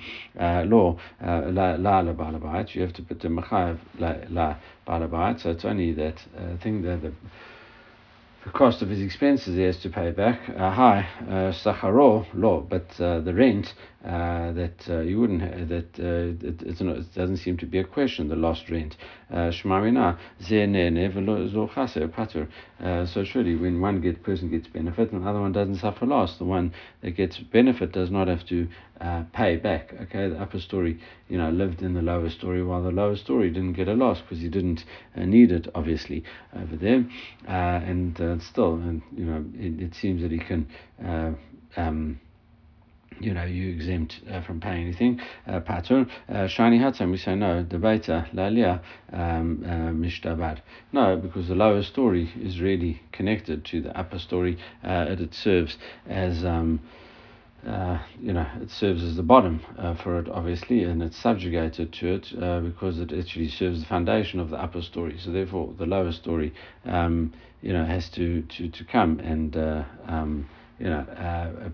law 0.69 0.97
la 1.21 1.75
la 1.75 1.99
la 1.99 2.65
you 2.73 2.81
have 2.81 2.93
to 2.93 3.01
put 3.03 3.19
the 3.19 3.27
machayev 3.27 3.77
la 3.99 4.15
la 4.29 4.55
Balabat. 4.87 5.41
So 5.41 5.51
it's 5.51 5.65
only 5.65 5.93
that 5.93 6.21
uh, 6.37 6.57
thing 6.63 6.81
that 6.83 7.01
the, 7.01 7.13
the 8.45 8.51
cost 8.51 8.81
of 8.81 8.89
his 8.89 9.01
expenses 9.01 9.55
he 9.55 9.63
has 9.63 9.77
to 9.81 9.89
pay 9.89 10.11
back. 10.11 10.39
Uh, 10.49 10.71
high 10.71 11.07
uh, 11.29 11.89
law, 12.33 12.61
but 12.61 12.99
uh, 12.99 13.19
the 13.19 13.33
rent 13.33 13.73
uh, 14.05 14.51
that 14.51 14.87
uh, 14.89 14.99
you 14.99 15.19
wouldn't 15.19 15.41
ha- 15.41 15.65
that 15.65 15.99
uh, 15.99 16.47
it, 16.47 16.61
it, 16.61 17.15
doesn't 17.15 17.37
seem 17.37 17.57
to 17.57 17.65
be 17.65 17.79
a 17.79 17.83
question. 17.83 18.29
The 18.29 18.35
lost 18.35 18.69
rent. 18.69 18.95
Uh, 19.31 19.49
Shmarina. 19.49 20.17
Uh, 22.79 23.05
so 23.07 23.23
surely, 23.23 23.55
when 23.55 23.81
one 23.81 23.99
get 23.99 24.21
person 24.21 24.51
gets 24.51 24.67
benefit 24.67 25.11
and 25.11 25.23
the 25.23 25.29
other 25.29 25.41
one 25.41 25.51
doesn't 25.51 25.77
suffer 25.77 26.05
loss, 26.05 26.37
the 26.37 26.45
one 26.45 26.73
that 27.01 27.11
gets 27.11 27.39
benefit 27.39 27.91
does 27.91 28.11
not 28.11 28.27
have 28.27 28.45
to 28.45 28.67
uh, 29.01 29.23
pay 29.33 29.57
back. 29.57 29.93
Okay, 30.03 30.29
the 30.29 30.39
upper 30.39 30.59
story, 30.59 30.99
you 31.27 31.39
know, 31.39 31.49
lived 31.49 31.81
in 31.81 31.95
the 31.95 32.01
lower 32.03 32.29
story, 32.29 32.63
while 32.63 32.83
the 32.83 32.91
lower 32.91 33.15
story 33.15 33.49
didn't 33.49 33.73
get 33.73 33.87
a 33.87 33.93
loss 33.93 34.21
because 34.21 34.39
he 34.39 34.47
didn't 34.47 34.85
uh, 35.17 35.25
need 35.25 35.51
it, 35.51 35.67
obviously, 35.73 36.23
over 36.55 36.75
there. 36.75 37.03
Uh, 37.47 37.81
and 37.83 38.41
still, 38.43 38.75
and 38.75 39.01
you 39.15 39.25
know, 39.25 39.43
it, 39.55 39.81
it 39.81 39.95
seems 39.95 40.21
that 40.21 40.31
he 40.31 40.37
can. 40.37 40.67
Um, 41.75 42.19
you 43.19 43.33
know, 43.33 43.43
you 43.43 43.69
exempt 43.69 44.21
uh, 44.31 44.41
from 44.41 44.59
paying 44.59 44.83
anything. 44.83 45.19
Uh, 45.47 45.59
patur 45.59 46.09
uh, 46.29 46.47
shiny 46.47 46.79
hatam. 46.79 47.11
We 47.11 47.17
say 47.17 47.35
no. 47.35 47.63
Debata 47.63 48.27
lalia 48.33 48.81
um, 49.11 49.63
uh, 49.65 49.91
mishtabad. 49.91 50.59
No, 50.91 51.17
because 51.17 51.47
the 51.47 51.55
lower 51.55 51.83
story 51.83 52.31
is 52.39 52.61
really 52.61 53.01
connected 53.11 53.65
to 53.65 53.81
the 53.81 53.97
upper 53.97 54.19
story. 54.19 54.57
Uh, 54.83 55.07
and 55.09 55.21
it 55.21 55.33
serves 55.33 55.77
as 56.07 56.45
um, 56.45 56.79
uh, 57.65 57.99
you 58.21 58.31
know, 58.31 58.47
it 58.61 58.69
serves 58.69 59.03
as 59.03 59.15
the 59.15 59.23
bottom 59.23 59.59
uh, 59.77 59.93
for 59.95 60.19
it, 60.19 60.29
obviously, 60.29 60.83
and 60.83 61.01
it's 61.01 61.17
subjugated 61.17 61.91
to 61.91 62.07
it 62.07 62.31
uh, 62.41 62.59
because 62.61 62.99
it 62.99 63.11
actually 63.11 63.49
serves 63.49 63.81
the 63.81 63.85
foundation 63.85 64.39
of 64.39 64.49
the 64.49 64.57
upper 64.57 64.81
story. 64.81 65.17
So 65.17 65.31
therefore, 65.31 65.73
the 65.77 65.85
lower 65.85 66.11
story, 66.11 66.53
um, 66.85 67.33
you 67.61 67.73
know, 67.73 67.83
has 67.83 68.09
to 68.11 68.43
to, 68.43 68.69
to 68.69 68.83
come 68.85 69.19
and 69.19 69.57
um, 70.07 70.47
you 70.79 70.85
know 70.85 70.99
uh, 70.99 71.69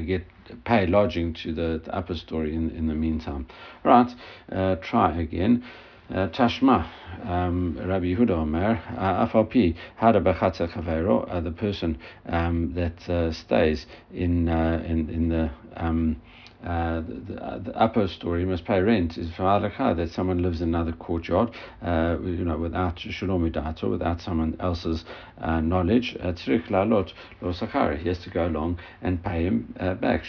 get 0.00 0.24
pay 0.64 0.86
lodging 0.86 1.34
to 1.34 1.52
the, 1.52 1.80
the, 1.84 1.94
upper 1.94 2.14
story 2.14 2.54
in 2.54 2.70
in 2.70 2.86
the 2.86 2.94
meantime. 2.94 3.46
Right, 3.84 4.10
uh, 4.52 4.76
try 4.76 5.20
again. 5.20 5.64
Uh, 6.12 6.26
Tashma, 6.26 6.88
um, 7.24 7.78
Rabbi 7.78 8.06
Yehuda 8.06 8.30
Omer, 8.30 8.82
uh, 8.98 9.26
Afalpi, 9.28 9.76
Hada 10.02 10.20
Bechatzer 10.20 10.68
Chavero, 10.68 11.24
uh, 11.30 11.40
the 11.40 11.52
person 11.52 11.96
um, 12.26 12.74
that 12.74 13.08
uh, 13.08 13.32
stays 13.32 13.86
in, 14.12 14.48
uh, 14.48 14.82
in, 14.84 15.08
in 15.08 15.28
the 15.28 15.48
um, 15.76 16.20
uh, 16.64 17.00
the, 17.00 17.42
uh, 17.42 17.58
the, 17.58 17.74
upper 17.74 18.06
story 18.06 18.44
must 18.44 18.66
pay 18.66 18.80
rent 18.80 19.16
is 19.16 19.30
from 19.32 19.62
that 19.96 20.10
someone 20.10 20.42
lives 20.42 20.60
in 20.60 20.68
another 20.68 20.92
courtyard, 20.92 21.48
uh, 21.82 22.18
you 22.22 22.44
know, 22.44 22.58
without 22.58 22.98
shalom 22.98 23.42
without 23.42 24.20
someone 24.20 24.54
else's 24.60 25.06
uh, 25.40 25.60
knowledge. 25.60 26.18
Uh, 26.20 26.32
he 26.32 26.52
has 28.08 28.18
to 28.18 28.30
go 28.30 28.46
along 28.46 28.78
and 29.00 29.24
pay 29.24 29.44
him 29.44 29.74
uh, 29.80 29.94
back. 29.94 30.22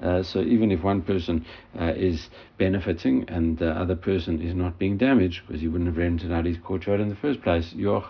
Uh, 0.00 0.22
so 0.22 0.40
even 0.42 0.70
if 0.70 0.82
one 0.82 1.00
person 1.00 1.46
uh, 1.80 1.92
is 1.96 2.28
benefiting 2.58 3.24
and 3.28 3.56
the 3.58 3.70
other 3.70 3.96
person 3.96 4.42
is 4.42 4.54
not 4.54 4.78
being 4.78 4.98
damaged 4.98 5.40
because 5.46 5.62
he 5.62 5.68
wouldn't 5.68 5.88
have 5.88 5.96
rented 5.96 6.30
out 6.30 6.44
his 6.44 6.58
courtyard 6.58 7.00
in 7.00 7.08
the 7.08 7.16
first 7.16 7.40
place, 7.40 7.72
you're. 7.74 8.04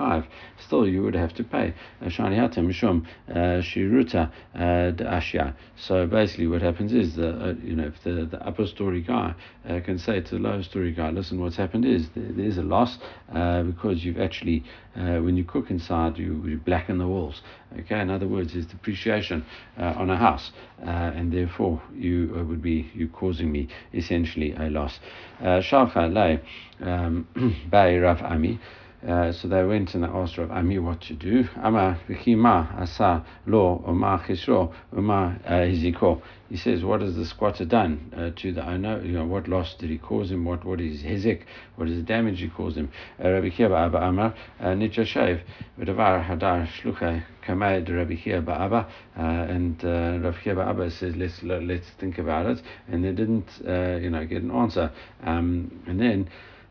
Still, 0.58 0.86
you 0.86 1.02
would 1.02 1.14
have 1.14 1.34
to 1.34 1.44
pay. 1.44 1.74
Shani 2.02 2.36
mishum 2.56 3.06
shiruta 3.28 4.30
ashya. 4.56 5.54
So 5.80 6.06
basically, 6.06 6.48
what 6.48 6.60
happens 6.60 6.92
is 6.92 7.14
the 7.14 7.30
uh, 7.30 7.54
you 7.62 7.76
know 7.76 7.86
if 7.86 8.02
the, 8.02 8.26
the 8.26 8.44
upper 8.44 8.66
story 8.66 9.00
guy 9.00 9.34
uh, 9.68 9.80
can 9.80 9.98
say 9.98 10.20
to 10.20 10.34
the 10.34 10.40
lower 10.40 10.62
story 10.62 10.92
guy, 10.92 11.10
listen, 11.10 11.40
what's 11.40 11.56
happened 11.56 11.84
is 11.84 12.08
there, 12.16 12.32
there's 12.32 12.58
a 12.58 12.62
loss 12.62 12.98
uh, 13.32 13.62
because 13.62 14.04
you've 14.04 14.18
actually 14.18 14.64
uh, 14.96 15.18
when 15.18 15.36
you 15.36 15.44
cook 15.44 15.70
inside 15.70 16.18
you, 16.18 16.42
you 16.46 16.58
blacken 16.58 16.98
the 16.98 17.06
walls. 17.06 17.42
Okay, 17.78 18.00
in 18.00 18.10
other 18.10 18.26
words, 18.26 18.56
it's 18.56 18.66
depreciation 18.66 19.44
uh, 19.78 19.94
on 19.96 20.10
a 20.10 20.16
house, 20.16 20.50
uh, 20.82 20.88
and 20.88 21.32
therefore 21.32 21.80
you 21.94 22.44
would 22.48 22.62
be 22.62 22.90
you 22.94 23.08
causing 23.08 23.52
me 23.52 23.68
essentially 23.94 24.52
a 24.54 24.68
loss. 24.70 24.98
Shalcha 25.40 26.12
lay 26.12 26.40
um, 26.84 27.28
by 27.70 27.96
Rav 27.96 28.20
Ami. 28.22 28.58
Uh, 29.06 29.30
so 29.30 29.46
they 29.46 29.62
went 29.62 29.94
and 29.94 30.02
they 30.02 30.08
asked 30.08 30.38
Rav 30.38 30.50
Ami 30.50 30.80
what 30.80 31.00
to 31.02 31.14
do. 31.14 31.48
Ama 31.62 32.00
v'chima 32.08 32.80
asa 32.80 33.24
lo 33.46 33.80
oma 33.86 34.20
chisro 34.26 34.72
uh, 34.92 34.96
hiziko. 34.96 36.20
He 36.48 36.56
says, 36.56 36.82
what 36.82 37.02
has 37.02 37.14
the 37.14 37.24
squatter 37.24 37.64
done 37.64 38.12
uh, 38.16 38.30
to 38.40 38.52
the 38.52 38.66
owner? 38.66 39.00
You 39.04 39.12
know, 39.12 39.24
what 39.24 39.46
loss 39.46 39.74
did 39.74 39.90
he 39.90 39.98
cause 39.98 40.32
him? 40.32 40.44
What 40.44 40.64
what 40.64 40.80
is 40.80 41.02
hezek? 41.02 41.42
What 41.76 41.88
is 41.88 41.98
the 41.98 42.02
damage 42.02 42.40
he 42.40 42.48
caused 42.48 42.76
him? 42.76 42.90
Uh, 43.22 43.30
Rabbi 43.30 43.50
Kiva 43.50 43.76
Abba 43.76 43.98
Amar 43.98 44.34
nitja 44.60 45.06
shev 45.06 45.42
v'davar 45.78 46.26
hadar 46.26 46.66
shluchai 46.66 47.22
kamei 47.46 47.88
Rabbi 47.88 48.16
Kiva 48.16 48.52
Abba. 48.52 48.88
And 49.14 49.80
Rabbi 50.24 50.40
Kiva 50.42 50.62
Abba 50.62 50.90
says, 50.90 51.14
let's 51.14 51.40
let's 51.44 51.88
think 52.00 52.18
about 52.18 52.46
it. 52.46 52.62
And 52.88 53.04
they 53.04 53.12
didn't, 53.12 53.48
you 53.60 54.10
know, 54.10 54.26
get 54.26 54.42
an 54.42 54.50
answer. 54.50 54.90
Um, 55.22 55.82
and 55.86 56.00
then. 56.00 56.30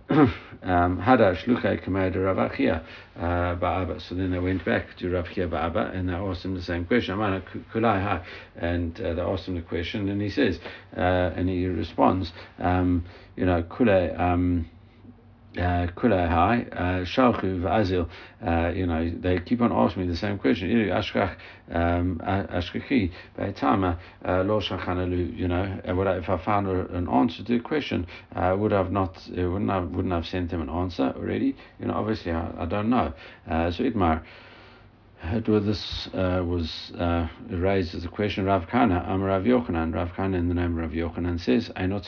Um, 0.63 0.97
Hada 0.97 1.35
Shluchai 1.37 1.85
Kamei 1.85 2.13
Rav 2.15 2.51
Achia 2.51 2.83
uh, 3.15 3.55
Ba'aba. 3.55 4.01
So 4.01 4.15
then 4.15 4.31
they 4.31 4.39
went 4.39 4.65
back 4.65 4.97
to 4.97 5.09
Rav 5.09 5.27
Chia 5.29 5.47
Ba'aba 5.47 5.95
and 5.95 6.09
they 6.09 6.13
asked 6.13 6.43
him 6.43 6.55
the 6.55 6.61
same 6.63 6.83
question. 6.83 7.21
And 7.21 8.99
uh, 8.99 9.13
they 9.13 9.21
asked 9.21 9.47
him 9.47 9.55
the 9.55 9.61
question 9.61 10.09
and 10.09 10.21
he 10.21 10.29
says, 10.29 10.59
uh, 10.97 10.99
and 10.99 11.47
he 11.47 11.67
responds, 11.67 12.33
um, 12.59 13.05
you 13.35 13.45
know, 13.45 13.63
Kulai. 13.63 14.19
Um, 14.19 14.67
uh, 15.57 15.87
Kulehai, 15.95 16.67
uh, 16.71 17.03
uh, 18.45 18.69
you 18.69 18.85
know, 18.85 19.09
they 19.09 19.39
keep 19.39 19.61
on 19.61 19.71
asking 19.71 20.03
me 20.03 20.07
the 20.07 20.15
same 20.15 20.37
question. 20.37 20.69
Um, 21.69 22.21
Shachanalu, 24.61 25.37
you 25.37 25.47
know, 25.47 25.81
if 25.83 26.29
I 26.29 26.37
found 26.37 26.67
an 26.67 27.09
answer 27.09 27.43
to 27.43 27.57
the 27.57 27.59
question, 27.59 28.05
I 28.33 28.53
would 28.53 28.71
have 28.71 28.91
not, 28.91 29.17
wouldn't 29.29 29.69
have, 29.69 29.89
wouldn't 29.89 30.13
have 30.13 30.25
sent 30.25 30.51
him 30.51 30.61
an 30.61 30.69
answer 30.69 31.13
already. 31.15 31.55
You 31.79 31.87
know, 31.87 31.95
obviously 31.95 32.31
I, 32.31 32.63
I 32.63 32.65
don't 32.65 32.89
know. 32.89 33.13
so 33.71 33.83
Itmar, 35.23 35.47
where 35.47 35.59
this 35.59 36.07
uh, 36.13 36.43
was 36.45 36.91
uh, 36.97 37.27
raised 37.49 37.95
as 37.95 38.05
a 38.05 38.07
question, 38.07 38.45
Rav 38.45 38.67
Kana, 38.67 39.03
I'm 39.07 39.23
Rav 39.23 39.43
Yochanan, 39.43 39.93
Rav 39.93 40.13
Kana 40.13 40.37
in 40.37 40.47
the 40.47 40.53
name 40.53 40.77
of 40.77 40.77
Rav 40.77 40.91
Yochanan 40.91 41.39
says, 41.39 41.71
"I 41.75 41.87
know 41.87 41.99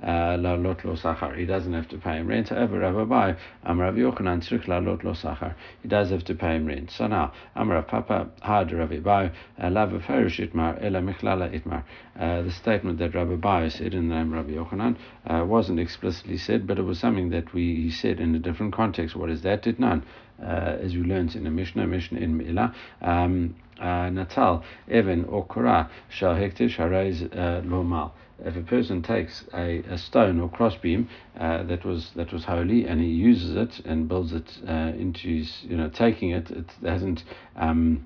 uh, 0.00 0.36
la 0.38 0.54
lot 0.54 0.84
lo 0.84 0.94
sachar. 0.94 1.36
He 1.36 1.44
doesn't 1.44 1.72
have 1.72 1.88
to 1.88 1.98
pay 1.98 2.18
him 2.18 2.28
rent. 2.28 2.50
However, 2.50 2.78
Rav 2.78 2.94
Abai, 2.94 3.36
Am 3.64 3.80
Rav 3.80 3.94
Yochanan 3.94 4.46
tzerich 4.46 4.68
la 4.68 4.78
lot 4.78 5.02
lo 5.02 5.12
sachar. 5.12 5.54
He 5.82 5.88
does 5.88 6.10
have 6.10 6.24
to 6.24 6.36
pay 6.36 6.54
him 6.54 6.66
rent. 6.66 6.92
So 6.92 7.08
now, 7.08 7.32
I'm 7.56 7.68
Rav 7.68 7.88
Papa, 7.88 8.28
had 8.42 8.72
Rav 8.72 8.90
Abai, 8.90 9.32
uh, 9.60 9.68
la 9.68 9.88
v'ferish 9.88 10.38
itmar, 10.48 10.78
ela 10.80 11.00
michlala 11.00 11.50
itmar. 11.52 11.82
Uh, 12.18 12.42
the 12.42 12.52
statement 12.52 12.98
that 13.00 13.14
Rav 13.14 13.26
Abai 13.26 13.72
said 13.72 13.92
in 13.92 14.08
the 14.08 14.14
name 14.14 14.32
of 14.32 14.46
Rav 14.46 14.68
Yochanan 14.68 14.96
uh, 15.26 15.44
wasn't 15.44 15.80
explicitly 15.80 16.38
said, 16.38 16.66
but 16.66 16.78
it 16.78 16.82
was 16.82 17.00
something 17.00 17.30
that 17.30 17.52
we 17.52 17.74
he 17.74 17.90
said 17.90 18.20
in 18.20 18.36
a 18.36 18.38
different 18.38 18.72
context. 18.72 19.16
What 19.16 19.30
is 19.30 19.42
that? 19.42 19.62
Did 19.62 19.80
none 19.80 20.04
as 20.42 20.94
we 20.94 21.02
learned 21.02 21.34
in 21.34 21.44
the 21.44 21.50
Mishnah, 21.50 21.86
Mishnah 21.86 22.20
in 22.20 22.38
Milah. 22.38 22.74
Um, 23.02 23.54
uh, 23.80 24.08
Natal, 24.10 24.64
Evan, 24.88 25.24
or 25.26 25.44
Korah, 25.44 25.90
Shal 26.08 26.34
Hekdesh, 26.34 26.76
Harez, 26.76 27.22
uh, 27.36 27.60
Lomal. 27.64 28.14
If 28.44 28.56
a 28.56 28.62
person 28.62 29.02
takes 29.02 29.44
a, 29.54 29.78
a 29.88 29.96
stone 29.96 30.40
or 30.40 30.50
crossbeam 30.50 31.08
uh, 31.38 31.62
that 31.64 31.84
was 31.84 32.10
that 32.16 32.32
was 32.34 32.44
holy 32.44 32.86
and 32.86 33.00
he 33.00 33.06
uses 33.06 33.56
it 33.56 33.80
and 33.86 34.08
builds 34.08 34.32
it 34.32 34.58
uh, 34.68 34.92
into 34.98 35.38
his, 35.38 35.62
you 35.62 35.76
know, 35.76 35.88
taking 35.88 36.30
it, 36.30 36.50
it 36.50 36.70
hasn't 36.82 37.24
um, 37.56 38.04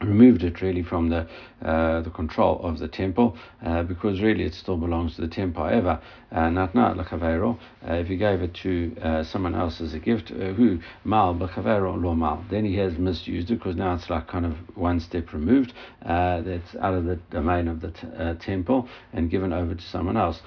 removed 0.00 0.42
it 0.42 0.60
really 0.60 0.82
from 0.82 1.08
the 1.08 1.26
uh, 1.62 2.00
the 2.00 2.10
control 2.10 2.60
of 2.64 2.78
the 2.78 2.88
temple 2.88 3.36
uh, 3.64 3.82
because 3.84 4.20
really 4.20 4.44
it 4.44 4.54
still 4.54 4.76
belongs 4.76 5.14
to 5.14 5.20
the 5.20 5.28
temple. 5.28 5.62
However, 5.62 6.00
uh, 6.32 6.50
not 6.50 6.74
not 6.74 6.98
uh, 6.98 7.92
if 7.94 8.10
you 8.10 8.16
gave 8.16 8.42
it 8.42 8.54
to 8.54 8.96
uh, 9.00 9.22
someone 9.22 9.54
else 9.54 9.80
as 9.80 9.94
a 9.94 9.98
gift, 9.98 10.32
uh, 10.32 10.52
who 10.54 10.80
mal 11.04 11.34
b'chavero 11.34 12.00
lo 12.02 12.14
mal, 12.14 12.44
then 12.50 12.64
he 12.64 12.76
has 12.76 12.98
misused 12.98 13.50
it 13.50 13.58
because 13.58 13.76
now 13.76 13.94
it's 13.94 14.10
like 14.10 14.26
kind 14.26 14.46
of 14.46 14.56
one 14.76 14.98
step 14.98 15.32
removed. 15.32 15.72
that's 16.04 16.74
out 16.80 16.94
of 16.94 17.04
the 17.04 17.16
domain 17.30 17.68
of 17.68 17.80
the 17.80 17.90
t- 17.90 18.44
temple 18.44 18.88
and 19.12 19.30
given 19.30 19.52
over 19.52 19.74
to 19.74 19.82
someone 19.82 20.16
else. 20.16 20.40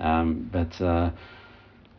Um, 0.00 0.48
but 0.52 0.80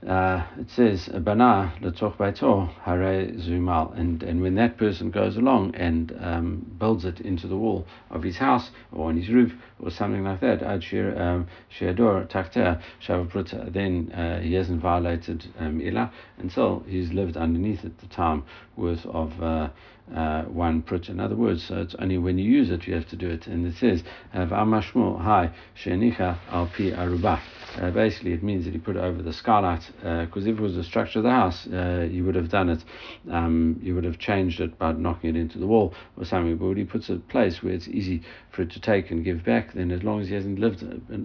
uh, 0.07 0.45
it 0.59 0.69
says 0.69 1.07
bana 1.07 1.73
letoch 1.81 2.17
baito 2.17 2.67
hare 2.81 3.27
zumal, 3.37 3.97
and 3.97 4.23
and 4.23 4.41
when 4.41 4.55
that 4.55 4.77
person 4.77 5.09
goes 5.09 5.37
along 5.37 5.75
and 5.75 6.13
um, 6.19 6.65
builds 6.77 7.05
it 7.05 7.21
into 7.21 7.47
the 7.47 7.55
wall 7.55 7.85
of 8.09 8.23
his 8.23 8.37
house 8.37 8.71
or 8.91 9.09
on 9.09 9.17
his 9.17 9.29
roof 9.29 9.53
or 9.79 9.89
something 9.89 10.23
like 10.23 10.41
that, 10.41 10.61
ad 10.61 10.83
um, 11.17 11.47
sheador 11.77 12.29
takter 12.29 12.81
shavapruta, 13.05 13.71
then 13.71 14.11
uh, 14.11 14.39
he 14.39 14.53
hasn't 14.53 14.81
violated 14.81 15.45
um, 15.59 15.79
ila 15.79 16.11
until 16.37 16.83
he's 16.87 17.11
lived 17.13 17.37
underneath 17.37 17.85
at 17.85 17.97
the 17.99 18.07
time 18.07 18.43
worth 18.75 19.05
of. 19.05 19.41
Uh, 19.41 19.69
uh, 20.13 20.43
one 20.43 20.81
prut. 20.81 21.07
In 21.07 21.21
other 21.21 21.35
words, 21.35 21.65
so 21.65 21.79
it's 21.79 21.95
only 21.97 22.17
when 22.17 22.37
you 22.37 22.49
use 22.51 22.69
it 22.69 22.85
you 22.85 22.93
have 22.93 23.07
to 23.07 23.15
do 23.15 23.29
it. 23.29 23.47
And 23.47 23.65
it 23.65 23.75
says, 23.77 24.03
"V'amashmu 24.35 25.21
hai 25.21 25.51
shenicha 25.81 26.37
al 26.51 26.67
pi 26.67 26.91
arubah." 26.91 27.39
Uh, 27.81 27.89
basically, 27.89 28.33
it 28.33 28.43
means 28.43 28.65
that 28.65 28.73
he 28.73 28.79
put 28.79 28.95
it 28.95 28.99
over 28.99 29.21
the 29.21 29.33
skylight 29.33 29.81
because 29.97 30.45
uh, 30.45 30.49
if 30.49 30.57
it 30.57 30.61
was 30.61 30.75
the 30.75 30.83
structure 30.83 31.19
of 31.19 31.23
the 31.23 31.31
house, 31.31 31.67
uh, 31.67 32.07
you 32.09 32.23
would 32.23 32.35
have 32.35 32.49
done 32.49 32.69
it. 32.69 32.83
Um, 33.31 33.79
you 33.81 33.95
would 33.95 34.03
have 34.03 34.19
changed 34.19 34.59
it 34.59 34.77
by 34.77 34.91
knocking 34.91 35.31
it 35.31 35.35
into 35.35 35.57
the 35.57 35.65
wall 35.65 35.93
or 36.15 36.25
something. 36.25 36.55
But 36.57 36.67
when 36.67 36.77
he 36.77 36.83
puts 36.83 37.09
a 37.09 37.15
place 37.15 37.63
where 37.63 37.73
it's 37.73 37.87
easy 37.87 38.21
for 38.51 38.61
it 38.61 38.71
to 38.71 38.79
take 38.79 39.09
and 39.09 39.23
give 39.23 39.43
back, 39.43 39.73
then 39.73 39.91
as 39.91 40.03
long 40.03 40.21
as 40.21 40.27
he 40.27 40.35
hasn't 40.35 40.59
lived 40.59 40.83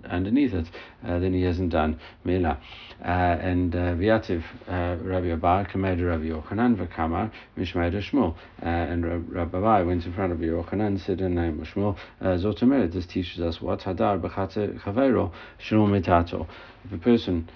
underneath 0.08 0.54
it, 0.54 0.70
uh, 1.06 1.18
then 1.18 1.34
he 1.34 1.42
hasn't 1.42 1.70
done 1.70 2.00
mela. 2.24 2.58
Uh, 3.04 3.08
and 3.08 3.72
viativ 3.72 4.42
Rabbi 4.66 5.28
Abai 5.28 5.70
kamed 5.70 6.04
Rabbi 6.04 6.24
Yochanan 6.24 6.76
v'kamar 6.76 7.30
mishmei 7.58 7.92
Shmuel. 7.92 8.34
and 8.60 9.30
Rabbi 9.30 9.58
Abai 9.58 9.86
went 9.86 10.06
in 10.06 10.14
front 10.14 10.32
of 10.32 10.38
Yochanan 10.38 10.86
and 10.86 11.00
said 11.00 11.20
in 11.20 11.34
name 11.34 11.60
of 11.60 11.68
Shmuel, 11.68 11.96
Zotomer, 12.22 12.90
this 12.90 13.06
teaches 13.06 13.40
us 13.40 13.60
what 13.60 13.80
hadar 13.80 14.18
b'chate 14.20 14.80
chavero 14.80 15.30
shmuel 15.60 15.88
mitato 15.88 16.37
if 16.84 16.92
a 16.92 16.98
person 16.98 17.48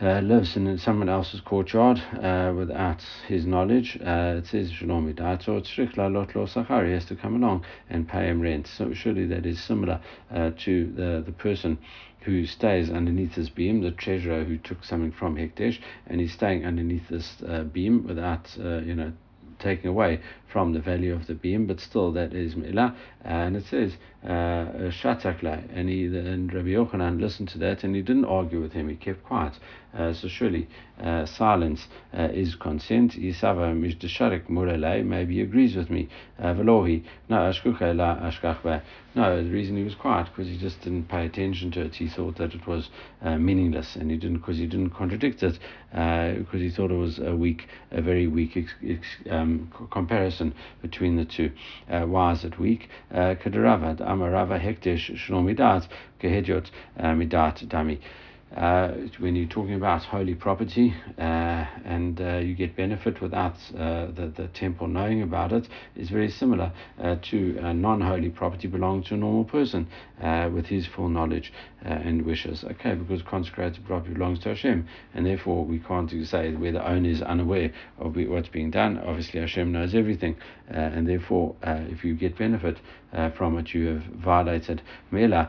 uh, 0.00 0.20
lives 0.20 0.56
in 0.56 0.76
someone 0.78 1.08
else's 1.08 1.40
courtyard 1.40 1.98
uh, 2.22 2.52
without 2.54 3.02
his 3.26 3.46
knowledge, 3.46 3.98
uh, 4.04 4.34
it 4.38 4.46
says 4.46 4.70
Shalom 4.70 5.10
Dato 5.12 5.60
Sachar, 5.60 6.86
he 6.86 6.92
has 6.92 7.06
to 7.06 7.16
come 7.16 7.42
along 7.42 7.64
and 7.88 8.06
pay 8.06 8.26
him 8.26 8.40
rent. 8.40 8.66
So 8.66 8.92
surely 8.92 9.26
that 9.26 9.46
is 9.46 9.62
similar 9.62 10.00
uh, 10.30 10.50
to 10.64 10.92
the, 10.92 11.22
the 11.24 11.32
person 11.32 11.78
who 12.20 12.44
stays 12.44 12.90
underneath 12.90 13.36
this 13.36 13.48
beam, 13.48 13.80
the 13.80 13.92
treasurer 13.92 14.44
who 14.44 14.58
took 14.58 14.84
something 14.84 15.12
from 15.12 15.36
Hekdesh, 15.36 15.80
and 16.08 16.20
he's 16.20 16.32
staying 16.32 16.66
underneath 16.66 17.08
this 17.08 17.36
uh, 17.48 17.62
beam 17.62 18.06
without, 18.06 18.54
uh, 18.58 18.78
you 18.78 18.94
know, 18.94 19.12
taking 19.58 19.88
away 19.88 20.20
from 20.52 20.72
the 20.72 20.80
value 20.80 21.14
of 21.14 21.26
the 21.26 21.34
beam, 21.34 21.66
but 21.66 21.80
still 21.80 22.12
that 22.12 22.34
is 22.34 22.54
milah. 22.54 22.94
And 23.26 23.56
it 23.56 23.64
says 23.64 23.96
uh, 24.26 24.28
and 24.28 25.88
he 25.88 26.04
and 26.06 26.52
Rabbi 26.52 26.68
Yochanan 26.68 27.20
listened 27.20 27.48
to 27.50 27.58
that, 27.58 27.84
and 27.84 27.94
he 27.94 28.02
didn't 28.02 28.24
argue 28.24 28.60
with 28.60 28.72
him. 28.72 28.88
He 28.88 28.96
kept 28.96 29.24
quiet. 29.24 29.54
Uh, 29.96 30.12
so 30.12 30.28
surely 30.28 30.68
uh, 31.00 31.24
silence 31.24 31.86
uh, 32.12 32.28
is 32.32 32.54
consent. 32.54 33.12
Yisava 33.12 33.74
mishdasharik 33.74 34.46
murelei. 34.48 35.04
Maybe 35.04 35.36
he 35.36 35.40
agrees 35.40 35.74
with 35.74 35.88
me. 35.88 36.08
Uh, 36.38 36.54
velohi 36.54 37.02
no 37.28 37.36
ashkucha 37.36 37.96
la 37.96 38.16
ashkachba. 38.16 38.82
No, 39.14 39.42
the 39.42 39.50
reason 39.50 39.78
he 39.78 39.82
was 39.82 39.94
quiet 39.94 40.26
because 40.26 40.46
he 40.46 40.58
just 40.58 40.82
didn't 40.82 41.08
pay 41.08 41.24
attention 41.24 41.70
to 41.70 41.80
it. 41.80 41.94
He 41.94 42.08
thought 42.08 42.36
that 42.36 42.52
it 42.52 42.66
was 42.66 42.90
uh, 43.22 43.38
meaningless, 43.38 43.96
and 43.96 44.10
he 44.10 44.18
didn't 44.18 44.38
because 44.38 44.58
he 44.58 44.66
didn't 44.66 44.90
contradict 44.90 45.42
it 45.42 45.58
because 45.90 46.60
he 46.60 46.68
thought 46.68 46.90
it 46.90 46.98
was 46.98 47.18
a 47.18 47.34
weak, 47.34 47.66
a 47.90 48.02
very 48.02 48.26
weak 48.26 48.58
ex, 48.58 48.74
ex, 48.86 49.06
um, 49.30 49.72
comparison 49.90 50.54
between 50.82 51.16
the 51.16 51.24
two. 51.24 51.50
why 51.88 52.32
is 52.32 52.44
it 52.44 52.58
weak? 52.58 52.90
Kadaravad 53.16 54.00
amarava 54.00 54.58
hekdesh 54.60 55.10
shlomidat 55.16 55.88
kehediot 56.20 56.70
midat 57.16 57.66
dami. 57.68 57.98
Uh, 58.54 58.92
when 59.18 59.34
you're 59.34 59.48
talking 59.48 59.74
about 59.74 60.02
holy 60.04 60.34
property 60.34 60.94
uh, 61.18 61.66
and 61.84 62.20
uh, 62.20 62.36
you 62.36 62.54
get 62.54 62.76
benefit 62.76 63.20
without 63.20 63.54
uh, 63.76 64.06
the, 64.06 64.32
the 64.36 64.48
temple 64.54 64.86
knowing 64.86 65.20
about 65.20 65.52
it 65.52 65.68
is 65.96 66.10
very 66.10 66.30
similar 66.30 66.72
uh, 67.02 67.16
to 67.16 67.60
non-holy 67.74 68.30
property 68.30 68.68
belonging 68.68 69.02
to 69.02 69.14
a 69.14 69.16
normal 69.16 69.44
person 69.44 69.88
uh, 70.22 70.48
with 70.54 70.66
his 70.66 70.86
full 70.86 71.08
knowledge 71.08 71.52
Uh, 71.86 71.90
and 71.90 72.22
wishes. 72.22 72.64
Okay, 72.64 72.94
because 72.94 73.22
consecrated 73.22 73.86
property 73.86 74.12
belongs 74.12 74.40
to 74.40 74.48
Hashem 74.48 74.88
and 75.14 75.24
therefore 75.24 75.64
we 75.64 75.78
can't 75.78 76.10
say 76.26 76.52
where 76.52 76.72
the 76.72 76.84
owner 76.84 77.08
is 77.08 77.22
unaware 77.22 77.70
of 77.98 78.16
what's 78.16 78.48
being 78.48 78.72
done. 78.72 78.98
Obviously 78.98 79.38
Hashem 79.38 79.70
knows 79.70 79.94
everything 79.94 80.36
uh, 80.68 80.78
and 80.78 81.06
therefore 81.06 81.54
uh, 81.62 81.82
if 81.88 82.04
you 82.04 82.14
get 82.14 82.36
benefit 82.36 82.78
from 83.34 83.56
it 83.56 83.72
you 83.72 83.86
have 83.86 84.02
violated 84.02 84.82
Mela 85.10 85.48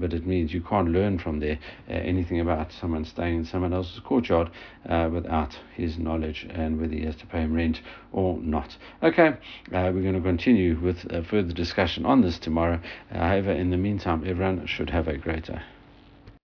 but 0.00 0.14
it 0.14 0.26
means 0.26 0.54
you 0.54 0.60
can't 0.62 0.88
learn 0.88 1.18
from 1.18 1.40
there 1.40 1.58
anything 1.88 2.14
anything 2.24 2.40
about 2.40 2.72
someone 2.72 3.04
staying 3.04 3.38
in 3.38 3.44
someone 3.44 3.72
else's 3.72 4.00
courtyard 4.00 4.50
uh, 4.88 5.08
without 5.12 5.58
his 5.74 5.98
knowledge 5.98 6.46
and 6.50 6.80
whether 6.80 6.94
he 6.94 7.04
has 7.04 7.16
to 7.16 7.26
pay 7.26 7.40
him 7.40 7.52
rent 7.52 7.80
or 8.14 8.38
not. 8.38 8.76
Okay, 9.02 9.28
uh, 9.28 9.90
we're 9.92 10.02
going 10.02 10.14
to 10.14 10.20
continue 10.20 10.78
with 10.80 11.12
uh, 11.12 11.22
further 11.22 11.52
discussion 11.52 12.06
on 12.06 12.22
this 12.22 12.38
tomorrow. 12.38 12.80
however, 13.10 13.50
in 13.50 13.70
the 13.70 13.76
meantime, 13.76 14.22
everyone 14.26 14.64
should 14.66 14.90
have 14.90 15.08
a 15.08 15.18
great 15.18 15.44
day. 15.44 15.60